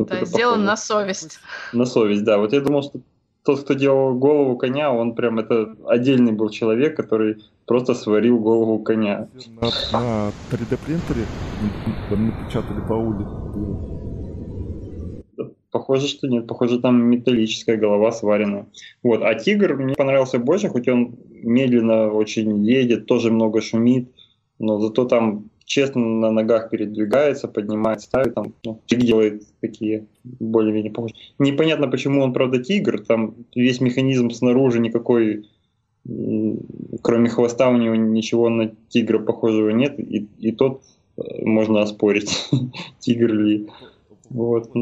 Вот 0.00 0.08
да, 0.08 0.24
сделан 0.24 0.64
на 0.64 0.76
совесть. 0.76 1.40
На 1.72 1.84
совесть, 1.84 2.24
да. 2.24 2.38
Вот 2.38 2.52
я 2.54 2.60
думал, 2.60 2.82
что 2.82 3.00
тот, 3.44 3.60
кто 3.60 3.74
делал 3.74 4.14
голову 4.14 4.56
коня, 4.56 4.90
он 4.92 5.14
прям 5.14 5.38
это 5.38 5.74
отдельный 5.86 6.32
был 6.32 6.48
человек, 6.48 6.96
который 6.96 7.42
просто 7.66 7.94
сварил 7.94 8.38
голову 8.38 8.78
коня. 8.78 9.28
На, 9.60 9.68
на 9.92 10.32
3D 10.50 10.78
принтере 10.78 11.26
напечатали 12.10 12.80
по 12.88 12.94
улице. 12.94 13.30
Похоже, 15.70 16.08
что 16.08 16.28
нет. 16.28 16.46
Похоже, 16.46 16.80
там 16.80 17.02
металлическая 17.02 17.76
голова 17.76 18.10
сваренная. 18.10 18.66
Вот. 19.02 19.22
А 19.22 19.34
тигр 19.34 19.76
мне 19.76 19.94
понравился 19.94 20.38
больше, 20.38 20.68
хоть 20.68 20.88
он 20.88 21.14
медленно 21.30 22.10
очень 22.10 22.64
едет, 22.64 23.06
тоже 23.06 23.30
много 23.30 23.60
шумит, 23.60 24.10
но 24.58 24.80
зато 24.80 25.04
там 25.04 25.49
честно 25.70 26.04
на 26.04 26.32
ногах 26.32 26.68
передвигается, 26.68 27.46
поднимает, 27.46 28.00
ставит, 28.00 28.34
там, 28.34 28.54
ну, 28.64 28.80
делает 28.88 29.44
такие 29.60 30.06
более-менее 30.24 30.90
похожие. 30.90 31.16
Непонятно, 31.38 31.86
почему 31.86 32.22
он, 32.22 32.32
правда, 32.32 32.58
тигр, 32.58 32.98
там 33.06 33.36
весь 33.54 33.80
механизм 33.80 34.30
снаружи 34.30 34.80
никакой, 34.80 35.48
кроме 37.02 37.28
хвоста 37.28 37.70
у 37.70 37.76
него 37.76 37.94
ничего 37.94 38.48
на 38.48 38.72
тигра 38.88 39.20
похожего 39.20 39.70
нет, 39.70 39.94
и, 40.00 40.26
и 40.40 40.50
тот 40.50 40.82
э, 41.16 41.44
можно 41.44 41.82
оспорить, 41.82 42.50
тигр 42.98 43.32
ли. 43.32 43.68
Вот. 44.28 44.72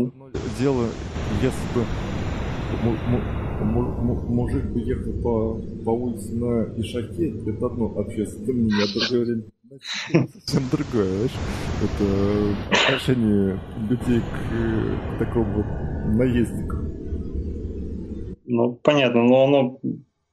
Дело, 0.59 0.87
если 1.43 1.69
бы 1.75 1.85
мужик 3.61 4.65
бы 4.71 4.81
ехал 4.81 5.13
по, 5.23 5.61
по 5.85 5.91
улице 5.91 6.35
на 6.35 6.65
Ишаке, 6.81 7.35
это 7.47 7.67
одно 7.67 7.93
общественное 7.95 8.55
мнение, 8.55 8.85
а 8.85 8.99
другое 8.99 9.25
время 9.27 9.43
совсем 10.13 10.69
другое, 10.71 11.09
знаешь? 11.09 11.31
Это 11.83 12.87
отношение 12.87 13.59
людей 13.89 14.21
к, 14.21 15.15
к 15.15 15.19
такому 15.19 15.63
вот 15.63 15.67
наезднику. 16.17 16.77
Ну, 18.47 18.73
понятно, 18.83 19.23
но 19.23 19.45
оно 19.45 19.79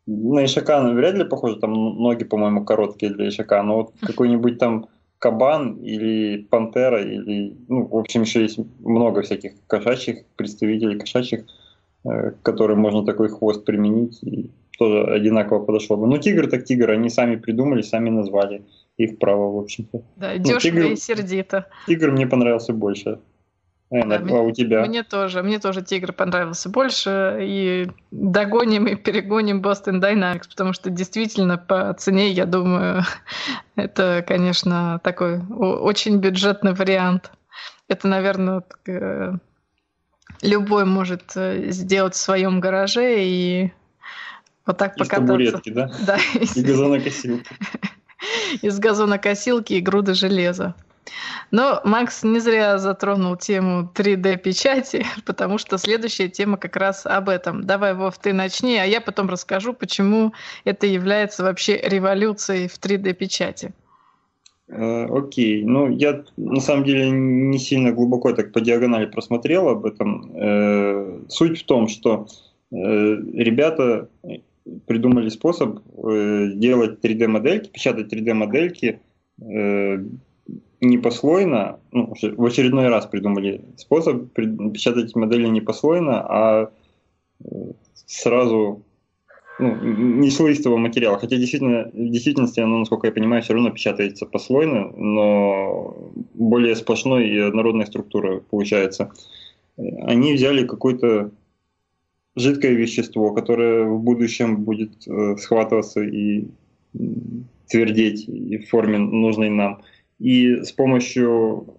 на 0.08 0.46
Ишака 0.46 0.82
вряд 0.82 1.16
ли 1.16 1.24
похоже, 1.26 1.58
там 1.58 1.74
ноги, 1.74 2.24
по-моему, 2.24 2.64
короткие 2.64 3.14
для 3.14 3.30
Ишака, 3.30 3.62
но 3.64 3.76
вот 3.76 3.94
какой-нибудь 4.02 4.58
там 4.58 4.88
кабан 5.20 5.78
или 5.78 6.44
пантера, 6.44 7.02
или, 7.02 7.56
ну, 7.68 7.88
в 7.88 7.98
общем, 7.98 8.22
еще 8.22 8.42
есть 8.42 8.60
много 8.80 9.22
всяких 9.22 9.54
кошачьих, 9.68 10.26
представителей 10.36 11.00
кошачьих, 11.00 11.46
э, 12.04 12.32
которые 12.42 12.78
можно 12.78 13.06
такой 13.06 13.30
хвост 13.30 13.66
применить, 13.66 14.20
и 14.24 14.52
тоже 14.78 15.04
одинаково 15.06 15.64
подошло 15.66 15.98
бы. 15.98 16.08
Ну, 16.08 16.18
тигр 16.18 16.48
так 16.48 16.66
тигр, 16.66 16.92
они 16.92 17.10
сами 17.10 17.38
придумали, 17.38 17.82
сами 17.82 18.10
назвали 18.10 18.64
их 18.98 19.20
право, 19.20 19.52
в 19.52 19.60
общем-то. 19.60 20.04
Да, 20.16 20.34
ну, 20.34 20.40
дешево 20.40 20.60
тигр, 20.62 20.86
и 20.92 20.96
сердито. 20.96 21.68
Тигр 21.88 22.12
мне 22.12 22.28
понравился 22.28 22.74
больше. 22.74 23.20
Э, 23.92 24.06
да, 24.06 24.16
а 24.18 24.42
у 24.42 24.52
тебя? 24.52 24.86
Мне 24.86 25.04
тоже, 25.04 25.44
мне 25.44 25.60
тоже 25.60 25.82
Тигр 25.84 26.12
понравился 26.12 26.70
больше. 26.70 27.38
И 27.42 27.88
догоним 28.12 28.88
и 28.88 28.96
перегоним 28.96 29.62
Boston 29.62 30.02
Dynamics, 30.02 30.50
потому 30.50 30.74
что 30.74 30.90
действительно 30.90 31.58
по 31.58 31.94
цене, 31.94 32.30
я 32.30 32.46
думаю, 32.46 33.04
это, 33.76 34.24
конечно, 34.28 35.00
такой 35.04 35.40
очень 35.40 36.18
бюджетный 36.18 36.74
вариант. 36.74 37.32
Это, 37.88 38.08
наверное, 38.08 38.64
э, 38.88 39.34
любой 40.42 40.86
может 40.86 41.34
э, 41.36 41.70
сделать 41.70 42.16
в 42.16 42.18
своем 42.18 42.60
гараже 42.60 43.24
и 43.24 43.72
вот 44.66 44.78
так 44.80 44.98
из 44.98 45.08
покататься. 45.08 45.28
Табуретки, 45.28 45.70
да? 45.70 45.92
Да. 46.06 46.18
И 46.56 46.64
газонокосилки. 46.64 47.52
Из 48.62 48.80
газонокосилки 48.80 49.74
и 49.74 49.82
груды 49.82 50.14
железа. 50.14 50.76
Но 51.52 51.82
Макс 51.84 52.24
не 52.24 52.40
зря 52.40 52.78
затронул 52.78 53.36
тему 53.36 53.90
3D-печати, 53.94 55.06
потому 55.26 55.58
что 55.58 55.78
следующая 55.78 56.30
тема 56.30 56.58
как 56.58 56.76
раз 56.76 57.06
об 57.06 57.30
этом. 57.30 57.64
Давай, 57.64 57.94
Вов, 57.94 58.18
ты 58.18 58.34
начни, 58.34 58.78
а 58.78 58.86
я 58.86 59.02
потом 59.02 59.30
расскажу, 59.30 59.74
почему 59.74 60.34
это 60.64 60.88
является 60.88 61.44
вообще 61.44 61.78
революцией 61.78 62.68
в 62.68 62.80
3D-печати. 62.80 63.74
Э, 64.68 65.06
окей, 65.06 65.62
okay. 65.62 65.66
ну 65.66 65.90
я 65.90 66.24
на 66.38 66.60
самом 66.60 66.86
деле 66.86 67.12
не 67.12 67.60
сильно 67.60 67.92
глубоко 67.92 68.34
так 68.34 68.52
по 68.52 68.62
диагонали 68.62 69.06
просмотрел 69.06 69.70
об 69.70 69.86
этом. 69.86 70.32
Э, 70.34 71.20
суть 71.30 71.62
в 71.62 71.66
том, 71.66 71.88
что 71.88 72.28
э, 72.72 72.76
ребята 72.76 74.10
придумали 74.88 75.30
способ 75.30 75.80
делать 75.96 77.00
3D-модельки, 77.04 77.70
печатать 77.70 78.12
3D-модельки 78.12 79.00
не 80.82 80.98
послойно, 80.98 81.80
ну, 81.92 82.14
в 82.22 82.46
очередной 82.46 82.88
раз 82.88 83.06
придумали 83.06 83.62
способ 83.78 84.32
печатать 84.34 85.16
модели 85.16 85.48
не 85.48 85.62
послойно, 85.62 86.22
а 86.28 86.72
э, 87.44 87.46
сразу 88.06 88.84
ну, 89.60 89.76
не 89.82 90.30
слоистого 90.30 90.78
материала. 90.78 91.18
Хотя 91.18 91.38
действительно, 91.38 91.90
в 91.94 92.10
действительности 92.10 92.60
оно, 92.60 92.80
насколько 92.80 93.08
я 93.08 93.14
понимаю, 93.14 93.42
все 93.42 93.54
равно 93.54 93.72
печатается 93.72 94.26
послойно, 94.26 94.92
но 94.96 96.12
более 96.34 96.76
сплошной 96.76 97.30
и 97.30 97.40
однородная 97.40 97.86
структура 97.86 98.40
получается. 98.40 99.12
Они 99.78 100.34
взяли 100.34 100.66
какое-то 100.66 101.32
жидкое 102.36 102.74
вещество, 102.74 103.34
которое 103.34 103.86
в 103.86 104.00
будущем 104.00 104.64
будет 104.64 105.08
э, 105.08 105.38
схватываться 105.38 106.02
и 106.02 106.48
твердеть 107.68 108.28
и 108.28 108.58
в 108.58 108.70
форме 108.70 108.98
нужной 108.98 109.50
нам– 109.50 109.82
и 110.20 110.64
с 110.64 110.72
помощью 110.72 111.76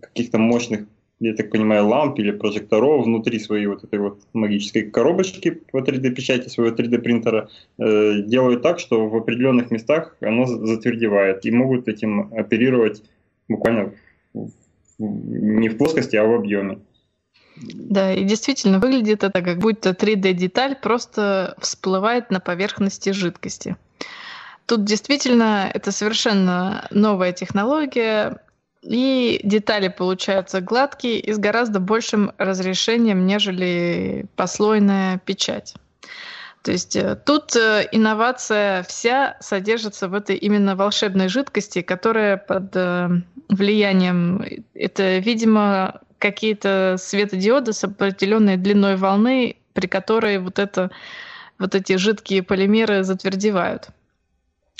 каких-то 0.00 0.38
мощных, 0.38 0.86
я 1.20 1.34
так 1.34 1.50
понимаю, 1.50 1.86
ламп 1.86 2.18
или 2.18 2.32
прожекторов 2.32 3.04
внутри 3.04 3.38
своей 3.38 3.66
вот 3.66 3.84
этой 3.84 4.00
вот 4.00 4.22
магической 4.32 4.90
коробочки 4.90 5.50
по 5.50 5.78
3D-печати 5.78 6.48
своего 6.48 6.74
3D-принтера 6.74 7.48
э, 7.78 8.22
делают 8.22 8.62
так, 8.62 8.80
что 8.80 9.08
в 9.08 9.16
определенных 9.16 9.70
местах 9.70 10.16
оно 10.20 10.46
затвердевает 10.46 11.46
и 11.46 11.52
могут 11.52 11.86
этим 11.86 12.32
оперировать 12.34 13.04
буквально 13.48 13.92
не 14.98 15.68
в 15.68 15.78
плоскости, 15.78 16.16
а 16.16 16.24
в 16.24 16.34
объеме. 16.34 16.80
Да, 17.56 18.12
и 18.12 18.24
действительно 18.24 18.78
выглядит 18.78 19.24
это 19.24 19.42
как 19.42 19.58
будто 19.58 19.90
3D-деталь 19.90 20.76
просто 20.76 21.54
всплывает 21.60 22.30
на 22.30 22.40
поверхности 22.40 23.10
жидкости. 23.10 23.76
Тут 24.66 24.84
действительно 24.84 25.70
это 25.72 25.92
совершенно 25.92 26.86
новая 26.90 27.32
технология, 27.32 28.38
и 28.82 29.40
детали 29.44 29.88
получаются 29.88 30.60
гладкие 30.60 31.20
и 31.20 31.32
с 31.32 31.38
гораздо 31.38 31.78
большим 31.78 32.32
разрешением, 32.38 33.26
нежели 33.26 34.26
послойная 34.34 35.18
печать. 35.18 35.74
То 36.62 36.72
есть 36.72 36.96
э, 36.96 37.16
тут 37.16 37.56
э, 37.56 37.88
инновация 37.90 38.82
вся 38.84 39.36
содержится 39.40 40.08
в 40.08 40.14
этой 40.14 40.36
именно 40.36 40.76
волшебной 40.76 41.28
жидкости, 41.28 41.82
которая 41.82 42.36
под 42.36 42.74
э, 42.76 43.08
влиянием, 43.48 44.44
это, 44.74 45.18
видимо, 45.18 46.00
какие-то 46.22 46.96
светодиоды 46.98 47.72
с 47.72 47.82
определенной 47.82 48.56
длиной 48.56 48.96
волны, 48.96 49.56
при 49.72 49.88
которой 49.88 50.38
вот, 50.38 50.60
это, 50.60 50.90
вот 51.58 51.74
эти 51.74 51.96
жидкие 51.96 52.44
полимеры 52.44 53.02
затвердевают. 53.02 53.88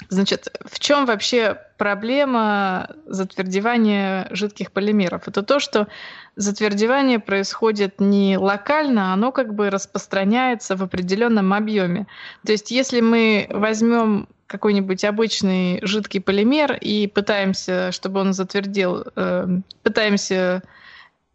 Значит, 0.09 0.49
в 0.65 0.79
чем 0.79 1.05
вообще 1.05 1.59
проблема 1.79 2.89
затвердевания 3.07 4.29
жидких 4.31 4.71
полимеров? 4.71 5.29
Это 5.29 5.43
то, 5.43 5.59
что 5.59 5.89
затвердевание 6.37 7.19
происходит 7.19 8.01
не 8.01 8.39
локально, 8.39 9.13
оно 9.13 9.33
как 9.33 9.55
бы 9.55 9.69
распространяется 9.69 10.77
в 10.77 10.83
определенном 10.83 11.53
объеме. 11.53 12.07
То 12.47 12.53
есть, 12.53 12.71
если 12.71 13.01
мы 13.01 13.47
возьмем 13.51 14.29
какой-нибудь 14.47 15.05
обычный 15.05 15.81
жидкий 15.83 16.21
полимер 16.21 16.75
и 16.75 17.07
пытаемся, 17.07 17.91
чтобы 17.91 18.21
он 18.21 18.33
затвердел, 18.33 19.05
э, 19.17 19.47
пытаемся 19.83 20.63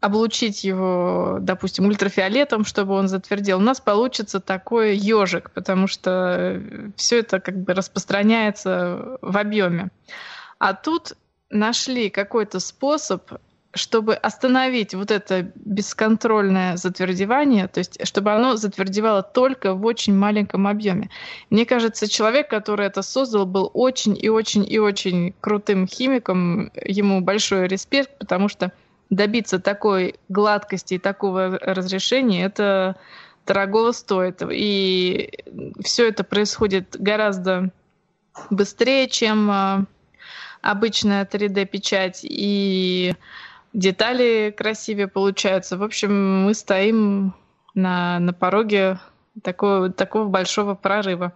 облучить 0.00 0.62
его, 0.62 1.38
допустим, 1.40 1.86
ультрафиолетом, 1.86 2.64
чтобы 2.64 2.94
он 2.94 3.08
затвердел, 3.08 3.58
у 3.58 3.62
нас 3.62 3.80
получится 3.80 4.38
такой 4.40 4.96
ежик, 4.96 5.50
потому 5.50 5.88
что 5.88 6.62
все 6.96 7.20
это 7.20 7.40
как 7.40 7.58
бы 7.58 7.74
распространяется 7.74 9.18
в 9.20 9.36
объеме. 9.36 9.90
А 10.58 10.74
тут 10.74 11.14
нашли 11.50 12.10
какой-то 12.10 12.60
способ, 12.60 13.32
чтобы 13.74 14.14
остановить 14.14 14.94
вот 14.94 15.10
это 15.10 15.50
бесконтрольное 15.56 16.76
затвердевание, 16.76 17.68
то 17.68 17.78
есть 17.78 17.98
чтобы 18.06 18.32
оно 18.32 18.56
затвердевало 18.56 19.22
только 19.22 19.74
в 19.74 19.84
очень 19.84 20.14
маленьком 20.14 20.66
объеме. 20.66 21.10
Мне 21.50 21.66
кажется, 21.66 22.08
человек, 22.08 22.48
который 22.48 22.86
это 22.86 23.02
создал, 23.02 23.46
был 23.46 23.70
очень 23.74 24.16
и 24.20 24.28
очень 24.28 24.64
и 24.68 24.78
очень 24.78 25.34
крутым 25.40 25.86
химиком. 25.86 26.70
Ему 26.84 27.20
большой 27.20 27.66
респект, 27.66 28.16
потому 28.18 28.48
что 28.48 28.72
добиться 29.10 29.58
такой 29.58 30.16
гладкости 30.28 30.94
и 30.94 30.98
такого 30.98 31.58
разрешения, 31.58 32.44
это 32.44 32.96
дорогого 33.46 33.92
стоит. 33.92 34.42
И 34.50 35.30
все 35.82 36.08
это 36.08 36.24
происходит 36.24 36.96
гораздо 36.98 37.70
быстрее, 38.50 39.08
чем 39.08 39.50
а, 39.50 39.84
обычная 40.60 41.24
3D-печать, 41.24 42.20
и 42.22 43.14
детали 43.72 44.54
красивее 44.56 45.08
получаются. 45.08 45.76
В 45.76 45.82
общем, 45.82 46.44
мы 46.44 46.54
стоим 46.54 47.34
на, 47.74 48.18
на 48.18 48.32
пороге 48.32 48.98
такого, 49.42 49.90
такого 49.90 50.26
большого 50.26 50.74
прорыва. 50.74 51.32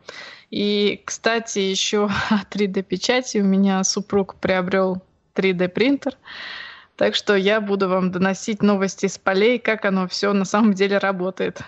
И, 0.51 1.03
кстати, 1.05 1.61
еще 1.61 2.11
3D-печати 2.51 3.39
у 3.41 3.45
меня 3.45 3.83
супруг 3.85 4.37
приобрел 4.37 5.03
3D-принтер. 5.35 6.17
Так 6.97 7.15
что 7.15 7.35
я 7.35 7.61
буду 7.61 7.89
вам 7.89 8.11
доносить 8.11 8.63
новости 8.63 9.07
с 9.07 9.19
полей, 9.19 9.59
как 9.59 9.85
оно 9.85 10.07
все 10.09 10.33
на 10.33 10.45
самом 10.45 10.75
деле 10.75 10.99
работает. 10.99 11.63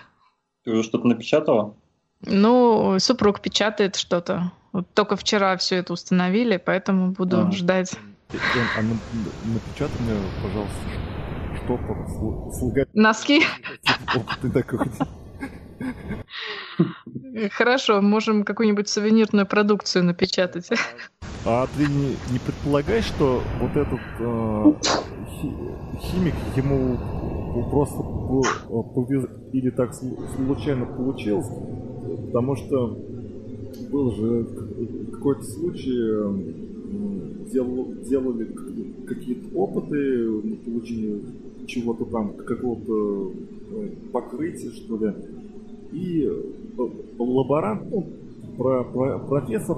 Ты 0.63 0.71
уже 0.71 0.83
что-то 0.83 1.07
напечатала? 1.07 1.75
Ну, 2.21 2.97
супруг 2.99 3.41
печатает 3.41 3.95
что-то. 3.95 4.51
Вот 4.71 4.87
только 4.93 5.15
вчера 5.15 5.55
все 5.57 5.77
это 5.77 5.93
установили, 5.93 6.57
поэтому 6.57 7.11
буду 7.11 7.47
а. 7.47 7.51
ждать. 7.51 7.95
А 8.31 8.81
напечатай 8.81 9.97
мне, 10.01 10.19
пожалуйста, 10.41 10.75
штопор 11.63 12.07
с 12.51 12.87
Носки? 12.93 13.43
Ты 14.41 14.49
такой. 14.49 14.79
Хорошо, 17.51 18.01
можем 18.01 18.43
какую-нибудь 18.43 18.87
сувенирную 18.89 19.45
продукцию 19.45 20.05
напечатать. 20.05 20.69
А 21.45 21.67
ты 21.77 21.85
не, 21.85 22.15
не 22.31 22.39
предполагаешь, 22.39 23.05
что 23.05 23.41
вот 23.59 23.71
этот 23.75 23.99
э, 24.19 24.73
химик 26.01 26.33
ему 26.55 26.97
просто 27.69 28.01
повез... 28.95 29.25
или 29.53 29.69
так 29.69 29.93
случайно 29.93 30.85
получилось, 30.85 31.47
потому 32.27 32.55
что 32.55 32.97
был 33.91 34.11
же 34.15 34.47
какой-то 35.13 35.43
случай, 35.43 36.65
дел... 37.51 37.93
делали 38.03 38.45
какие-то 39.05 39.55
опыты 39.55 39.97
на 40.43 40.55
получение 40.57 41.21
чего-то 41.67 42.05
там, 42.05 42.33
какого-то 42.33 43.31
э, 43.71 43.89
покрытия, 44.11 44.71
что 44.71 44.97
ли. 44.97 45.13
И 45.95 46.25
э, 46.25 46.41
лаборант, 47.17 47.89
ну, 47.89 48.05
про, 48.57 48.83
про, 48.83 49.19
профессор 49.19 49.77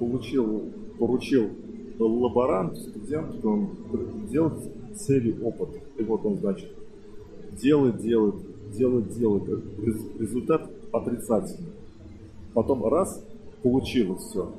получил, 0.00 0.72
поручил 0.98 1.48
лаборант 2.00 2.76
студентам 2.76 3.70
делать 4.28 4.68
серию 4.96 5.46
опытов. 5.46 5.80
И 5.96 6.02
вот 6.02 6.26
он, 6.26 6.38
значит, 6.38 6.72
делает, 7.52 7.98
делает, 7.98 8.34
делает, 8.72 9.08
делает. 9.10 9.44
Результат 10.18 10.68
отрицательный. 10.92 11.70
Потом 12.52 12.84
раз, 12.84 13.24
получилось 13.62 14.22
все. 14.22 14.52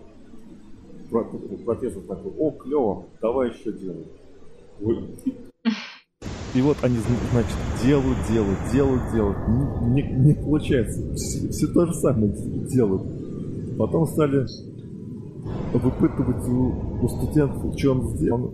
Профессор 1.66 2.04
такой, 2.04 2.32
о, 2.38 2.52
клево, 2.52 3.06
давай 3.22 3.50
еще 3.50 3.74
делай. 3.74 4.06
И 6.54 6.62
вот 6.62 6.78
они, 6.82 6.98
значит, 7.32 7.56
делают, 7.84 8.18
делают, 8.30 8.58
делают, 8.72 9.02
делают. 9.14 9.38
Не, 9.48 10.02
не, 10.02 10.26
не 10.28 10.34
получается. 10.34 11.14
Все, 11.16 11.50
все 11.50 11.68
то 11.68 11.86
же 11.86 11.93
самое 11.93 12.32
делают. 12.68 13.04
Потом 13.78 14.08
стали 14.08 14.45
выпытывать 15.74 16.48
у, 16.48 17.04
у 17.04 17.10
студентов, 17.10 17.78
что 17.78 17.91
он 17.91 18.08
сделал. 18.16 18.54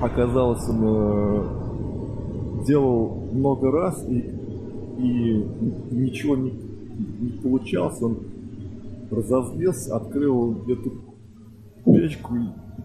Оказалось, 0.00 0.66
он 0.68 0.80
э, 0.82 2.64
делал 2.66 3.28
много 3.32 3.70
раз 3.70 4.04
и, 4.08 4.18
и 4.98 5.46
ничего 5.90 6.36
не, 6.36 6.52
не 7.20 7.30
получалось. 7.42 8.00
Он 8.02 8.18
разозлился, 9.10 9.96
открыл 9.96 10.62
эту 10.66 10.92
печку 11.84 12.34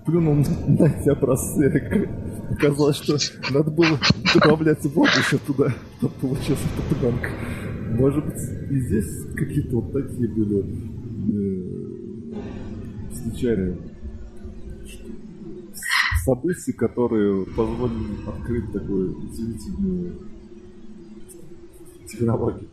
плюнул 0.05 0.35
на 0.35 0.85
эти 0.85 1.09
образцы. 1.09 2.07
Оказалось, 2.51 2.97
что 2.97 3.17
надо 3.51 3.71
было 3.71 3.99
добавлять 4.33 4.83
воду 4.85 5.11
еще 5.17 5.37
туда, 5.37 5.73
чтобы 5.97 6.13
получился 6.15 6.67
пленка. 6.89 7.29
Может 7.91 8.25
быть, 8.25 8.41
и 8.69 8.79
здесь 8.81 9.25
какие-то 9.35 9.77
вот 9.77 9.91
такие 9.93 10.27
были 10.27 10.63
э, 11.31 12.35
случайные 13.15 13.77
события, 16.23 16.73
которые 16.73 17.45
позволили 17.45 18.27
открыть 18.27 18.71
такую 18.71 19.17
удивительную 19.17 20.13
технологию. 22.07 22.69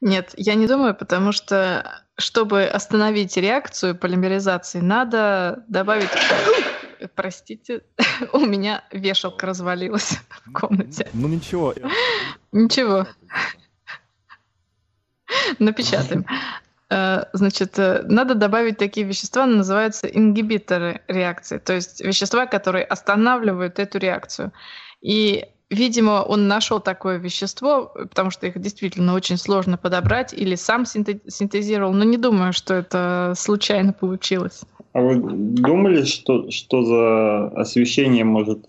Нет, 0.00 0.34
я 0.36 0.54
не 0.54 0.66
думаю, 0.66 0.94
потому 0.94 1.32
что 1.32 2.03
чтобы 2.16 2.64
остановить 2.64 3.36
реакцию 3.36 3.96
полимеризации, 3.96 4.80
надо 4.80 5.64
добавить... 5.68 6.10
Простите, 7.14 7.82
у 8.32 8.40
меня 8.40 8.84
вешалка 8.90 9.46
развалилась 9.46 10.18
в 10.46 10.52
комнате. 10.52 11.08
Ну 11.12 11.28
ничего. 11.28 11.74
Ничего. 12.52 13.06
Напечатаем. 15.58 16.24
Э, 16.90 17.24
значит, 17.32 17.78
э, 17.78 18.02
надо 18.04 18.34
добавить 18.34 18.78
такие 18.78 19.06
вещества, 19.06 19.46
называются 19.46 20.06
ингибиторы 20.06 21.02
реакции, 21.08 21.58
то 21.58 21.72
есть 21.72 22.00
вещества, 22.00 22.46
которые 22.46 22.84
останавливают 22.84 23.78
эту 23.78 23.98
реакцию. 23.98 24.52
И 25.00 25.44
Видимо, 25.70 26.22
он 26.22 26.46
нашел 26.46 26.78
такое 26.78 27.18
вещество, 27.18 27.92
потому 27.94 28.30
что 28.30 28.46
их 28.46 28.60
действительно 28.60 29.14
очень 29.14 29.36
сложно 29.36 29.78
подобрать, 29.78 30.32
или 30.34 30.54
сам 30.56 30.84
синтезировал, 30.84 31.92
но 31.92 32.04
не 32.04 32.16
думаю, 32.16 32.52
что 32.52 32.74
это 32.74 33.32
случайно 33.36 33.92
получилось. 33.92 34.62
А 34.92 35.00
вы 35.00 35.16
думали, 35.16 36.04
что, 36.04 36.50
что 36.50 36.84
за 36.84 37.48
освещение 37.60 38.24
может 38.24 38.66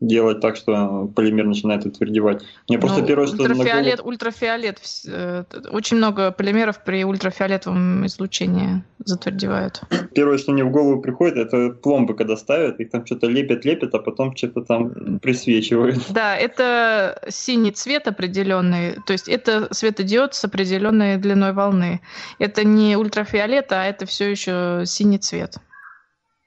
делать 0.00 0.40
так, 0.40 0.56
что 0.56 1.10
полимер 1.14 1.44
начинает 1.44 1.84
отвердевать. 1.86 2.42
Мне 2.68 2.78
ну, 2.78 2.86
просто 2.86 3.02
первое, 3.02 3.26
что 3.26 3.42
ультрафиолет, 3.42 3.96
голову... 3.96 4.08
ультрафиолет, 4.08 4.80
э, 5.06 5.44
очень 5.70 5.98
много 5.98 6.32
полимеров 6.32 6.82
при 6.84 7.04
ультрафиолетовом 7.04 8.06
излучении 8.06 8.82
затвердевают. 9.04 9.82
Первое, 10.14 10.38
что 10.38 10.52
мне 10.52 10.64
в 10.64 10.70
голову 10.70 11.00
приходит, 11.02 11.36
это 11.36 11.70
пломбы, 11.70 12.14
когда 12.14 12.36
ставят, 12.36 12.80
их 12.80 12.90
там 12.90 13.04
что-то 13.04 13.26
лепят, 13.26 13.64
лепят, 13.64 13.94
а 13.94 13.98
потом 13.98 14.34
что-то 14.34 14.62
там 14.62 15.18
присвечивают. 15.20 15.98
Да, 16.10 16.36
это 16.36 17.22
синий 17.28 17.72
цвет 17.72 18.08
определенный, 18.08 18.96
то 19.06 19.12
есть 19.12 19.28
это 19.28 19.72
светодиод 19.72 20.34
с 20.34 20.44
определенной 20.44 21.18
длиной 21.18 21.52
волны. 21.52 22.00
Это 22.38 22.64
не 22.64 22.96
ультрафиолет, 22.96 23.70
а 23.72 23.84
это 23.84 24.06
все 24.06 24.30
еще 24.30 24.82
синий 24.86 25.18
цвет. 25.18 25.56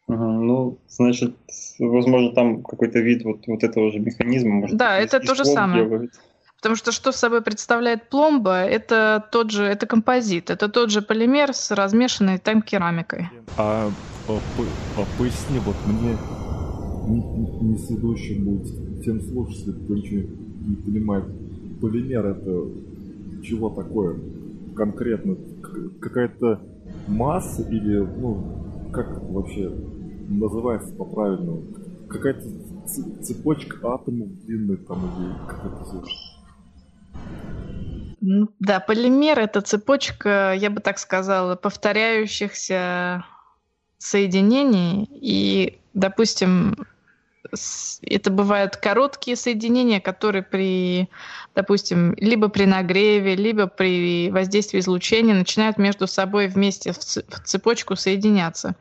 Ну, 0.08 0.78
значит, 0.88 1.36
возможно, 1.80 2.32
там 2.34 2.62
какой-то 2.62 3.00
вид 3.00 3.24
вот, 3.24 3.48
вот 3.48 3.64
этого 3.64 3.92
же 3.92 4.00
механизма. 4.00 4.56
Может, 4.56 4.78
да, 4.78 4.98
это 4.98 5.20
то 5.20 5.34
же 5.34 5.46
самое. 5.46 5.86
Делают. 5.86 6.12
Потому 6.58 6.76
что 6.78 6.94
что 6.94 7.12
собой 7.12 7.42
представляет 7.42 8.10
пломба, 8.10 8.64
это 8.64 9.28
тот 9.32 9.52
же, 9.52 9.66
это 9.66 9.86
композит, 9.86 10.50
это 10.50 10.70
тот 10.70 10.92
же 10.92 11.02
полимер 11.02 11.54
с 11.54 11.72
размешанной 11.72 12.38
там 12.38 12.62
керамикой. 12.62 13.30
А, 13.58 13.92
а, 14.30 14.40
а 14.98 15.06
поясни, 15.18 15.60
вот 15.60 15.76
мне 15.86 16.16
не, 17.08 17.70
не, 17.70 17.78
следующим 17.78 18.46
будет 18.46 19.04
тем 19.04 19.20
слушателям, 19.20 19.84
кто 19.84 19.96
ничего 19.96 20.22
не 20.66 20.76
понимает, 20.78 21.26
полимер 21.82 22.26
это 22.28 22.66
чего 23.44 23.70
такое 23.70 24.18
конкретно? 24.74 25.36
Какая-то 26.00 26.62
масса 27.08 27.64
или, 27.64 27.98
ну, 27.98 28.90
как 28.94 29.22
вообще 29.22 29.70
называется 30.28 30.94
по-правильному? 30.94 31.64
Какая-то 32.10 32.44
цепочка 33.22 33.94
атомов 33.94 34.30
длинных 34.46 34.86
там 34.86 35.00
или 35.00 35.48
какая-то 35.48 36.04
ну, 38.26 38.48
да, 38.60 38.80
полимер 38.80 39.38
это 39.38 39.60
цепочка, 39.60 40.54
я 40.54 40.70
бы 40.70 40.80
так 40.80 40.98
сказала, 40.98 41.58
повторяющихся 41.58 43.26
соединений. 43.98 45.10
И, 45.12 45.82
допустим, 45.94 46.88
это 48.02 48.32
бывают 48.32 48.78
короткие 48.78 49.36
соединения, 49.36 50.00
которые 50.00 50.42
при, 50.42 51.10
допустим, 51.56 52.16
либо 52.18 52.50
при 52.50 52.66
нагреве, 52.66 53.36
либо 53.36 53.68
при 53.68 54.30
воздействии 54.32 54.80
излучения 54.80 55.34
начинают 55.34 55.78
между 55.78 56.08
собой 56.08 56.48
вместе 56.48 56.92
в 56.92 56.98
цепочку 56.98 57.96
соединяться. 57.96 58.76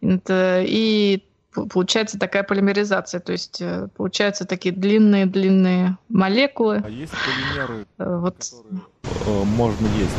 И 0.00 1.22
получается 1.70 2.18
такая 2.18 2.42
полимеризация, 2.42 3.20
то 3.20 3.32
есть 3.32 3.60
э, 3.60 3.88
получаются 3.94 4.44
такие 4.46 4.74
длинные-длинные 4.74 5.98
молекулы. 6.08 6.82
А 6.84 6.88
есть 6.88 7.12
полимеры, 7.12 7.86
э, 7.98 8.16
вот. 8.16 8.36
которые 8.38 9.42
э, 9.42 9.44
можно 9.44 9.86
есть? 9.98 10.16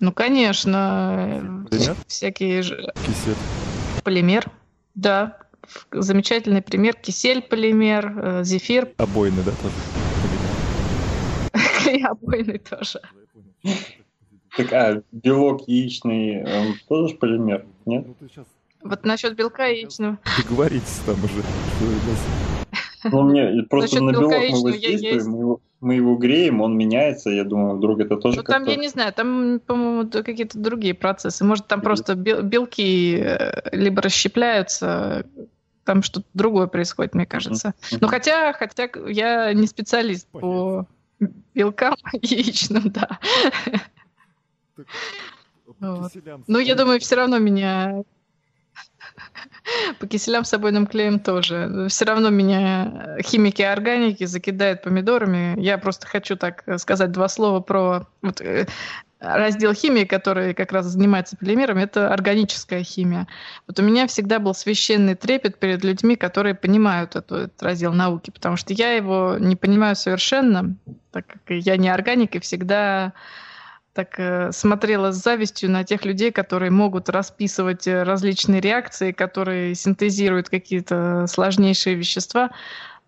Ну, 0.00 0.12
конечно. 0.12 1.66
Полимер? 1.70 1.96
Всякие 2.08 2.62
же... 2.62 2.92
Кисель. 3.06 3.36
Полимер, 4.02 4.50
да. 4.94 5.38
Замечательный 5.92 6.62
пример. 6.62 6.96
Кисель 6.96 7.42
полимер, 7.42 8.42
зефир. 8.42 8.88
Обойный, 8.98 9.42
да, 9.44 9.52
тоже? 9.62 10.01
И 11.98 12.02
обойный 12.02 12.58
тоже. 12.58 13.00
Так, 14.56 14.72
а 14.72 15.02
белок 15.12 15.66
яичный, 15.66 16.44
он 16.44 16.74
тоже 16.88 17.14
полимер, 17.14 17.64
нет? 17.86 18.06
Ну, 18.06 18.44
вот 18.82 19.04
насчет 19.04 19.34
белка 19.36 19.66
яичного. 19.66 20.18
Договоритесь 20.42 21.00
там 21.06 21.16
уже. 21.24 21.42
Ну, 23.04 23.22
мне 23.22 23.62
просто 23.64 24.02
на 24.02 24.12
белок 24.12 24.42
мы 24.50 24.62
воздействуем, 24.62 25.30
мы 25.30 25.38
его, 25.38 25.60
мы 25.80 25.94
его 25.94 26.16
греем, 26.16 26.60
он 26.60 26.76
меняется, 26.76 27.30
я 27.30 27.44
думаю, 27.44 27.76
вдруг 27.76 28.00
это 28.00 28.16
тоже 28.16 28.36
Ну, 28.36 28.42
там, 28.44 28.64
я 28.64 28.76
не 28.76 28.88
знаю, 28.88 29.12
там, 29.12 29.60
по-моему, 29.60 30.08
какие-то 30.08 30.58
другие 30.58 30.94
процессы. 30.94 31.44
Может, 31.44 31.66
там 31.66 31.80
просто 31.80 32.14
белки 32.14 33.16
э, 33.16 33.76
либо 33.76 34.02
расщепляются, 34.02 35.26
там 35.84 36.02
что-то 36.02 36.26
другое 36.34 36.68
происходит, 36.68 37.14
мне 37.14 37.26
кажется. 37.26 37.74
Но 38.00 38.06
хотя, 38.06 38.52
хотя 38.52 38.88
я 39.08 39.52
не 39.52 39.66
специалист 39.66 40.28
по 40.28 40.86
белкам 41.54 41.94
яичным, 42.22 42.90
да. 42.90 43.18
Вот. 45.80 46.12
Ну, 46.46 46.58
я 46.58 46.74
думаю, 46.74 47.00
все 47.00 47.16
равно 47.16 47.38
меня 47.38 48.02
по 49.98 50.06
киселям 50.06 50.44
с 50.44 50.52
обойным 50.52 50.86
клеем 50.86 51.20
тоже. 51.20 51.86
Все 51.88 52.04
равно 52.04 52.30
меня 52.30 53.16
химики 53.22 53.62
органики 53.62 54.24
закидают 54.24 54.82
помидорами. 54.82 55.60
Я 55.60 55.78
просто 55.78 56.06
хочу 56.06 56.36
так 56.36 56.64
сказать 56.78 57.12
два 57.12 57.28
слова 57.28 57.60
про... 57.60 58.06
Вот, 58.22 58.40
э, 58.40 58.66
раздел 59.22 59.72
химии, 59.72 60.04
который 60.04 60.52
как 60.54 60.72
раз 60.72 60.86
занимается 60.86 61.36
полимерами, 61.36 61.82
это 61.82 62.12
органическая 62.12 62.82
химия. 62.82 63.28
Вот 63.66 63.78
у 63.78 63.82
меня 63.82 64.06
всегда 64.06 64.38
был 64.38 64.54
священный 64.54 65.14
трепет 65.14 65.58
перед 65.58 65.84
людьми, 65.84 66.16
которые 66.16 66.54
понимают 66.54 67.16
эту, 67.16 67.36
этот 67.36 67.62
раздел 67.62 67.92
науки, 67.92 68.30
потому 68.30 68.56
что 68.56 68.72
я 68.72 68.92
его 68.92 69.36
не 69.38 69.56
понимаю 69.56 69.96
совершенно, 69.96 70.76
так 71.12 71.26
как 71.26 71.42
я 71.48 71.76
не 71.76 71.88
органик 71.88 72.34
и 72.34 72.40
всегда 72.40 73.12
так 73.94 74.18
э, 74.18 74.52
смотрела 74.52 75.12
с 75.12 75.22
завистью 75.22 75.70
на 75.70 75.84
тех 75.84 76.04
людей, 76.04 76.32
которые 76.32 76.70
могут 76.70 77.08
расписывать 77.08 77.86
э, 77.86 78.02
различные 78.02 78.60
реакции, 78.60 79.12
которые 79.12 79.74
синтезируют 79.74 80.48
какие-то 80.48 81.26
сложнейшие 81.28 81.94
вещества. 81.94 82.50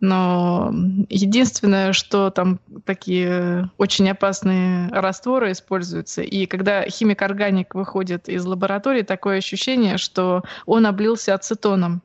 Но 0.04 0.70
единственное, 1.08 1.94
что 1.94 2.28
там 2.28 2.60
такие 2.84 3.70
очень 3.78 4.10
опасные 4.10 4.90
растворы 4.90 5.52
используются, 5.52 6.20
и 6.20 6.44
когда 6.44 6.82
химик-органик 6.82 7.74
выходит 7.74 8.28
из 8.28 8.44
лаборатории, 8.44 9.00
такое 9.00 9.38
ощущение, 9.38 9.96
что 9.96 10.42
он 10.66 10.84
облился 10.84 11.32
ацетоном, 11.32 12.02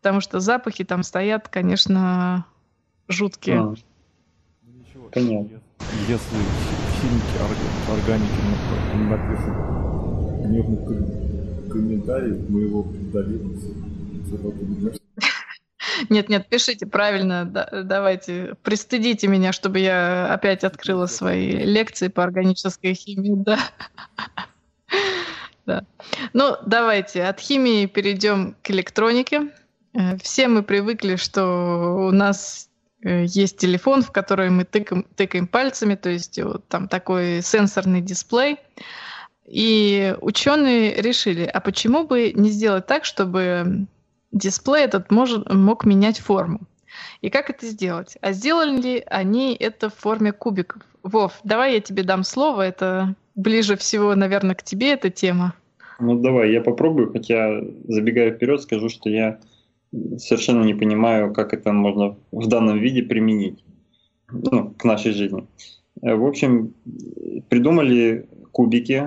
потому 0.00 0.20
что 0.20 0.40
запахи 0.40 0.82
там 0.82 1.04
стоят, 1.04 1.48
конечно, 1.48 2.44
жуткие. 3.06 3.60
А. 3.60 3.74
Понятно. 5.12 5.60
Если 6.08 6.38
в 6.38 7.00
химике 7.00 7.38
органики 7.88 8.42
написан 9.08 9.54
гневный 10.42 11.70
комментарий, 11.70 12.34
мы 12.48 12.62
его 12.62 12.84
удалим. 15.98 16.06
Нет, 16.10 16.28
нет, 16.28 16.48
пишите 16.48 16.86
правильно, 16.86 17.44
да, 17.44 17.68
давайте, 17.84 18.54
пристыдите 18.62 19.26
меня, 19.28 19.52
чтобы 19.52 19.78
я 19.80 20.32
опять 20.32 20.64
открыла 20.64 21.06
свои 21.06 21.50
лекции 21.50 22.08
по 22.08 22.22
органической 22.22 22.94
химии, 22.94 23.34
да. 23.36 23.58
да. 25.66 25.84
Ну, 26.32 26.56
давайте, 26.66 27.24
от 27.24 27.40
химии 27.40 27.86
перейдем 27.86 28.56
к 28.62 28.70
электронике. 28.70 29.52
Э, 29.94 30.16
все 30.18 30.48
мы 30.48 30.62
привыкли, 30.62 31.16
что 31.16 32.08
у 32.08 32.12
нас 32.12 32.68
э, 33.02 33.24
есть 33.26 33.58
телефон, 33.58 34.02
в 34.02 34.10
который 34.10 34.50
мы 34.50 34.64
тыкаем, 34.64 35.04
тыкаем 35.16 35.46
пальцами, 35.46 35.94
то 35.94 36.10
есть 36.10 36.40
вот 36.40 36.66
там 36.68 36.88
такой 36.88 37.42
сенсорный 37.42 38.00
дисплей. 38.00 38.58
И 39.46 40.14
ученые 40.20 41.00
решили, 41.00 41.44
а 41.44 41.60
почему 41.60 42.04
бы 42.04 42.32
не 42.34 42.50
сделать 42.50 42.86
так, 42.86 43.06
чтобы 43.06 43.86
дисплей 44.32 44.84
этот 44.84 45.10
может, 45.10 45.52
мог 45.52 45.84
менять 45.84 46.18
форму. 46.18 46.60
И 47.20 47.30
как 47.30 47.50
это 47.50 47.66
сделать? 47.66 48.16
А 48.20 48.32
сделали 48.32 48.80
ли 48.80 49.04
они 49.06 49.54
это 49.54 49.90
в 49.90 49.94
форме 49.94 50.32
кубиков? 50.32 50.82
Вов, 51.02 51.38
давай 51.44 51.74
я 51.74 51.80
тебе 51.80 52.02
дам 52.02 52.24
слово, 52.24 52.62
это 52.62 53.14
ближе 53.34 53.76
всего, 53.76 54.14
наверное, 54.14 54.54
к 54.54 54.62
тебе 54.62 54.92
эта 54.92 55.10
тема. 55.10 55.54
Ну 56.00 56.18
давай, 56.18 56.52
я 56.52 56.60
попробую, 56.60 57.12
хотя 57.12 57.60
забегая 57.88 58.32
вперед, 58.32 58.62
скажу, 58.62 58.88
что 58.88 59.10
я 59.10 59.40
совершенно 60.18 60.64
не 60.64 60.74
понимаю, 60.74 61.32
как 61.32 61.52
это 61.52 61.72
можно 61.72 62.16
в 62.30 62.46
данном 62.46 62.78
виде 62.78 63.02
применить 63.02 63.64
ну, 64.30 64.70
к 64.70 64.84
нашей 64.84 65.12
жизни. 65.12 65.46
В 66.00 66.24
общем, 66.24 66.74
придумали 67.48 68.28
кубики 68.52 69.04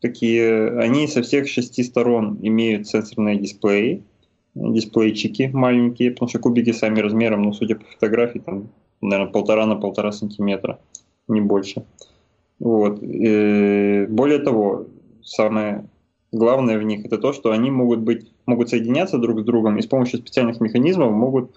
такие, 0.00 0.78
они 0.78 1.06
со 1.06 1.22
всех 1.22 1.48
шести 1.48 1.82
сторон 1.82 2.38
имеют 2.42 2.86
сенсорные 2.86 3.38
дисплеи, 3.38 4.02
дисплейчики 4.54 5.50
маленькие, 5.52 6.10
потому 6.10 6.28
что 6.28 6.38
кубики 6.38 6.72
сами 6.72 7.00
размером, 7.00 7.42
ну, 7.42 7.52
судя 7.52 7.76
по 7.76 7.84
фотографии, 7.84 8.40
там, 8.40 8.68
наверное, 9.00 9.32
полтора 9.32 9.66
на 9.66 9.76
полтора 9.76 10.12
сантиметра, 10.12 10.78
не 11.28 11.40
больше. 11.40 11.84
Вот. 12.58 13.02
И 13.02 14.06
более 14.08 14.38
того, 14.38 14.86
самое 15.22 15.88
главное 16.32 16.78
в 16.78 16.82
них 16.82 17.04
это 17.04 17.18
то, 17.18 17.32
что 17.32 17.50
они 17.50 17.70
могут 17.70 18.00
быть, 18.00 18.30
могут 18.46 18.70
соединяться 18.70 19.18
друг 19.18 19.40
с 19.40 19.44
другом 19.44 19.78
и 19.78 19.82
с 19.82 19.86
помощью 19.86 20.18
специальных 20.18 20.60
механизмов 20.60 21.12
могут 21.12 21.54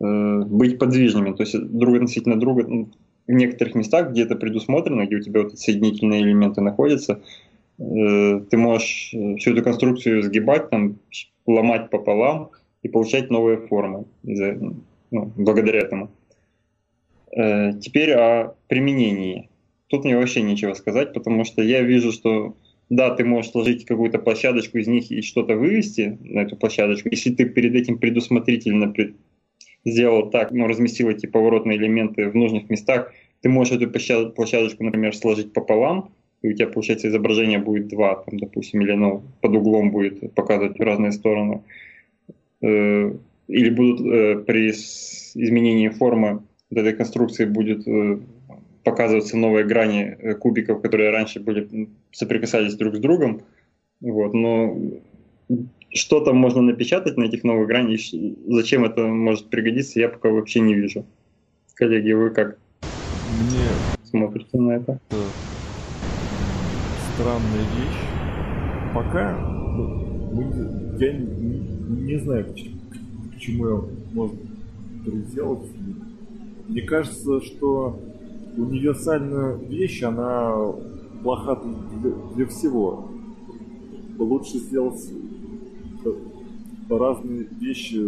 э, 0.00 0.40
быть 0.46 0.78
подвижными, 0.78 1.32
то 1.32 1.42
есть 1.42 1.58
друг 1.58 1.96
относительно 1.96 2.38
друга 2.38 2.66
ну, 2.66 2.90
в 3.26 3.32
некоторых 3.32 3.74
местах, 3.74 4.10
где 4.10 4.22
это 4.22 4.36
предусмотрено, 4.36 5.06
где 5.06 5.16
у 5.16 5.20
тебя 5.20 5.42
вот 5.42 5.58
соединительные 5.58 6.22
элементы 6.22 6.60
находятся, 6.60 7.22
э, 7.78 8.40
ты 8.50 8.56
можешь 8.56 9.10
э, 9.14 9.36
всю 9.36 9.52
эту 9.52 9.62
конструкцию 9.62 10.22
сгибать, 10.22 10.70
там, 10.70 10.96
ломать 11.46 11.90
пополам 11.90 12.50
и 12.82 12.88
получать 12.88 13.30
новые 13.30 13.58
формы 13.58 14.06
ну, 14.22 15.32
благодаря 15.36 15.80
этому. 15.80 16.10
Э, 17.36 17.72
теперь 17.80 18.12
о 18.12 18.54
применении. 18.68 19.48
Тут 19.88 20.04
мне 20.04 20.16
вообще 20.16 20.42
нечего 20.42 20.74
сказать, 20.74 21.12
потому 21.12 21.44
что 21.44 21.62
я 21.62 21.82
вижу, 21.82 22.12
что 22.12 22.56
да, 22.90 23.14
ты 23.14 23.24
можешь 23.24 23.52
сложить 23.52 23.84
какую-то 23.86 24.18
площадочку 24.18 24.78
из 24.78 24.86
них 24.86 25.10
и 25.10 25.22
что-то 25.22 25.56
вывести 25.56 26.18
на 26.22 26.40
эту 26.40 26.56
площадочку. 26.56 27.08
Если 27.10 27.34
ты 27.34 27.46
перед 27.46 27.74
этим 27.74 27.98
предусмотрительно 27.98 28.88
пред... 28.88 29.14
сделал 29.84 30.30
так, 30.30 30.52
ну, 30.52 30.66
разместил 30.66 31.08
эти 31.08 31.26
поворотные 31.26 31.78
элементы 31.78 32.28
в 32.28 32.34
нужных 32.34 32.68
местах, 32.70 33.12
ты 33.40 33.48
можешь 33.48 33.74
эту 33.74 33.90
площадочку, 33.90 34.84
например, 34.84 35.14
сложить 35.14 35.52
пополам, 35.52 36.12
и 36.44 36.48
у 36.50 36.52
тебя, 36.52 36.68
получается, 36.68 37.08
изображение 37.08 37.58
будет 37.58 37.88
два, 37.88 38.16
там, 38.16 38.38
допустим, 38.38 38.82
или 38.82 38.92
ну, 38.92 39.22
под 39.40 39.56
углом 39.56 39.90
будет 39.90 40.34
показывать 40.34 40.78
в 40.78 40.82
разные 40.82 41.10
стороны. 41.12 41.62
Э, 42.60 43.14
или 43.48 43.70
будут 43.70 44.00
э, 44.06 44.44
при 44.46 44.68
изменении 44.68 45.88
формы 45.88 46.42
вот 46.68 46.78
этой 46.78 46.92
конструкции 46.92 47.46
будет 47.46 47.88
э, 47.88 48.18
показываться 48.84 49.38
новые 49.38 49.64
грани 49.64 50.34
кубиков, 50.34 50.82
которые 50.82 51.08
раньше 51.12 51.40
были 51.40 51.88
соприкасались 52.12 52.74
друг 52.74 52.96
с 52.96 52.98
другом. 52.98 53.40
Вот, 54.02 54.34
но 54.34 54.78
что 55.94 56.20
там 56.20 56.36
можно 56.36 56.60
напечатать 56.60 57.16
на 57.16 57.24
этих 57.24 57.42
новых 57.42 57.68
гранях, 57.68 58.00
зачем 58.48 58.84
это 58.84 59.06
может 59.06 59.48
пригодиться, 59.48 59.98
я 59.98 60.10
пока 60.10 60.28
вообще 60.28 60.60
не 60.60 60.74
вижу. 60.74 61.06
Коллеги, 61.74 62.12
вы 62.12 62.28
как 62.28 62.58
Мне 63.24 63.78
смотрите 64.02 64.58
на 64.58 64.72
это? 64.72 65.00
Странная 67.14 67.64
вещь. 67.76 68.92
Пока 68.92 69.38
ну, 70.32 70.96
я 70.98 71.12
не, 71.12 71.58
не 72.06 72.18
знаю, 72.18 72.46
к, 72.46 73.38
чему 73.38 73.88
можно 74.12 74.38
сделать. 75.28 75.68
Мне 76.68 76.82
кажется, 76.82 77.40
что 77.40 78.00
универсальная 78.56 79.56
вещь, 79.56 80.02
она 80.02 80.54
плоха 81.22 81.60
для, 82.02 82.10
для 82.34 82.46
всего. 82.46 83.08
Лучше 84.18 84.58
сделать 84.58 85.00
разные 86.88 87.46
вещи 87.60 88.00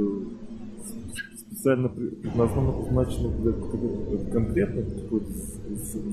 специально 1.37 1.89
предназначены 1.89 3.31
для 3.41 4.33
конкретной 4.33 4.85
какой-то 4.85 5.33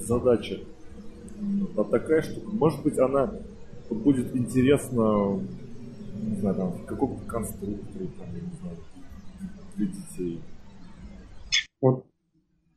задачи 0.05 0.63
а 1.77 1.83
такая 1.83 2.21
штука. 2.21 2.49
Может 2.51 2.83
быть, 2.83 2.97
она 2.97 3.33
будет 3.89 4.35
интересна, 4.35 5.39
не 6.21 6.35
знаю, 6.37 6.55
там, 6.55 6.71
в 6.71 6.85
каком-то 6.85 7.25
конструкторе, 7.25 8.07
там, 8.17 8.27
я 8.33 8.41
не 8.41 8.55
знаю, 8.61 8.77
для 9.75 9.87
детей. 9.87 10.41
Вот 11.81 12.05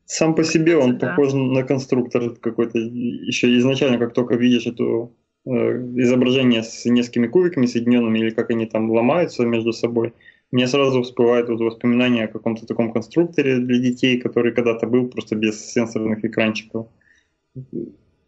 сам 0.06 0.34
по 0.34 0.44
себе 0.44 0.76
он 0.76 0.98
да. 0.98 1.08
похож 1.08 1.32
на 1.32 1.62
конструктор 1.64 2.30
какой-то. 2.30 2.78
Еще 2.78 3.56
изначально, 3.58 3.98
как 3.98 4.14
только 4.14 4.36
видишь 4.36 4.66
это 4.66 5.10
э, 5.44 5.50
изображение 5.96 6.62
с 6.62 6.84
несколькими 6.84 7.26
кубиками 7.26 7.66
соединенными, 7.66 8.20
или 8.20 8.30
как 8.30 8.50
они 8.50 8.66
там 8.66 8.90
ломаются 8.90 9.44
между 9.44 9.72
собой, 9.72 10.14
мне 10.52 10.68
сразу 10.68 11.02
всплывает 11.02 11.48
вот 11.48 11.60
воспоминание 11.60 12.24
о 12.24 12.28
каком-то 12.28 12.66
таком 12.66 12.92
конструкторе 12.92 13.58
для 13.58 13.78
детей, 13.78 14.18
который 14.18 14.52
когда-то 14.52 14.86
был 14.86 15.08
просто 15.08 15.34
без 15.34 15.72
сенсорных 15.72 16.24
экранчиков. 16.24 16.86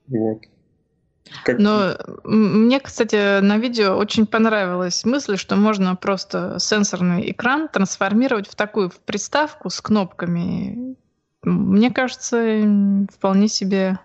Вот. 0.09 0.42
Как... 1.44 1.59
Но 1.59 1.96
мне, 2.24 2.80
кстати, 2.80 3.40
на 3.40 3.59
видео 3.59 3.96
очень 3.96 4.26
понравилась 4.26 5.04
мысль, 5.04 5.36
что 5.36 5.56
можно 5.56 5.94
просто 5.96 6.56
сенсорный 6.59 7.30
экран 7.30 7.68
трансформировать 7.68 8.48
в 8.48 8.54
такую 8.54 8.90
в 8.90 8.98
приставку 9.00 9.70
с 9.70 9.80
кнопками. 9.80 10.96
Мне 11.42 11.90
кажется, 11.90 13.06
вполне 13.12 13.48
себе 13.48 13.98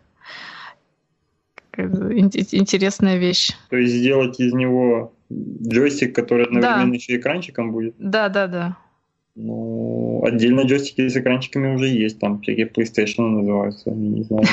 интересная 1.75 3.17
вещь. 3.17 3.51
То 3.69 3.77
есть 3.77 3.93
сделать 3.93 4.39
из 4.39 4.53
него 4.53 5.13
джойстик, 5.31 6.13
который 6.13 6.45
одновременно 6.45 6.91
да. 6.91 6.95
еще 6.95 7.17
экранчиком 7.17 7.71
будет? 7.71 7.95
Да, 7.97 8.29
да, 8.29 8.47
да. 8.47 8.77
Ну, 9.35 10.23
отдельно 10.23 10.61
джойстики 10.61 11.07
с 11.07 11.17
экранчиками 11.17 11.73
уже 11.73 11.87
есть, 11.87 12.19
там 12.19 12.41
всякие 12.41 12.67
PlayStation 12.67 13.29
называются, 13.29 13.89
не 13.89 14.23
знаю. 14.23 14.45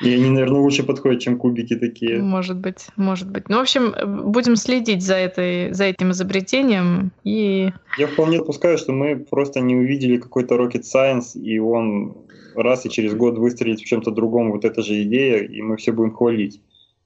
И 0.00 0.12
они, 0.12 0.30
наверное, 0.30 0.60
лучше 0.60 0.82
подходят, 0.82 1.20
чем 1.20 1.38
кубики 1.38 1.76
такие. 1.76 2.20
Может 2.20 2.56
быть, 2.56 2.88
может 2.96 3.30
быть. 3.30 3.48
Ну, 3.48 3.58
в 3.58 3.60
общем, 3.60 3.94
будем 4.30 4.56
следить 4.56 5.02
за, 5.02 5.14
этой, 5.14 5.72
за 5.72 5.84
этим 5.84 6.10
изобретением. 6.10 7.12
И... 7.22 7.70
Я 7.96 8.06
вполне 8.08 8.38
допускаю, 8.38 8.76
что 8.76 8.92
мы 8.92 9.16
просто 9.16 9.60
не 9.60 9.76
увидели 9.76 10.16
какой-то 10.16 10.56
rocket 10.56 10.82
science, 10.82 11.38
и 11.38 11.58
он 11.60 12.16
раз 12.56 12.86
и 12.86 12.90
через 12.90 13.14
год 13.14 13.38
выстрелит 13.38 13.80
в 13.80 13.84
чем-то 13.84 14.10
другом. 14.10 14.50
Вот 14.50 14.64
эта 14.64 14.82
же 14.82 15.00
идея, 15.02 15.38
и 15.38 15.62
мы 15.62 15.76
все 15.76 15.92
будем 15.92 16.12
хвалить. 16.12 16.60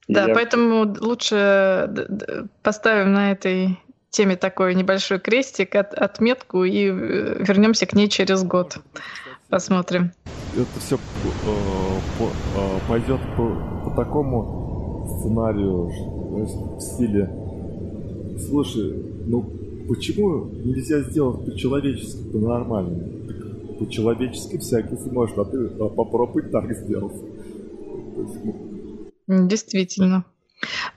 Да, 0.07 0.27
я... 0.27 0.33
поэтому 0.33 0.91
лучше 0.99 2.07
поставим 2.63 3.13
на 3.13 3.31
этой 3.31 3.77
теме 4.09 4.35
такой 4.35 4.73
небольшой 4.73 5.19
крестик, 5.19 5.75
от, 5.75 5.93
отметку 5.93 6.63
и 6.63 6.87
э, 6.87 7.43
вернемся 7.43 7.85
к 7.85 7.93
ней 7.93 8.09
через 8.09 8.43
год. 8.43 8.79
Посмотрим. 9.49 10.11
Это 10.55 10.79
все 10.79 10.95
э, 10.95 10.99
э, 12.19 12.79
пойдет 12.87 13.19
по, 13.35 13.49
по 13.85 13.95
такому 13.95 15.07
сценарию 15.19 15.91
в 16.77 16.79
стиле 16.79 17.29
слушай, 18.39 18.93
ну 19.25 19.43
почему 19.87 20.45
нельзя 20.63 21.01
сделать 21.01 21.45
по-человечески, 21.45 22.23
по-нормально? 22.31 23.03
По-человечески 23.79 24.57
всякий 24.57 24.97
сможет, 24.97 25.37
а 25.37 25.45
ты 25.45 25.67
а 25.79 25.89
попробуй 25.89 26.43
так 26.43 26.75
сделать. 26.75 27.15
Действительно. 29.27 30.25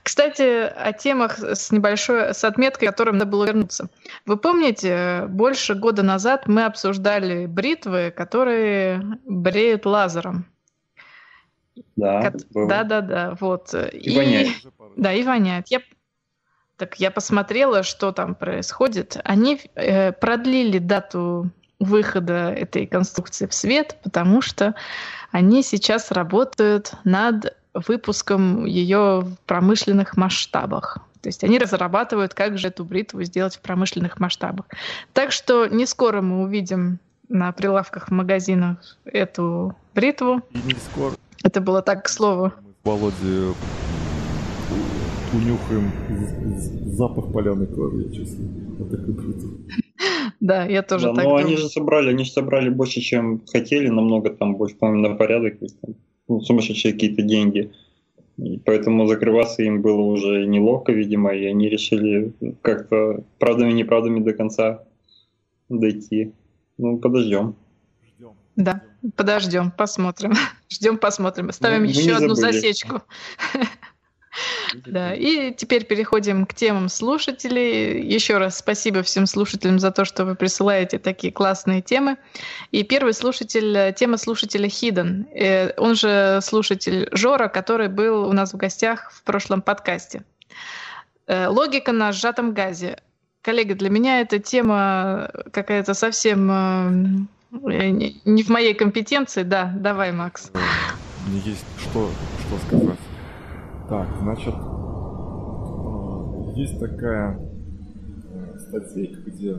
Кстати, 0.03 0.41
о 0.41 0.91
темах 0.93 1.39
с 1.39 1.71
небольшой 1.71 2.33
с 2.33 2.43
отметкой, 2.43 2.87
к 2.87 2.91
которым 2.91 3.17
надо 3.17 3.31
было 3.31 3.45
вернуться. 3.45 3.89
Вы 4.25 4.37
помните, 4.37 5.25
больше 5.29 5.73
года 5.75 6.03
назад 6.03 6.47
мы 6.47 6.65
обсуждали 6.65 7.45
бритвы, 7.45 8.13
которые 8.15 9.01
бреют 9.25 9.85
лазером. 9.85 10.45
Да, 11.95 12.31
Ко- 12.31 12.37
да, 12.67 12.83
да, 12.83 13.01
да, 13.01 13.37
вот. 13.39 13.73
И, 13.73 13.97
и 13.97 14.17
воняет. 14.17 14.47
Да, 14.95 15.13
и 15.13 15.23
воняет. 15.23 15.67
Я 15.69 15.81
так 16.77 16.95
я 16.99 17.11
посмотрела, 17.11 17.83
что 17.83 18.11
там 18.11 18.35
происходит. 18.35 19.17
Они 19.23 19.59
э, 19.75 20.11
продлили 20.11 20.79
дату 20.79 21.51
выхода 21.79 22.51
этой 22.51 22.87
конструкции 22.87 23.45
в 23.45 23.53
свет, 23.53 23.99
потому 24.03 24.41
что 24.41 24.75
они 25.31 25.63
сейчас 25.63 26.11
работают 26.11 26.93
над 27.03 27.55
выпуском 27.73 28.65
ее 28.65 29.21
в 29.21 29.37
промышленных 29.45 30.17
масштабах. 30.17 30.99
То 31.21 31.29
есть 31.29 31.43
они 31.43 31.57
разрабатывают, 31.57 32.33
как 32.33 32.57
же 32.57 32.67
эту 32.67 32.83
бритву 32.83 33.23
сделать 33.23 33.55
в 33.55 33.61
промышленных 33.61 34.19
масштабах. 34.19 34.65
Так 35.13 35.31
что 35.31 35.67
не 35.67 35.85
скоро 35.85 36.21
мы 36.21 36.43
увидим 36.43 36.99
на 37.29 37.51
прилавках 37.51 38.09
в 38.09 38.11
магазинах 38.11 38.97
эту 39.05 39.75
бритву. 39.95 40.41
не 40.53 40.75
скоро. 40.91 41.13
Это 41.43 41.61
было 41.61 41.81
так, 41.81 42.05
к 42.05 42.09
слову. 42.09 42.51
Володе 42.83 43.53
унюхаем 45.33 45.91
запах 46.91 47.31
паленой 47.31 47.67
крови, 47.67 48.07
я 48.07 48.13
чувствую. 48.13 48.49
Вот 48.77 48.91
такой 48.91 49.13
бритву. 49.13 49.49
Да, 50.39 50.65
я 50.65 50.81
тоже 50.83 51.07
да, 51.07 51.13
так 51.13 51.23
но 51.23 51.29
думаю. 51.29 51.45
они 51.45 51.55
же 51.55 51.69
собрали, 51.69 52.09
они 52.09 52.25
же 52.25 52.31
собрали 52.31 52.69
больше, 52.69 52.99
чем 52.99 53.41
хотели, 53.47 53.87
намного 53.87 54.29
там 54.29 54.57
больше, 54.57 54.75
по-моему, 54.75 55.09
на 55.09 55.15
порядок. 55.15 55.57
Там 55.59 55.95
ну, 56.27 56.41
сумасшедшие 56.41 56.93
какие-то 56.93 57.21
деньги. 57.21 57.71
И 58.37 58.59
поэтому 58.65 59.05
закрываться 59.07 59.61
им 59.61 59.81
было 59.81 60.01
уже 60.01 60.45
неловко, 60.45 60.91
видимо, 60.91 61.33
и 61.33 61.45
они 61.45 61.69
решили 61.69 62.33
как-то 62.61 63.23
правдами-неправдами 63.37 64.23
до 64.23 64.33
конца 64.33 64.83
дойти. 65.69 66.33
Ну, 66.77 66.97
подождем. 66.97 67.55
Ждем. 68.03 68.31
Да, 68.55 68.81
подождем, 69.15 69.71
посмотрим. 69.71 70.33
Ждем, 70.69 70.97
посмотрим. 70.97 71.51
Ставим 71.51 71.83
ну, 71.83 71.89
еще 71.89 72.15
одну 72.15 72.33
забыли. 72.33 72.53
засечку. 72.53 73.01
Да, 74.85 75.13
и 75.13 75.53
теперь 75.53 75.85
переходим 75.85 76.45
к 76.45 76.53
темам 76.53 76.89
слушателей. 76.89 78.01
Еще 78.01 78.37
раз 78.37 78.57
спасибо 78.57 79.03
всем 79.03 79.25
слушателям 79.25 79.79
за 79.79 79.91
то, 79.91 80.05
что 80.05 80.25
вы 80.25 80.35
присылаете 80.35 80.97
такие 80.99 81.31
классные 81.31 81.81
темы. 81.81 82.17
И 82.71 82.83
первый 82.83 83.13
слушатель, 83.13 83.93
тема 83.93 84.17
слушателя 84.17 84.67
Хиден. 84.67 85.27
Э, 85.33 85.73
он 85.77 85.95
же 85.95 86.39
слушатель 86.41 87.07
Жора, 87.11 87.47
который 87.47 87.89
был 87.89 88.27
у 88.27 88.33
нас 88.33 88.53
в 88.53 88.57
гостях 88.57 89.11
в 89.11 89.23
прошлом 89.23 89.61
подкасте. 89.61 90.23
Э, 91.27 91.47
логика 91.47 91.91
на 91.91 92.11
сжатом 92.11 92.53
газе. 92.53 92.97
Коллега, 93.41 93.75
для 93.75 93.89
меня 93.89 94.21
эта 94.21 94.39
тема 94.39 95.29
какая-то 95.51 95.93
совсем 95.93 96.49
э, 97.51 97.89
не 98.25 98.43
в 98.43 98.49
моей 98.49 98.73
компетенции. 98.73 99.43
Да, 99.43 99.71
давай, 99.75 100.11
Макс. 100.11 100.51
Мне 101.27 101.39
есть 101.39 101.65
что, 101.79 102.09
что 102.47 102.57
сказать. 102.67 102.92
Так, 103.89 104.07
значит, 104.21 104.55
э, 104.55 106.53
есть 106.55 106.79
такая 106.79 107.37
э, 107.37 108.57
статейка, 108.59 109.19
где 109.29 109.57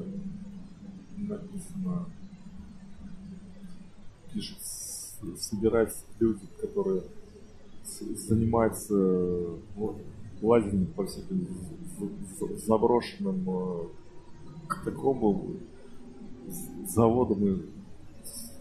написано, 1.18 2.06
пишут, 4.32 4.58
собираются 5.38 6.06
люди, 6.20 6.46
которые 6.58 7.02
занимаются 7.84 8.94
лазением 10.40 10.86
по 10.86 11.04
всяким 11.04 11.46
заброшенным 12.66 13.44
э, 13.46 13.88
к 14.68 14.84
такому 14.84 15.56
заводам 16.86 17.46
и 17.46 17.62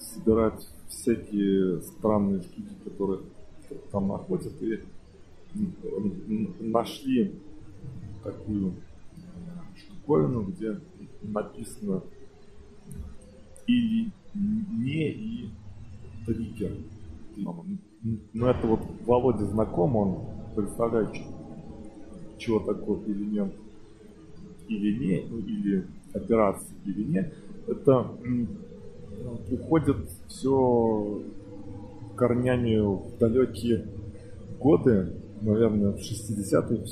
собирать 0.01 0.67
всякие 0.89 1.81
странные 1.81 2.41
штуки, 2.41 2.75
которые 2.83 3.21
там 3.93 4.09
находят, 4.09 4.61
и 4.61 4.81
нашли 6.59 7.35
такую 8.23 8.73
штуковину, 9.75 10.43
где 10.43 10.79
написано 11.21 12.03
и 13.67 14.09
не 14.33 15.11
и 15.11 15.49
триггер. 16.25 16.71
Ну 17.35 18.45
это 18.45 18.67
вот 18.67 18.81
Володя 19.05 19.45
знаком, 19.45 19.95
он 19.95 20.19
представляет, 20.55 21.15
чего 22.37 22.59
такой 22.59 22.99
элемент 23.05 23.53
или 24.67 24.97
не, 24.97 25.25
ну, 25.29 25.39
или 25.39 25.85
операции 26.13 26.75
или 26.85 27.03
не. 27.03 27.31
Это 27.67 28.11
уходит 29.51 30.09
все 30.27 31.21
корнями 32.15 32.77
в 32.77 33.17
далекие 33.19 33.87
годы, 34.59 35.13
наверное, 35.43 35.91
в 35.91 35.97
60-е, 35.97 36.83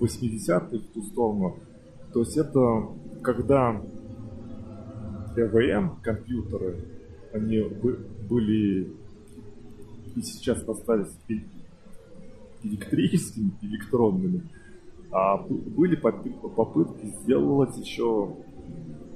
80-е 0.00 0.78
в 0.78 0.86
ту 0.94 1.02
сторону. 1.02 1.56
То 2.12 2.20
есть 2.20 2.36
это 2.36 2.88
когда 3.22 3.80
ЭВМ 5.36 5.96
компьютеры, 6.02 6.76
они 7.32 7.62
были 8.28 8.92
и 10.14 10.20
сейчас 10.20 10.62
остались 10.68 11.16
электрическими, 12.62 13.52
электронными, 13.62 14.42
а 15.10 15.38
были 15.38 15.96
попытки 15.96 17.06
сделать 17.22 17.76
еще 17.78 18.36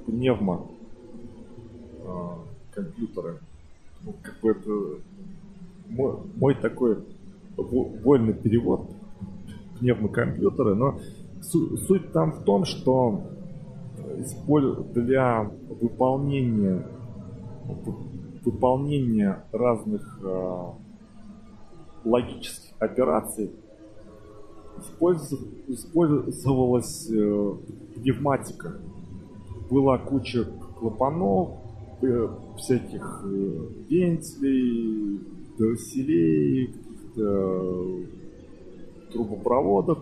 пневмо 0.05 0.71
а, 2.03 2.39
компьютеры. 2.71 3.39
Ну, 4.03 4.15
как 4.21 4.39
бы 4.39 4.51
это 4.51 5.01
мой, 5.87 6.17
мой 6.35 6.55
такой 6.55 6.97
вольный 7.57 8.33
перевод 8.33 8.89
пневмокомпьютера, 9.79 10.75
но 10.75 10.99
суть 11.41 12.11
там 12.11 12.31
в 12.31 12.43
том, 12.43 12.65
что 12.65 13.23
для 14.93 15.49
выполнения 15.81 16.85
выполнения 18.45 19.43
разных 19.51 20.21
э, 20.23 20.63
логических 22.05 22.73
операций 22.79 23.51
использовалась 24.79 27.09
э, 27.11 27.53
пневматика. 27.95 28.79
Была 29.69 29.97
куча 29.97 30.45
клапанов, 30.79 31.57
э, 32.01 32.29
всяких 32.57 33.25
э, 33.25 33.67
вентилей, 33.89 35.19
дросселей, 35.57 36.73
каких-то 37.17 38.05
трубопроводов. 39.11 39.99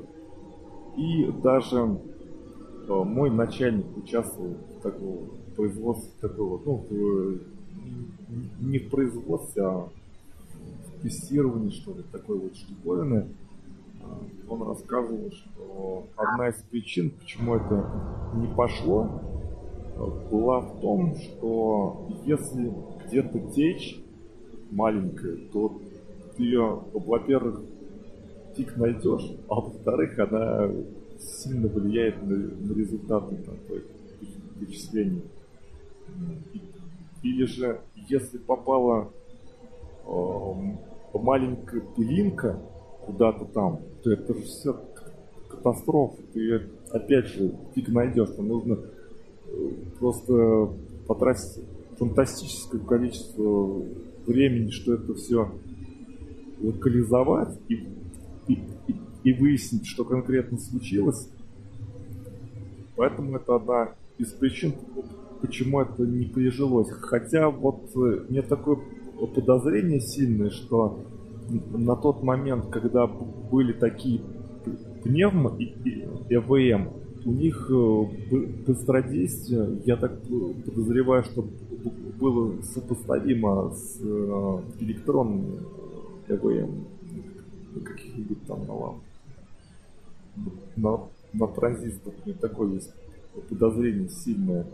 И 0.98 1.32
даже 1.44 1.98
э, 2.88 2.94
мой 2.94 3.30
начальник 3.30 3.86
участвовал 3.98 4.56
в 4.78 4.82
таком 4.82 5.30
производстве 5.56 6.12
такого, 6.22 6.62
ну, 6.66 6.86
в, 6.90 7.40
не 8.62 8.80
в 8.80 8.90
производстве, 8.90 9.64
а 9.64 9.90
в 10.88 11.02
тестировании, 11.02 11.72
что 11.72 11.94
ли, 11.94 12.04
такой 12.12 12.40
вот 12.40 12.56
штуковины. 12.56 13.28
А, 14.02 14.20
он 14.48 14.64
рассказывал, 14.64 15.32
что 15.32 16.08
одна 16.16 16.50
из 16.50 16.56
причин, 16.72 17.12
почему 17.20 17.56
это 17.56 17.92
не 18.36 18.48
пошло, 18.48 19.22
была 20.32 20.62
в 20.62 20.80
том, 20.80 21.16
что 21.16 22.08
если 22.26 22.74
где-то 23.06 23.40
течь 23.52 24.00
маленькая, 24.72 25.38
то 25.52 25.78
ты 26.36 26.44
ее, 26.44 26.82
во-первых, 26.94 27.62
фиг 28.56 28.76
найдешь, 28.78 29.32
а 29.50 29.56
во-вторых, 29.56 30.18
она 30.20 30.70
сильно 31.20 31.68
влияет 31.68 32.22
на, 32.24 32.36
на 32.36 32.74
результаты 32.74 33.36
там, 33.38 33.56
вычислений. 34.60 35.24
Или 37.24 37.46
же, 37.46 37.82
если 38.08 38.38
попала 38.38 39.10
э, 40.06 40.54
маленькая 41.14 41.82
пылинка 41.82 42.60
куда-то 43.06 43.46
там, 43.46 43.80
то 44.04 44.12
это 44.12 44.34
же 44.34 44.42
все 44.44 44.80
катастрофа. 45.50 46.22
Ты 46.34 46.62
опять 46.92 47.28
же 47.28 47.56
фиг 47.74 47.90
найдешь. 47.90 48.30
Там 48.36 48.48
нужно 48.48 48.80
э, 49.48 49.70
просто 50.00 50.70
потратить 51.08 51.64
фантастическое 51.98 52.80
количество 52.80 53.82
времени, 54.28 54.70
что 54.70 54.94
это 54.94 55.14
все 55.16 55.52
локализовать 56.66 57.58
и, 57.70 57.88
и, 58.48 58.60
и, 59.24 59.34
выяснить, 59.34 59.86
что 59.86 60.04
конкретно 60.06 60.58
случилось. 60.58 61.30
Поэтому 62.96 63.38
это 63.38 63.56
одна 63.56 63.90
из 64.18 64.32
причин, 64.32 64.74
почему 65.42 65.82
это 65.82 66.04
не 66.04 66.26
прижилось. 66.26 66.90
Хотя 66.92 67.50
вот 67.50 67.92
э, 67.96 68.26
мне 68.30 68.42
такое 68.42 68.78
подозрение 69.34 70.00
сильное, 70.00 70.50
что 70.50 71.04
на 71.50 71.96
тот 71.96 72.24
момент, 72.24 72.68
когда 72.68 73.08
были 73.08 73.74
такие 73.74 74.22
пневмо 75.04 75.56
и 75.60 75.74
ЭВМ, 76.30 76.90
у 77.26 77.32
них 77.32 77.70
э, 77.70 78.36
быстродействие, 78.66 79.82
я 79.86 79.98
так 79.98 80.22
подозреваю, 80.66 81.24
что 81.24 81.46
было 82.20 82.62
сопоставимо 82.62 83.72
с 83.72 84.00
э, 84.02 84.60
электронными 84.80 85.60
ЭВМ 86.28 86.88
каких-нибудь 87.84 88.46
там 88.46 88.66
на 88.66 88.74
ламп. 88.74 89.04
На, 90.76 91.00
на 91.34 91.48
транзистор. 91.48 92.14
Меня 92.26 92.36
такое 92.40 92.74
есть 92.74 92.92
подозрение 93.50 94.10
сильное. 94.10 94.66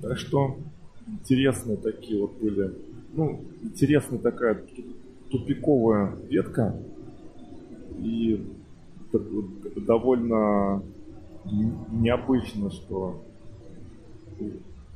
Так 0.00 0.18
что 0.18 0.56
интересные 1.06 1.76
такие 1.76 2.20
вот 2.20 2.38
были. 2.38 2.74
Ну, 3.14 3.40
интересная 3.62 4.18
такая 4.18 4.62
тупиковая 5.30 6.16
ветка. 6.28 6.76
И 7.98 8.46
довольно 9.76 10.82
необычно, 11.90 12.70
что 12.70 13.22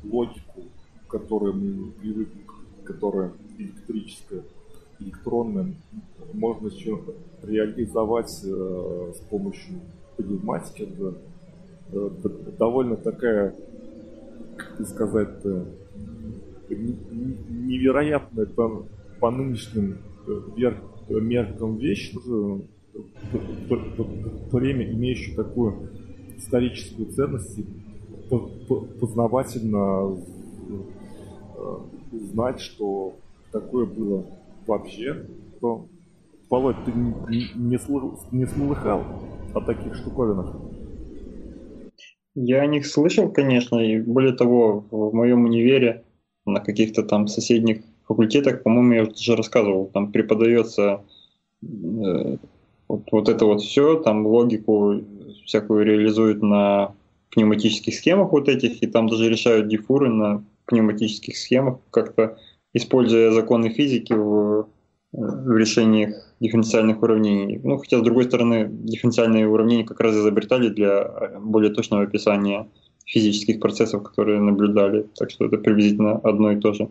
логику, 0.04 0.62
которую 1.08 1.54
мы 1.54 1.90
привыкли, 1.92 2.42
которая 2.84 3.32
электрическая, 3.58 4.42
электронная, 5.02 5.74
можно 6.32 6.68
еще 6.68 7.00
реализовать 7.42 8.42
э, 8.44 9.12
с 9.14 9.20
помощью 9.28 9.80
пневматики. 10.16 10.82
Это, 10.82 11.14
э, 11.92 12.10
довольно 12.58 12.96
такая, 12.96 13.54
как 14.56 14.86
сказать, 14.88 15.44
э, 15.44 15.64
невероятная 16.70 18.46
по, 18.46 18.86
по 19.20 19.30
нынешним 19.30 19.98
меркам 20.56 21.76
вещь, 21.76 22.14
время, 24.50 24.90
имеющее 24.92 25.36
такую 25.36 25.90
историческую 26.38 27.10
ценность, 27.12 27.60
познавательно 29.00 30.16
знать, 32.12 32.60
что 32.60 33.16
такое 33.50 33.84
было 33.86 34.24
вообще, 34.66 35.26
то 35.60 35.86
Володь, 36.50 36.76
ты 36.84 36.92
не, 36.92 37.46
не, 37.54 37.78
слы, 37.78 38.12
не 38.30 38.46
слыхал 38.46 39.04
о 39.54 39.60
таких 39.60 39.94
штуковинах? 39.94 40.54
Я 42.34 42.60
о 42.60 42.66
них 42.66 42.86
слышал, 42.86 43.30
конечно, 43.30 43.78
и 43.78 44.00
более 44.00 44.34
того, 44.34 44.84
в 44.90 45.14
моем 45.14 45.44
универе 45.44 46.04
на 46.44 46.60
каких-то 46.60 47.02
там 47.02 47.26
соседних 47.26 47.82
факультетах, 48.06 48.62
по-моему, 48.62 48.92
я 48.92 49.04
уже 49.04 49.36
рассказывал, 49.36 49.86
там 49.86 50.12
преподается 50.12 51.02
э, 51.62 52.36
вот, 52.88 53.02
вот 53.10 53.28
это 53.28 53.46
вот 53.46 53.62
все, 53.62 53.96
там 54.00 54.26
логику 54.26 55.00
всякую 55.46 55.84
реализуют 55.84 56.42
на 56.42 56.94
пневматических 57.30 57.94
схемах 57.94 58.32
вот 58.32 58.48
этих, 58.48 58.82
и 58.82 58.86
там 58.86 59.08
даже 59.08 59.28
решают 59.28 59.68
дифуры 59.68 60.10
на 60.10 60.44
пневматических 60.66 61.36
схемах, 61.36 61.78
как-то 61.90 62.38
используя 62.72 63.30
законы 63.30 63.70
физики 63.70 64.12
в, 64.12 64.68
в 65.12 65.56
решениях 65.56 66.14
дифференциальных 66.40 67.02
уравнений. 67.02 67.60
Ну, 67.62 67.78
хотя, 67.78 67.98
с 67.98 68.02
другой 68.02 68.24
стороны, 68.24 68.68
дифференциальные 68.70 69.48
уравнения 69.48 69.84
как 69.84 70.00
раз 70.00 70.14
изобретали 70.14 70.68
для 70.68 71.38
более 71.40 71.72
точного 71.72 72.04
описания 72.04 72.68
физических 73.06 73.60
процессов, 73.60 74.02
которые 74.02 74.40
наблюдали, 74.40 75.06
так 75.16 75.30
что 75.30 75.46
это 75.46 75.58
приблизительно 75.58 76.16
одно 76.18 76.52
и 76.52 76.60
то 76.60 76.72
же. 76.72 76.88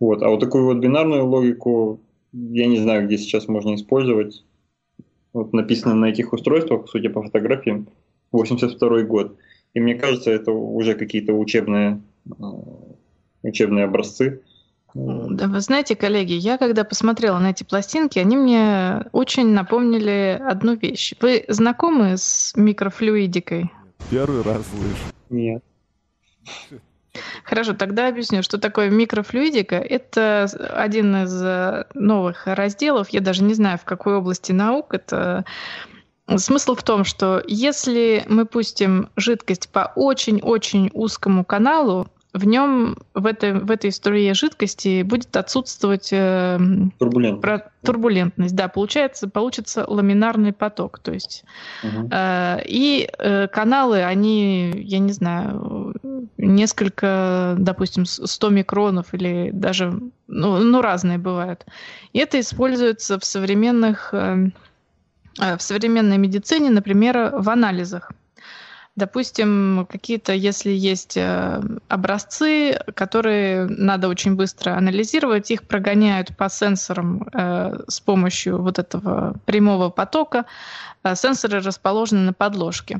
Вот. 0.00 0.22
А 0.22 0.28
вот 0.28 0.40
такую 0.40 0.64
вот 0.64 0.78
бинарную 0.78 1.26
логику 1.26 2.00
я 2.32 2.66
не 2.66 2.78
знаю, 2.78 3.06
где 3.06 3.18
сейчас 3.18 3.48
можно 3.48 3.74
использовать 3.74 4.44
вот 5.32 5.52
написано 5.52 5.94
на 5.94 6.06
этих 6.06 6.32
устройствах, 6.32 6.88
судя 6.88 7.10
по 7.10 7.22
фотографиям, 7.22 7.88
82 8.32 9.02
год. 9.02 9.36
И 9.74 9.80
мне 9.80 9.94
кажется, 9.94 10.30
это 10.30 10.52
уже 10.52 10.94
какие-то 10.94 11.32
учебные, 11.32 12.00
э, 12.26 12.42
учебные 13.42 13.84
образцы. 13.84 14.42
Да, 14.98 15.46
вы 15.46 15.60
знаете, 15.60 15.94
коллеги, 15.94 16.32
я 16.32 16.58
когда 16.58 16.82
посмотрела 16.82 17.38
на 17.38 17.50
эти 17.50 17.62
пластинки, 17.62 18.18
они 18.18 18.36
мне 18.36 19.04
очень 19.12 19.48
напомнили 19.48 20.40
одну 20.44 20.74
вещь. 20.74 21.14
Вы 21.20 21.44
знакомы 21.46 22.16
с 22.16 22.52
микрофлюидикой? 22.56 23.70
Первый 24.10 24.42
раз 24.42 24.62
слышу. 24.66 25.14
Нет. 25.30 25.62
Хорошо, 27.44 27.74
тогда 27.74 28.08
объясню, 28.08 28.42
что 28.42 28.58
такое 28.58 28.90
микрофлюидика. 28.90 29.76
Это 29.76 30.44
один 30.74 31.24
из 31.24 31.42
э, 31.42 31.86
новых 31.94 32.46
разделов, 32.46 33.10
я 33.10 33.20
даже 33.20 33.44
не 33.44 33.54
знаю, 33.54 33.78
в 33.78 33.84
какой 33.84 34.16
области 34.16 34.52
наук 34.52 34.94
это 34.94 35.44
Смысл 36.36 36.74
в 36.74 36.82
том, 36.82 37.04
что 37.04 37.42
если 37.46 38.22
мы 38.28 38.44
пустим 38.44 39.08
жидкость 39.16 39.70
по 39.70 39.90
очень-очень 39.96 40.90
узкому 40.92 41.42
каналу, 41.42 42.08
в 42.38 42.46
нем, 42.46 42.96
в 43.14 43.26
этой, 43.26 43.52
в 43.52 43.70
этой 43.70 43.92
струе 43.92 44.32
жидкости 44.34 45.02
будет 45.02 45.36
отсутствовать 45.36 46.08
э, 46.12 46.58
турбулентность. 46.98 47.42
Про, 47.42 47.70
турбулентность. 47.82 48.54
Да, 48.54 48.68
получается, 48.68 49.28
получится 49.28 49.84
ламинарный 49.86 50.52
поток. 50.52 51.00
То 51.00 51.12
есть, 51.12 51.44
угу. 51.82 52.08
э, 52.10 52.62
и 52.66 53.08
э, 53.18 53.48
каналы, 53.48 54.02
они, 54.02 54.72
я 54.76 54.98
не 54.98 55.12
знаю, 55.12 55.94
несколько, 56.36 57.56
допустим, 57.58 58.06
100 58.06 58.48
микронов 58.50 59.12
или 59.12 59.50
даже, 59.52 60.00
ну, 60.26 60.58
ну 60.58 60.80
разные 60.80 61.18
бывают. 61.18 61.66
И 62.12 62.18
это 62.18 62.38
используется 62.40 63.18
в 63.18 63.24
современных, 63.24 64.10
э, 64.12 64.50
э 65.40 65.56
в 65.56 65.62
современной 65.62 66.18
медицине, 66.18 66.70
например, 66.70 67.32
в 67.36 67.50
анализах. 67.50 68.12
Допустим, 68.98 69.86
какие-то, 69.88 70.32
если 70.32 70.72
есть 70.72 71.16
э, 71.16 71.62
образцы, 71.86 72.80
которые 72.96 73.66
надо 73.66 74.08
очень 74.08 74.34
быстро 74.34 74.72
анализировать, 74.72 75.52
их 75.52 75.62
прогоняют 75.68 76.36
по 76.36 76.48
сенсорам 76.50 77.28
э, 77.32 77.78
с 77.86 78.00
помощью 78.00 78.60
вот 78.60 78.80
этого 78.80 79.36
прямого 79.44 79.88
потока. 79.90 80.46
Э, 81.04 81.14
сенсоры 81.14 81.60
расположены 81.60 82.22
на 82.22 82.32
подложке. 82.32 82.98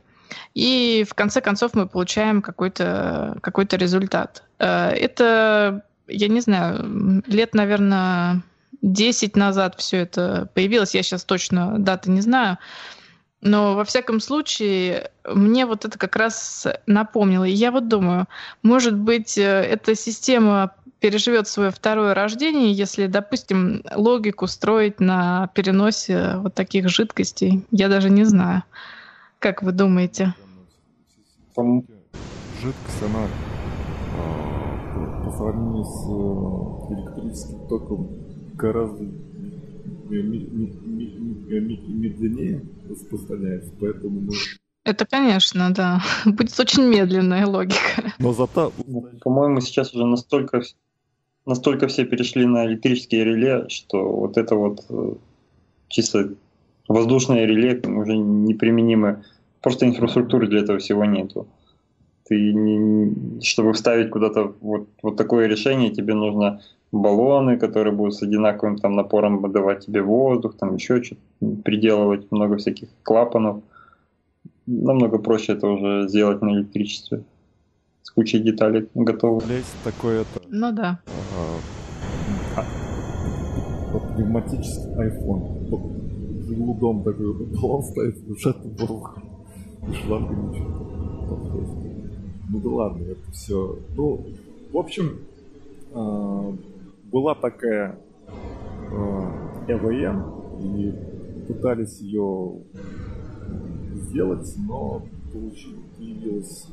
И 0.55 1.05
в 1.11 1.15
конце 1.15 1.41
концов 1.41 1.75
мы 1.75 1.89
получаем 1.89 2.43
какой-то 2.43 3.37
какой 3.41 3.67
результат. 3.69 4.45
Это, 4.59 5.83
я 6.07 6.29
не 6.29 6.41
знаю, 6.41 7.25
лет, 7.27 7.55
наверное, 7.55 8.43
10 8.83 9.37
назад 9.37 9.75
все 9.79 9.97
это 9.97 10.49
появилось. 10.55 10.95
Я 10.95 11.03
сейчас 11.03 11.25
точно 11.25 11.81
даты 11.81 12.11
не 12.11 12.21
знаю. 12.21 12.59
Но, 13.41 13.77
во 13.77 13.85
всяком 13.85 14.19
случае, 14.21 15.11
мне 15.25 15.65
вот 15.65 15.85
это 15.85 15.97
как 15.97 16.17
раз 16.17 16.67
напомнило. 16.87 17.45
И 17.45 17.53
я 17.53 17.71
вот 17.71 17.87
думаю, 17.87 18.27
может 18.63 18.97
быть, 18.97 19.39
э, 19.39 19.43
эта 19.43 19.95
система 19.95 20.73
переживет 20.99 21.47
свое 21.47 21.71
второе 21.71 22.15
рождение, 22.15 22.73
если, 22.73 23.07
допустим, 23.07 23.85
логику 23.95 24.49
строить 24.49 24.99
на 24.99 25.49
переносе 25.55 26.37
вот 26.39 26.55
таких 26.55 26.89
жидкостей. 26.89 27.65
Я 27.71 27.89
даже 27.89 28.11
не 28.11 28.25
знаю. 28.25 28.65
Как 29.39 29.63
вы 29.63 29.71
думаете? 29.71 30.35
Жидкость, 31.57 33.03
она 33.03 33.29
а, 34.17 35.25
по 35.25 35.31
сравнению 35.31 35.85
с 35.85 36.07
э, 36.09 36.95
электрическим 36.95 37.69
током 37.69 38.09
гораздо 38.55 39.05
медленнее 40.99 42.63
распространяется, 42.89 43.73
поэтому 43.81 44.21
мы... 44.21 44.33
Это, 44.85 45.05
конечно, 45.05 45.73
да. 45.75 46.03
Будет 46.25 46.59
очень 46.59 46.85
медленная 46.85 47.47
логика. 47.47 48.15
Но 48.19 48.33
зато... 48.33 48.73
По-моему, 49.23 49.61
сейчас 49.61 49.95
уже 49.95 50.07
настолько 50.07 50.63
настолько 51.49 51.89
все 51.89 52.05
перешли 52.05 52.45
на 52.47 52.67
электрические 52.67 53.25
реле, 53.25 53.69
что 53.69 54.07
вот 54.07 54.37
это 54.37 54.55
вот 54.55 54.85
э, 54.91 55.15
чисто 55.89 56.35
воздушное 56.89 57.47
реле 57.47 57.81
уже 57.87 58.17
неприменимы. 58.17 59.25
Просто 59.63 59.87
инфраструктуры 59.87 60.47
для 60.47 60.61
этого 60.61 60.79
всего 60.79 61.07
нету. 61.07 61.49
Ты 62.25 62.53
не, 62.53 63.41
чтобы 63.43 63.73
вставить 63.73 64.11
куда-то 64.11 64.55
вот, 64.61 64.89
вот 65.03 65.17
такое 65.17 65.47
решение, 65.47 65.91
тебе 65.91 66.13
нужно 66.13 66.61
баллоны, 66.93 67.59
которые 67.59 67.95
будут 67.95 68.15
с 68.15 68.23
одинаковым 68.23 68.79
там 68.79 68.95
напором 68.95 69.39
выдавать 69.39 69.85
тебе 69.87 70.03
воздух, 70.03 70.57
там 70.57 70.75
еще 70.75 71.03
что-то 71.03 71.21
приделывать, 71.63 72.31
много 72.31 72.57
всяких 72.57 72.89
клапанов. 73.03 73.63
Намного 74.67 75.19
проще 75.19 75.53
это 75.53 75.67
уже 75.67 76.09
сделать 76.09 76.43
на 76.43 76.51
электричестве. 76.51 77.25
С 78.03 78.11
кучей 78.11 78.39
деталей 78.41 78.89
готово. 78.95 79.43
Есть 79.51 79.75
такое 79.85 80.23
это. 80.23 80.43
Ну 80.49 80.73
да. 80.73 81.01
А, 82.57 82.65
вот 83.93 84.15
пневматический 84.15 84.91
iPhone. 84.95 86.47
Желудом 86.47 87.03
такой 87.03 87.35
баллон 87.35 87.83
стоит, 87.83 88.17
ушатый 88.29 88.71
воздух. 88.71 89.19
И 89.89 89.93
шланга 89.93 90.35
ничего. 90.35 90.89
Ну 92.51 92.61
да 92.61 92.69
ладно, 92.71 93.05
это 93.05 93.31
все. 93.33 93.79
Ну, 93.95 94.27
в 94.73 94.79
общем, 94.79 95.19
а, 95.93 96.55
была 97.11 97.35
такая 97.35 97.99
э, 98.91 99.73
ЭВМ, 99.73 100.39
и 100.61 100.95
пытались 101.47 102.01
ее 102.01 102.61
сделать, 103.95 104.55
но 104.67 105.03
получилось, 105.33 105.85
появилось, 105.97 106.67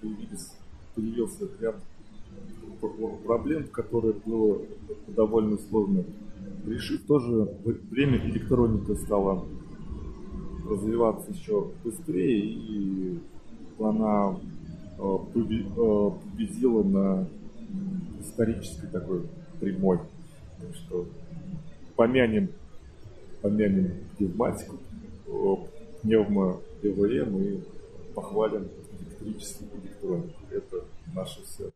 появились, 0.00 0.52
появился 0.94 1.48
ряд 1.60 1.76
проблем, 3.24 3.66
которые 3.68 4.14
было 4.24 4.60
довольно 5.08 5.56
сложно 5.56 6.04
решить. 6.66 7.02
В 7.02 7.06
то 7.06 7.18
время 7.90 8.18
электроника 8.28 8.94
стала 8.94 9.44
развиваться 10.68 11.32
еще 11.32 11.70
быстрее, 11.84 12.40
и 12.40 13.18
она 13.78 14.36
э, 14.98 15.02
э, 15.02 16.10
победила 16.24 16.82
на 16.82 17.28
исторической 18.20 18.86
такой 18.86 19.26
прямой. 19.60 20.00
Так 20.60 20.74
что 20.74 21.06
помянем, 21.96 22.50
помянем 23.42 23.92
пневматику, 24.16 24.78
пневмо 26.02 26.60
ЭВМ 26.82 27.42
и 27.42 27.60
похвалим 28.14 28.68
электрический 29.00 29.66
электронику. 29.82 30.40
Это 30.50 30.84
наше 31.14 31.40
все. 31.42 31.70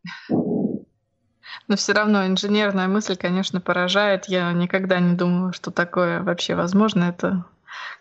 Но 1.69 1.77
все 1.77 1.93
равно 1.93 2.27
инженерная 2.27 2.89
мысль, 2.89 3.17
конечно, 3.17 3.61
поражает. 3.61 4.27
Я 4.27 4.53
никогда 4.53 5.01
не 5.01 5.15
думала, 5.15 5.53
что 5.53 5.71
такое 5.71 6.23
вообще 6.23 6.55
возможно. 6.55 7.05
Это 7.05 7.45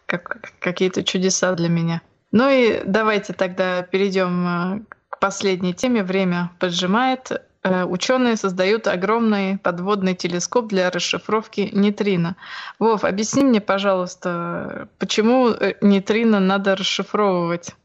как 0.06 0.54
какие-то 0.60 1.04
чудеса 1.04 1.54
для 1.54 1.70
меня. 1.70 2.02
Ну 2.32 2.50
и 2.50 2.82
давайте 2.86 3.34
тогда 3.34 3.82
перейдем 3.82 4.48
э, 4.48 4.82
к 5.10 5.20
последней 5.20 5.74
теме. 5.74 6.04
Время 6.04 6.52
поджимает. 6.60 7.32
Э, 7.62 7.84
ученые 7.84 8.38
создают 8.38 8.88
огромный 8.88 9.58
подводный 9.58 10.16
телескоп 10.16 10.68
для 10.68 10.90
расшифровки 10.90 11.70
нейтрино. 11.74 12.38
Вов, 12.80 13.04
объясни 13.04 13.44
мне, 13.44 13.60
пожалуйста, 13.60 14.88
почему 14.98 15.50
э, 15.50 15.76
нейтрино 15.82 16.40
надо 16.40 16.76
расшифровывать? 16.76 17.76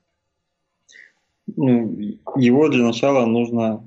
Ну, 1.57 1.97
его 2.37 2.69
для 2.69 2.85
начала 2.85 3.27
нужно 3.27 3.85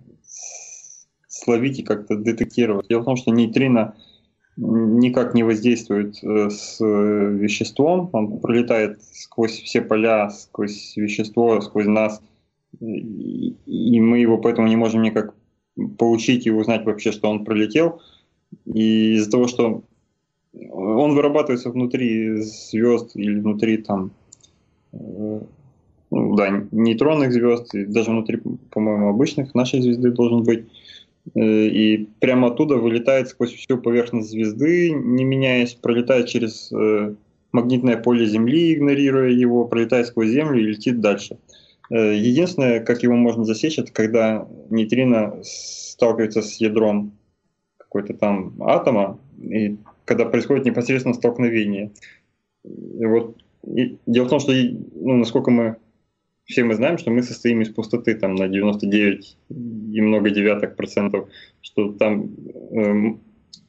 словить 1.28 1.80
и 1.80 1.84
как-то 1.84 2.18
детектировать. 2.18 2.88
Дело 2.90 3.02
в 3.02 3.06
том, 3.06 3.16
что 3.16 3.32
нейтрино 3.32 3.96
никак 4.58 5.36
не 5.36 5.44
воздействует 5.44 6.22
э, 6.22 6.50
с 6.50 6.84
веществом, 6.84 8.10
он 8.12 8.40
пролетает 8.40 9.02
сквозь 9.04 9.62
все 9.62 9.82
поля, 9.82 10.32
сквозь 10.32 10.98
вещество, 10.98 11.62
сквозь 11.62 11.86
нас, 11.86 12.22
и 12.82 14.02
мы 14.02 14.20
его 14.20 14.38
поэтому 14.38 14.68
не 14.68 14.76
можем 14.76 15.02
никак 15.02 15.34
получить 15.98 16.48
и 16.48 16.52
узнать 16.52 16.86
вообще, 16.86 17.12
что 17.12 17.30
он 17.30 17.46
пролетел. 17.46 18.02
И 18.66 19.16
из-за 19.16 19.32
того, 19.32 19.48
что 19.48 19.84
он 20.72 21.16
вырабатывается 21.16 21.70
внутри 21.70 22.42
звезд 22.42 23.12
или 23.16 23.40
внутри 23.40 23.78
там, 23.78 24.12
э, 24.94 25.42
ну, 26.12 26.36
да, 26.36 26.66
нейтронных 26.72 27.34
звезд, 27.34 27.74
и 27.76 27.86
даже 27.86 28.12
внутри, 28.12 28.42
по-моему, 28.72 29.10
обычных 29.10 29.54
нашей 29.54 29.82
звезды 29.82 30.12
должен 30.12 30.44
быть. 30.44 30.66
Э, 31.36 31.68
и 31.68 32.08
прямо 32.20 32.48
оттуда 32.48 32.76
вылетает 32.76 33.30
сквозь 33.30 33.54
всю 33.54 33.78
поверхность 33.78 34.30
звезды, 34.30 34.92
не 34.92 35.26
меняясь, 35.26 35.74
пролетает 35.74 36.28
через 36.28 36.72
э, 36.72 37.14
магнитное 37.52 37.98
поле 37.98 38.26
Земли, 38.26 38.74
игнорируя 38.74 39.30
его, 39.30 39.66
пролетает 39.66 40.08
сквозь 40.08 40.30
Землю 40.30 40.60
и 40.60 40.68
летит 40.68 41.02
дальше. 41.02 41.36
Э, 41.36 41.57
единственное, 41.90 42.80
как 42.80 43.04
его 43.04 43.16
можно 43.16 43.44
засечь, 43.44 43.80
это 43.80 43.92
когда 43.92 44.48
нейтрино 44.70 45.40
сталкивается 45.44 46.42
с 46.42 46.60
ядром 46.60 47.14
какой-то 47.78 48.14
там 48.14 48.62
атома, 48.62 49.20
и 49.42 49.78
когда 50.06 50.26
происходит 50.26 50.66
непосредственно 50.66 51.14
столкновение. 51.14 51.92
И 52.64 53.06
вот 53.06 53.38
и 53.76 53.98
дело 54.06 54.26
в 54.26 54.30
том, 54.30 54.40
что 54.40 54.52
ну, 54.52 55.18
насколько 55.18 55.52
мы 55.52 55.78
все 56.46 56.64
мы 56.64 56.76
знаем, 56.76 56.98
что 56.98 57.12
мы 57.12 57.24
состоим 57.24 57.62
из 57.62 57.70
пустоты 57.70 58.16
там 58.16 58.36
на 58.36 58.48
99 58.48 59.38
и 59.50 60.02
много 60.02 60.30
девяток 60.30 60.78
процентов, 60.78 61.28
что 61.62 61.92
там 61.92 62.30
э, 62.72 63.16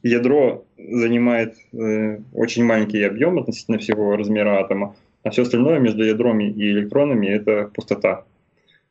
ядро 0.03 0.65
занимает 0.77 1.55
э, 1.73 2.19
очень 2.33 2.63
маленький 2.63 3.03
объем 3.03 3.37
относительно 3.37 3.79
всего 3.79 4.15
размера 4.15 4.59
атома, 4.59 4.95
а 5.23 5.29
все 5.31 5.43
остальное 5.43 5.79
между 5.79 6.03
ядрами 6.03 6.49
и 6.49 6.71
электронами 6.71 7.27
это 7.27 7.69
пустота. 7.73 8.25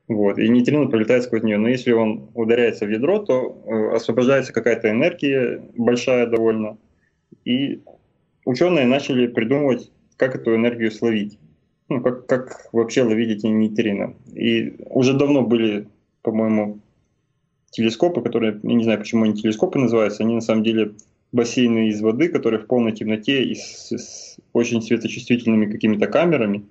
Вот, 0.08 0.38
и 0.38 0.48
нейтрино 0.48 0.86
пролетает 0.86 1.24
сквозь 1.24 1.42
нее. 1.42 1.58
Но 1.58 1.68
если 1.68 1.92
он 1.92 2.30
ударяется 2.34 2.86
в 2.86 2.90
ядро, 2.90 3.18
то 3.18 3.62
э, 3.66 3.96
освобождается 3.96 4.54
какая-то 4.54 4.90
энергия, 4.90 5.62
большая 5.76 6.26
довольно. 6.26 6.78
И 7.44 7.82
ученые 8.46 8.86
начали 8.86 9.26
придумывать, 9.26 9.90
как 10.16 10.34
эту 10.34 10.54
энергию 10.54 10.90
словить. 10.90 11.38
Ну, 11.90 12.00
как, 12.02 12.26
как 12.26 12.68
вообще 12.72 13.02
ловить 13.02 13.38
эти 13.38 13.46
нейтрино. 13.46 14.14
И 14.34 14.76
уже 14.90 15.12
давно 15.12 15.42
были, 15.42 15.88
по-моему, 16.22 16.80
телескопы, 17.70 18.22
которые, 18.22 18.58
я 18.62 18.74
не 18.74 18.84
знаю, 18.84 18.98
почему 18.98 19.24
они 19.24 19.34
телескопы 19.34 19.78
называются, 19.78 20.22
они 20.22 20.34
на 20.34 20.40
самом 20.40 20.64
деле 20.64 20.92
бассейны 21.32 21.88
из 21.88 22.00
воды, 22.00 22.28
которые 22.28 22.60
в 22.60 22.66
полной 22.66 22.92
темноте 22.92 23.44
и 23.44 23.54
с, 23.54 23.92
с 23.92 24.37
очень 24.58 24.82
светочувствительными 24.82 25.70
какими-то 25.70 26.06
камерами, 26.06 26.64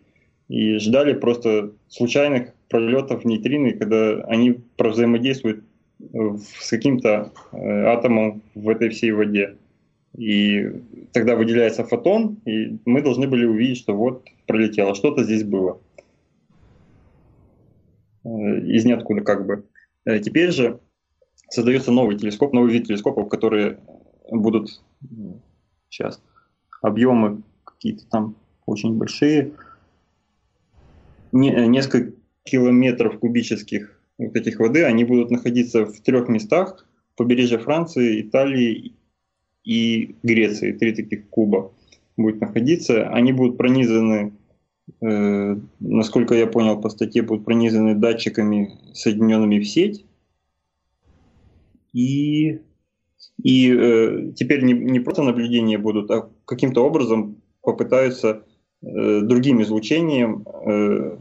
и 0.48 0.78
ждали 0.78 1.14
просто 1.14 1.74
случайных 1.88 2.54
пролетов 2.70 3.26
нейтрины, 3.26 3.74
когда 3.74 4.24
они 4.26 4.62
взаимодействуют 4.78 5.64
с 6.00 6.70
каким-то 6.70 7.32
э, 7.52 7.58
атомом 7.86 8.44
в 8.56 8.70
этой 8.70 8.90
всей 8.90 9.12
воде. 9.12 9.58
И 10.16 10.72
тогда 11.12 11.36
выделяется 11.36 11.84
фотон, 11.84 12.38
и 12.46 12.78
мы 12.86 13.02
должны 13.02 13.28
были 13.28 13.46
увидеть, 13.46 13.80
что 13.80 13.94
вот 13.96 14.26
пролетело, 14.46 14.96
что-то 14.96 15.24
здесь 15.24 15.44
было. 15.44 15.80
Э, 18.24 18.60
из 18.60 18.86
ниоткуда 18.86 19.22
как 19.22 19.46
бы. 19.46 19.66
Э, 20.06 20.20
теперь 20.20 20.52
же 20.52 20.80
создается 21.50 21.92
новый 21.92 22.18
телескоп, 22.18 22.54
новый 22.54 22.72
вид 22.72 22.88
телескопов, 22.88 23.28
которые 23.30 23.80
будут 24.30 24.82
сейчас 25.90 26.22
объемы 26.82 27.42
какие-то 27.78 28.06
там 28.10 28.36
очень 28.66 28.98
большие, 28.98 29.54
не, 31.32 31.52
несколько 31.68 32.14
километров 32.44 33.20
кубических 33.20 34.00
вот 34.18 34.36
этих 34.36 34.60
воды, 34.60 34.84
они 34.84 35.04
будут 35.04 35.30
находиться 35.30 35.86
в 35.86 36.02
трех 36.02 36.28
местах, 36.28 36.86
побережье 37.16 37.60
Франции, 37.60 38.22
Италии 38.22 38.94
и 39.64 40.16
Греции, 40.24 40.72
три 40.72 40.94
таких 40.94 41.30
куба 41.30 41.72
будет 42.16 42.42
находиться. 42.42 43.08
Они 43.10 43.32
будут 43.32 43.58
пронизаны, 43.58 44.34
э, 45.02 45.58
насколько 45.80 46.34
я 46.34 46.48
понял 46.48 46.82
по 46.82 46.90
статье, 46.90 47.22
будут 47.22 47.46
пронизаны 47.46 47.94
датчиками, 47.94 48.80
соединенными 48.94 49.60
в 49.60 49.68
сеть. 49.68 50.06
И, 51.94 52.62
и 53.44 53.72
э, 53.72 54.32
теперь 54.36 54.64
не, 54.64 54.74
не 54.74 55.00
просто 55.00 55.24
наблюдения 55.24 55.78
будут, 55.78 56.10
а 56.12 56.30
каким-то 56.46 56.86
образом 56.86 57.38
попытаются 57.68 58.46
э, 58.82 59.22
другим 59.22 59.62
излучением 59.62 60.46
э, 60.48 61.18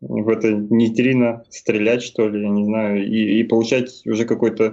в 0.00 0.28
это 0.28 0.52
нейтрино 0.52 1.44
стрелять, 1.50 2.02
что 2.02 2.28
ли, 2.28 2.42
я 2.42 2.48
не 2.48 2.64
знаю, 2.64 3.06
и, 3.06 3.38
и 3.38 3.44
получать 3.44 4.04
уже 4.06 4.24
какой-то 4.24 4.64
э, 4.64 4.72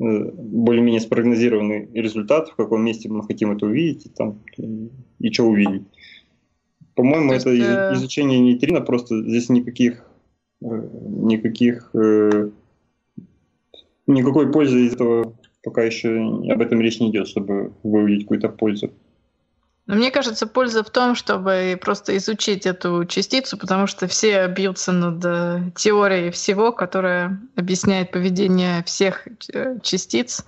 более-менее 0.00 1.00
спрогнозированный 1.00 1.88
результат, 1.94 2.48
в 2.48 2.56
каком 2.56 2.84
месте 2.84 3.08
мы 3.08 3.22
хотим 3.22 3.52
это 3.52 3.66
увидеть 3.66 4.06
и, 4.06 4.08
там, 4.08 4.42
и, 5.20 5.30
что 5.30 5.44
увидеть. 5.44 5.84
По-моему, 6.96 7.32
это 7.32 7.50
э... 7.50 7.94
изучение 7.94 8.40
нейтрино, 8.40 8.80
просто 8.80 9.22
здесь 9.22 9.48
никаких, 9.50 10.04
э, 10.62 10.88
никаких 11.06 11.90
э, 11.94 12.50
никакой 14.08 14.50
пользы 14.50 14.86
из 14.86 14.94
этого 14.94 15.32
пока 15.62 15.84
еще 15.84 16.08
об 16.50 16.60
этом 16.60 16.80
речь 16.80 16.98
не 16.98 17.10
идет, 17.10 17.28
чтобы 17.28 17.72
выявить 17.84 18.22
какую-то 18.22 18.48
пользу. 18.48 18.90
Но 19.88 19.96
мне 19.96 20.10
кажется, 20.10 20.46
польза 20.46 20.84
в 20.84 20.90
том, 20.90 21.14
чтобы 21.14 21.78
просто 21.80 22.14
изучить 22.18 22.66
эту 22.66 23.06
частицу, 23.06 23.56
потому 23.56 23.86
что 23.86 24.06
все 24.06 24.46
бьются 24.46 24.92
над 24.92 25.24
э, 25.24 25.70
теорией 25.74 26.30
всего, 26.30 26.72
которая 26.72 27.40
объясняет 27.56 28.10
поведение 28.10 28.84
всех 28.84 29.26
э, 29.26 29.78
частиц. 29.82 30.44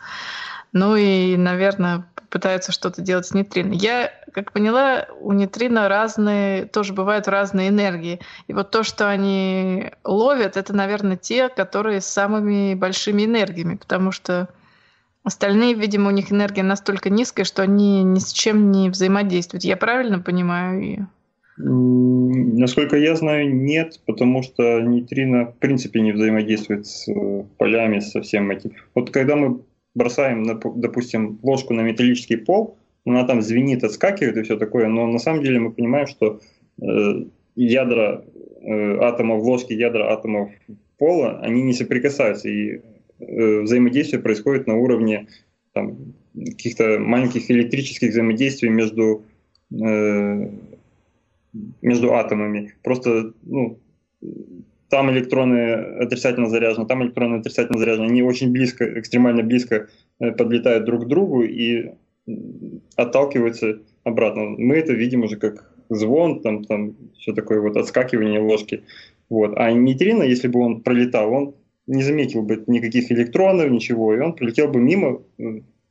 Ну 0.73 0.95
и, 0.95 1.39
наверное, 1.39 2.05
пытаются 2.29 2.71
что-то 2.71 3.01
делать 3.01 3.27
с 3.27 3.33
нейтрино. 3.33 3.73
Я, 3.73 4.13
как 4.35 4.53
поняла, 4.53 5.07
у 5.21 5.33
нейтрино 5.33 5.89
разные, 5.89 6.67
тоже 6.67 6.93
бывают 6.93 7.27
разные 7.27 7.71
энергии. 7.71 8.21
И 8.47 8.53
вот 8.53 8.71
то, 8.71 8.83
что 8.83 9.09
они 9.09 9.91
ловят, 10.05 10.59
это, 10.59 10.75
наверное, 10.75 11.17
те, 11.17 11.49
которые 11.49 12.03
с 12.03 12.07
самыми 12.07 12.75
большими 12.75 13.25
энергиями, 13.25 13.77
потому 13.77 14.13
что 14.13 14.51
Остальные, 15.31 15.75
видимо, 15.75 16.09
у 16.09 16.11
них 16.11 16.33
энергия 16.33 16.65
настолько 16.65 17.09
низкая, 17.09 17.45
что 17.45 17.63
они 17.63 18.03
ни 18.03 18.19
с 18.19 18.33
чем 18.33 18.73
не 18.73 18.91
взаимодействуют. 18.91 19.63
Я 19.63 19.77
правильно 19.77 20.19
понимаю 20.19 20.83
ее? 20.83 21.07
Насколько 21.57 22.97
я 22.97 23.15
знаю, 23.15 23.55
нет, 23.55 24.01
потому 24.07 24.43
что 24.43 24.81
нейтрино 24.81 25.53
в 25.53 25.57
принципе 25.59 26.01
не 26.01 26.11
взаимодействует 26.11 26.85
с 26.85 27.09
э, 27.09 27.45
полями, 27.59 28.01
со 28.01 28.23
всем 28.23 28.51
этим. 28.51 28.73
Вот 28.97 29.11
когда 29.11 29.37
мы 29.37 29.61
бросаем, 29.95 30.45
допустим, 30.75 31.39
ложку 31.45 31.75
на 31.75 31.83
металлический 31.83 32.37
пол, 32.37 32.77
она 33.07 33.23
там 33.25 33.41
звенит, 33.41 33.85
отскакивает 33.85 34.37
и 34.37 34.43
все 34.43 34.57
такое, 34.57 34.89
но 34.89 35.07
на 35.07 35.21
самом 35.21 35.45
деле 35.45 35.61
мы 35.61 35.71
понимаем, 35.71 36.09
что 36.09 36.41
э, 36.83 37.25
ядра 37.55 38.25
э, 38.63 38.99
атомов 38.99 39.45
ложки, 39.45 39.75
ядра 39.75 40.13
атомов 40.13 40.51
пола, 40.99 41.39
они 41.41 41.63
не 41.63 41.73
соприкасаются, 41.73 42.49
и 42.49 42.81
взаимодействие 43.21 44.21
происходит 44.23 44.67
на 44.67 44.77
уровне 44.77 45.29
каких-то 46.35 46.99
маленьких 46.99 47.51
электрических 47.51 48.11
взаимодействий 48.11 48.69
между, 48.69 49.25
э, 49.73 50.49
между 51.83 52.15
атомами. 52.15 52.75
Просто 52.83 53.33
ну, 53.43 53.79
там 54.89 55.11
электроны 55.11 55.73
отрицательно 56.03 56.49
заряжены, 56.49 56.87
там 56.87 57.03
электроны 57.03 57.37
отрицательно 57.37 57.79
заряжены. 57.79 58.07
Они 58.07 58.23
очень 58.23 58.53
близко, 58.53 58.99
экстремально 58.99 59.43
близко 59.43 59.89
э, 60.19 60.33
подлетают 60.33 60.85
друг 60.85 61.05
к 61.05 61.09
другу 61.09 61.43
и 61.43 61.93
отталкиваются 62.97 63.81
обратно. 64.05 64.43
Мы 64.43 64.77
это 64.77 64.93
видим 64.93 65.25
уже 65.25 65.37
как 65.37 65.73
звон, 65.89 66.41
там, 66.41 66.65
там 66.65 66.95
все 67.19 67.33
такое 67.33 67.61
вот 67.61 67.77
отскакивание 67.77 68.41
ложки. 68.41 68.85
Вот. 69.29 69.53
А 69.57 69.73
нейтрино, 69.73 70.23
если 70.23 70.49
бы 70.49 70.61
он 70.61 70.83
пролетал, 70.83 71.33
он 71.33 71.55
не 71.91 72.05
заметил 72.05 72.43
бы 72.43 72.63
никаких 72.69 73.11
электронов, 73.11 73.69
ничего, 73.71 74.15
и 74.15 74.21
он 74.21 74.35
прилетел 74.35 74.69
бы 74.69 74.81
мимо, 74.81 75.23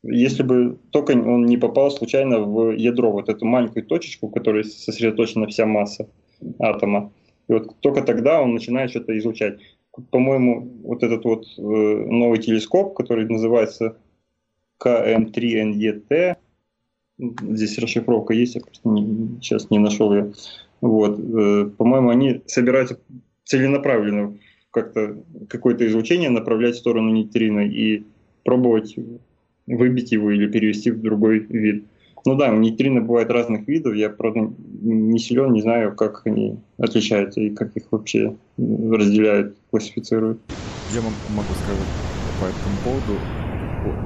если 0.02 0.44
бы 0.44 0.78
только 0.92 1.12
он 1.12 1.46
не 1.46 1.58
попал 1.58 1.92
случайно 1.92 2.40
в 2.40 2.72
ядро, 2.72 3.12
вот 3.12 3.28
эту 3.28 3.46
маленькую 3.46 3.86
точечку, 3.86 4.28
в 4.28 4.32
которой 4.32 4.64
сосредоточена 4.64 5.48
вся 5.48 5.66
масса 5.66 6.08
атома. 6.58 7.12
И 7.50 7.54
вот 7.54 7.76
только 7.82 8.02
тогда 8.02 8.42
он 8.42 8.54
начинает 8.54 8.92
что-то 8.92 9.18
изучать. 9.18 9.60
По-моему, 10.12 10.72
вот 10.84 11.04
этот 11.04 11.26
вот 11.26 11.46
э, 11.58 11.62
новый 11.62 12.40
телескоп, 12.40 12.96
который 12.96 13.28
называется 13.28 13.98
КМ3НЕТ, 14.82 16.38
здесь 17.18 17.78
расшифровка 17.78 18.34
есть, 18.34 18.56
я 18.56 18.62
просто 18.62 18.88
не, 18.88 19.42
сейчас 19.42 19.70
не 19.70 19.80
нашел 19.80 20.14
ее. 20.14 20.32
Вот, 20.80 21.20
э, 21.20 21.70
по-моему, 21.78 22.10
они 22.10 22.42
собираются 22.46 22.98
целенаправленно 23.44 24.38
как-то 24.72 25.18
какое-то 25.48 25.88
излучение 25.88 26.30
направлять 26.30 26.76
в 26.76 26.80
сторону 26.80 27.12
нейтрино 27.12 27.62
и 27.62 28.04
пробовать 28.44 28.96
выбить 29.68 30.12
его 30.12 30.32
или 30.32 30.48
перевести 30.48 30.92
в 30.92 31.02
другой 31.02 31.40
вид. 31.40 31.86
Ну 32.26 32.36
да, 32.36 32.50
нейтрино 32.50 33.02
бывает 33.02 33.30
разных 33.32 33.68
видов, 33.68 33.96
я, 33.96 34.10
правда, 34.10 34.52
не 34.82 35.20
силен, 35.20 35.54
не 35.54 35.62
знаю, 35.62 35.96
как 35.96 36.22
они 36.26 36.58
отличаются 36.78 37.40
и 37.40 37.50
как 37.50 37.76
их 37.78 37.84
вообще 37.92 38.36
разделяют, 38.58 39.56
классифицируют. 39.72 40.40
Я 40.94 41.02
могу 41.02 41.54
сказать 41.64 41.88
по 42.40 42.46
этому 42.46 42.78
поводу. 42.84 43.20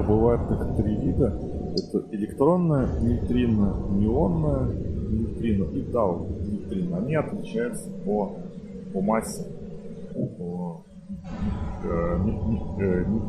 Бывает 0.06 0.40
как 0.48 0.76
три 0.76 0.94
вида. 0.94 1.40
Это 1.76 2.04
электронное 2.12 2.88
нейтрино, 3.00 3.74
неонное 3.90 4.68
нейтрино 5.10 5.64
и 5.76 5.82
тау 5.92 6.28
нейтрино. 6.48 6.98
Они 6.98 7.16
отличаются 7.16 7.90
по, 8.04 8.36
по 8.92 9.00
массе 9.00 9.44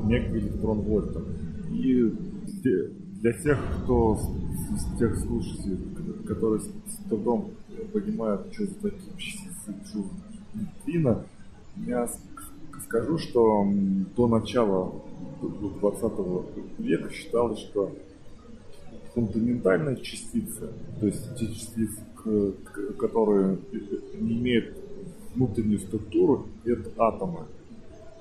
некий 0.07 0.37
электрон 0.39 0.81
вольта. 0.81 1.21
И 1.71 2.13
для 3.21 3.33
тех, 3.33 3.59
кто 3.83 4.17
из 4.71 4.97
тех 4.99 5.17
слушателей, 5.17 5.77
которые 6.27 6.61
с 6.61 6.69
трудом 7.09 7.51
понимают, 7.91 8.53
что 8.53 8.65
за 8.65 8.75
такие 8.75 9.17
частицы, 9.17 10.03
нейтрино, 10.53 11.23
я 11.85 12.07
скажу, 12.83 13.17
что 13.17 13.67
до 14.15 14.27
начала 14.27 14.93
20 15.41 16.79
века 16.79 17.09
считалось, 17.11 17.59
что 17.59 17.91
фундаментальные 19.13 19.97
частицы, 19.97 20.69
то 20.99 21.07
есть 21.07 21.35
те 21.37 21.47
частицы, 21.47 22.03
которые 22.99 23.57
не 24.19 24.33
имеют 24.39 24.77
внутреннюю 25.35 25.79
структуру, 25.79 26.47
это 26.65 26.89
атомы. 26.97 27.41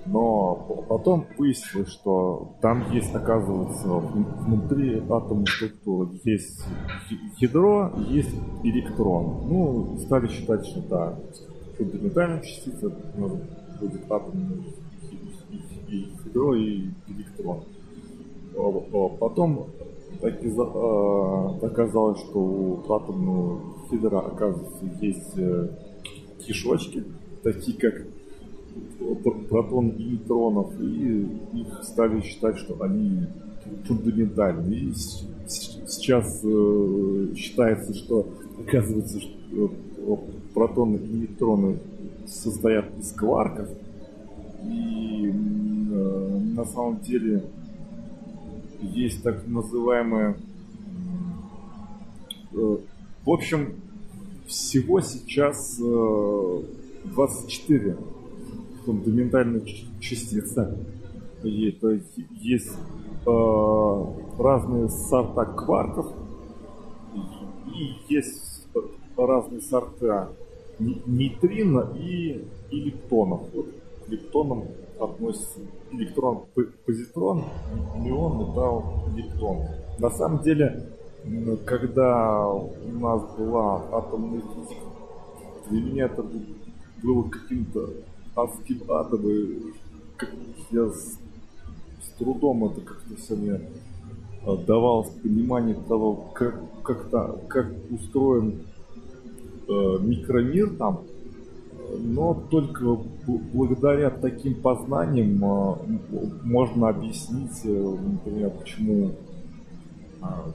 Но 0.07 0.85
потом 0.89 1.27
выяснилось, 1.39 1.89
что 1.89 2.53
там 2.61 2.93
есть, 2.93 3.15
оказывается, 3.15 3.89
внутри 3.89 5.03
атома 5.09 5.47
структуры 5.47 6.11
есть 6.25 6.63
ядро, 7.39 7.91
есть 8.11 8.35
электрон. 8.63 9.47
Ну, 9.49 9.99
стали 10.01 10.29
считать, 10.29 10.67
что 10.67 10.81
да, 10.83 11.19
фундаментальная 11.79 12.43
частица 12.43 12.93
будет 13.81 14.11
атом, 14.11 14.65
и 15.89 16.09
ядро, 16.27 16.55
и 16.55 16.89
электрон. 17.09 17.65
Потом 19.19 19.69
так 20.21 20.43
и 20.43 20.53
а, 20.57 21.59
оказалось, 21.63 22.19
что 22.21 22.39
у 22.39 22.93
атомного 22.93 23.61
ядра, 23.91 24.21
оказывается, 24.21 24.85
есть 25.01 25.33
э, 25.37 25.69
кишочки, 26.47 27.05
такие 27.43 27.77
как 27.77 28.07
протон 29.49 29.91
и 29.91 30.05
нейтронов, 30.05 30.81
и 30.81 31.27
их 31.55 31.83
стали 31.83 32.21
считать, 32.21 32.59
что 32.59 32.81
они 32.83 33.27
фундаментальны. 33.87 34.73
И 34.73 34.93
сейчас 35.47 36.41
э, 36.43 37.35
считается, 37.37 37.95
что 37.95 38.29
оказывается, 38.67 39.21
что 39.21 39.31
э, 39.53 40.17
протоны 40.53 40.97
и 40.97 41.09
нейтроны 41.09 41.79
состоят 42.27 42.87
из 42.99 43.13
кварков, 43.13 43.69
и 44.65 45.31
э, 45.31 46.39
на 46.57 46.65
самом 46.65 47.01
деле 47.01 47.45
есть 48.81 49.23
так 49.23 49.47
называемые 49.47 50.37
в 53.25 53.31
общем, 53.31 53.75
всего 54.55 55.01
сейчас 55.01 55.77
24 55.79 57.91
э, 57.91 57.97
фундаментальных 58.85 59.65
частицы. 60.01 60.77
И, 61.43 61.73
то 61.73 61.91
есть 61.91 62.71
э, 63.27 64.05
разные 64.39 64.89
сорта 64.89 65.45
кварков 65.45 66.13
и 67.75 67.97
есть 68.09 68.67
разные 69.17 69.61
сорта 69.61 70.31
нейтрино 70.79 71.93
и 71.99 72.45
электронов. 72.71 73.43
Вот 73.53 73.67
к 74.05 74.09
электронам 74.09 74.65
относится 75.01 75.61
электрон, 75.93 76.45
позитрон, 76.87 77.45
мион, 77.99 78.39
металл, 78.39 79.05
электрон. 79.15 79.63
На 79.99 80.11
самом 80.11 80.43
деле 80.43 80.89
когда 81.65 82.49
у 82.49 82.99
нас 82.99 83.23
была 83.37 83.83
атомная 83.93 84.41
физика, 84.41 84.87
для 85.71 85.81
меня 85.81 86.05
это 86.07 86.25
было 87.03 87.23
каким-то 87.29 87.91
адским 88.37 88.91
адом, 88.91 89.29
и 89.29 89.73
я 90.71 90.89
с, 90.89 91.19
с 92.03 92.09
трудом 92.19 92.65
это 92.65 92.81
как-то 92.81 93.17
все 93.17 93.37
мне 93.37 93.61
давалось 94.67 95.11
понимание 95.23 95.77
того, 95.89 96.31
как, 96.35 96.61
как, 96.83 97.07
-то, 97.11 97.47
как 97.49 97.73
устроен 97.91 98.61
э, 99.67 99.99
микромир 100.01 100.77
там, 100.77 101.05
но 101.99 102.35
только 102.51 102.99
благодаря 103.53 104.11
таким 104.11 104.61
познаниям 104.61 105.43
э, 105.43 105.99
можно 106.43 106.89
объяснить, 106.89 107.61
э, 107.65 107.97
например, 108.13 108.51
почему 108.51 109.13
а, 110.21 110.53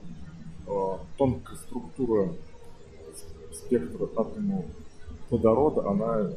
тонкая 1.18 1.58
структура 1.58 2.30
спектра 3.54 4.06
атома 4.16 4.64
водорода, 5.30 5.90
она 5.90 6.32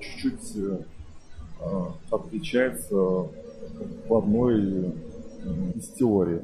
чуть-чуть 0.00 0.56
э, 0.56 0.78
отличается 2.10 2.94
в 2.94 4.14
одной 4.14 4.94
из 5.74 5.88
теорий. 5.90 6.40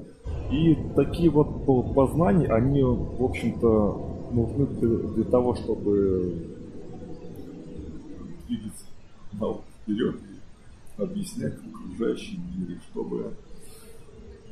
И 0.51 0.77
такие 0.95 1.31
вот 1.31 1.65
познания, 1.95 2.49
они, 2.49 2.83
в 2.83 3.23
общем-то, 3.23 4.17
нужны 4.33 4.67
для, 4.67 5.25
того, 5.25 5.55
чтобы 5.55 6.57
двигать 8.47 8.85
науку 9.33 9.65
вперед 9.83 10.17
и 10.17 11.03
объяснять 11.03 11.55
окружающий 11.55 12.41
мир, 12.57 12.79
чтобы 12.91 13.33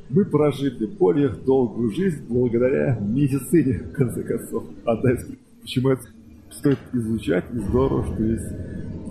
мы 0.09 0.25
прожили 0.25 0.85
более 0.85 1.29
долгую 1.29 1.91
жизнь 1.91 2.25
благодаря 2.27 2.97
медицине, 2.99 3.79
в 3.79 3.93
конце 3.93 4.23
концов. 4.23 4.63
А 4.85 4.95
дальше, 5.01 5.37
почему 5.61 5.89
это 5.89 6.03
стоит 6.51 6.79
изучать, 6.93 7.45
и 7.53 7.57
здорово, 7.57 8.05
что 8.05 8.23
есть 8.23 8.49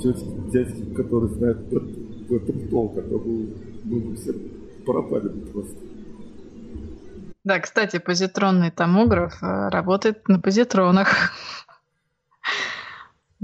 тетки, 0.03 0.51
дядьки, 0.53 0.95
которые 0.95 1.33
знают 1.35 1.59
в 1.69 2.33
этом 2.33 2.69
толк, 2.69 2.99
а 2.99 3.03
то 3.03 3.23
мы 3.85 4.01
бы 4.01 4.17
все 4.17 4.33
пропали 4.85 5.29
бы 5.29 5.47
просто. 5.47 5.77
Да, 7.45 7.61
кстати, 7.61 7.99
позитронный 7.99 8.71
томограф 8.71 9.43
э, 9.43 9.69
работает 9.69 10.27
на 10.29 10.41
позитронах. 10.41 11.33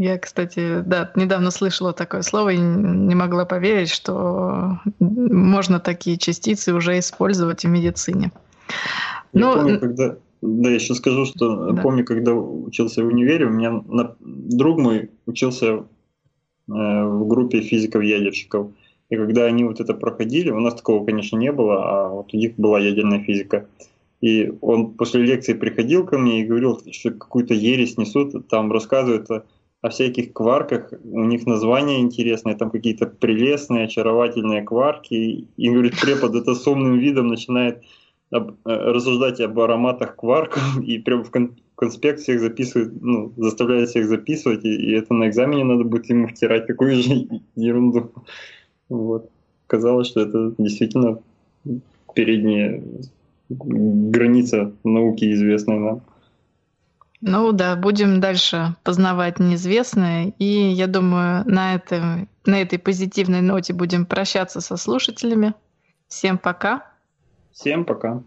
Я, 0.00 0.16
кстати, 0.16 0.80
да, 0.80 1.12
недавно 1.14 1.50
слышала 1.50 1.92
такое 1.92 2.22
слово 2.22 2.54
и 2.54 2.56
не 2.56 3.14
могла 3.14 3.44
поверить, 3.44 3.90
что 3.90 4.78
можно 4.98 5.78
такие 5.78 6.16
частицы 6.16 6.72
уже 6.72 6.98
использовать 6.98 7.64
в 7.64 7.68
медицине. 7.68 8.32
Я 9.34 9.40
Но... 9.40 9.54
помню, 9.56 9.78
когда... 9.78 10.16
Да, 10.40 10.70
я 10.70 10.76
еще 10.76 10.94
скажу, 10.94 11.26
что 11.26 11.72
да. 11.72 11.82
помню, 11.82 12.06
когда 12.06 12.32
учился 12.32 13.04
в 13.04 13.08
универе, 13.08 13.44
у 13.44 13.50
меня 13.50 13.72
на... 13.72 14.16
друг 14.20 14.78
мой 14.78 15.10
учился 15.26 15.66
э, 15.66 15.80
в 16.66 17.28
группе 17.28 17.60
физиков-ядерщиков. 17.60 18.70
И 19.10 19.16
когда 19.16 19.44
они 19.44 19.64
вот 19.64 19.80
это 19.80 19.92
проходили, 19.92 20.48
у 20.48 20.60
нас 20.60 20.76
такого, 20.76 21.04
конечно, 21.04 21.36
не 21.36 21.52
было, 21.52 21.74
а 21.84 22.08
вот 22.08 22.32
у 22.32 22.38
них 22.38 22.54
была 22.56 22.80
ядерная 22.80 23.22
физика. 23.22 23.66
И 24.22 24.50
он 24.62 24.92
после 24.94 25.24
лекции 25.24 25.52
приходил 25.52 26.06
ко 26.06 26.16
мне 26.16 26.40
и 26.40 26.46
говорил, 26.46 26.80
что 26.90 27.10
какую-то 27.10 27.52
ересь 27.52 27.98
несут, 27.98 28.48
там 28.48 28.72
рассказывают 28.72 29.30
о, 29.30 29.44
о 29.82 29.88
всяких 29.88 30.32
кварках, 30.32 30.92
у 31.04 31.24
них 31.24 31.46
названия 31.46 32.00
интересные, 32.00 32.54
там 32.54 32.70
какие-то 32.70 33.06
прелестные, 33.06 33.84
очаровательные 33.84 34.62
кварки. 34.62 35.14
И, 35.56 35.70
говорит, 35.70 35.98
препод 36.00 36.34
это 36.34 36.54
с 36.54 36.66
умным 36.66 36.98
видом 36.98 37.28
начинает 37.28 37.82
об, 38.30 38.50
э, 38.50 38.54
рассуждать 38.64 39.40
об 39.40 39.58
ароматах 39.58 40.16
кварков 40.16 40.62
и 40.84 40.98
прям 40.98 41.24
в 41.24 41.30
конспект 41.74 42.20
всех 42.20 42.40
записывает, 42.40 43.00
ну, 43.00 43.32
заставляет 43.36 43.88
всех 43.88 44.06
записывать, 44.06 44.64
и, 44.64 44.68
и 44.68 44.92
это 44.92 45.14
на 45.14 45.28
экзамене 45.28 45.64
надо 45.64 45.84
будет 45.84 46.10
ему 46.10 46.28
втирать 46.28 46.66
такую 46.66 46.96
же 46.96 47.26
ерунду. 47.56 48.12
Вот. 48.88 49.30
Казалось, 49.66 50.08
что 50.08 50.20
это 50.20 50.54
действительно 50.58 51.20
передние 52.14 52.82
граница 53.48 54.72
науки 54.84 55.32
известная 55.32 55.78
нам. 55.78 56.02
Ну 57.20 57.52
да, 57.52 57.76
будем 57.76 58.20
дальше 58.20 58.76
познавать 58.82 59.38
неизвестное. 59.38 60.32
И 60.38 60.44
я 60.44 60.86
думаю, 60.86 61.44
на, 61.46 61.74
этом, 61.74 62.28
на 62.46 62.62
этой 62.62 62.78
позитивной 62.78 63.42
ноте 63.42 63.72
будем 63.74 64.06
прощаться 64.06 64.60
со 64.60 64.76
слушателями. 64.76 65.54
Всем 66.08 66.38
пока. 66.38 66.90
Всем 67.52 67.84
пока. 67.84 68.22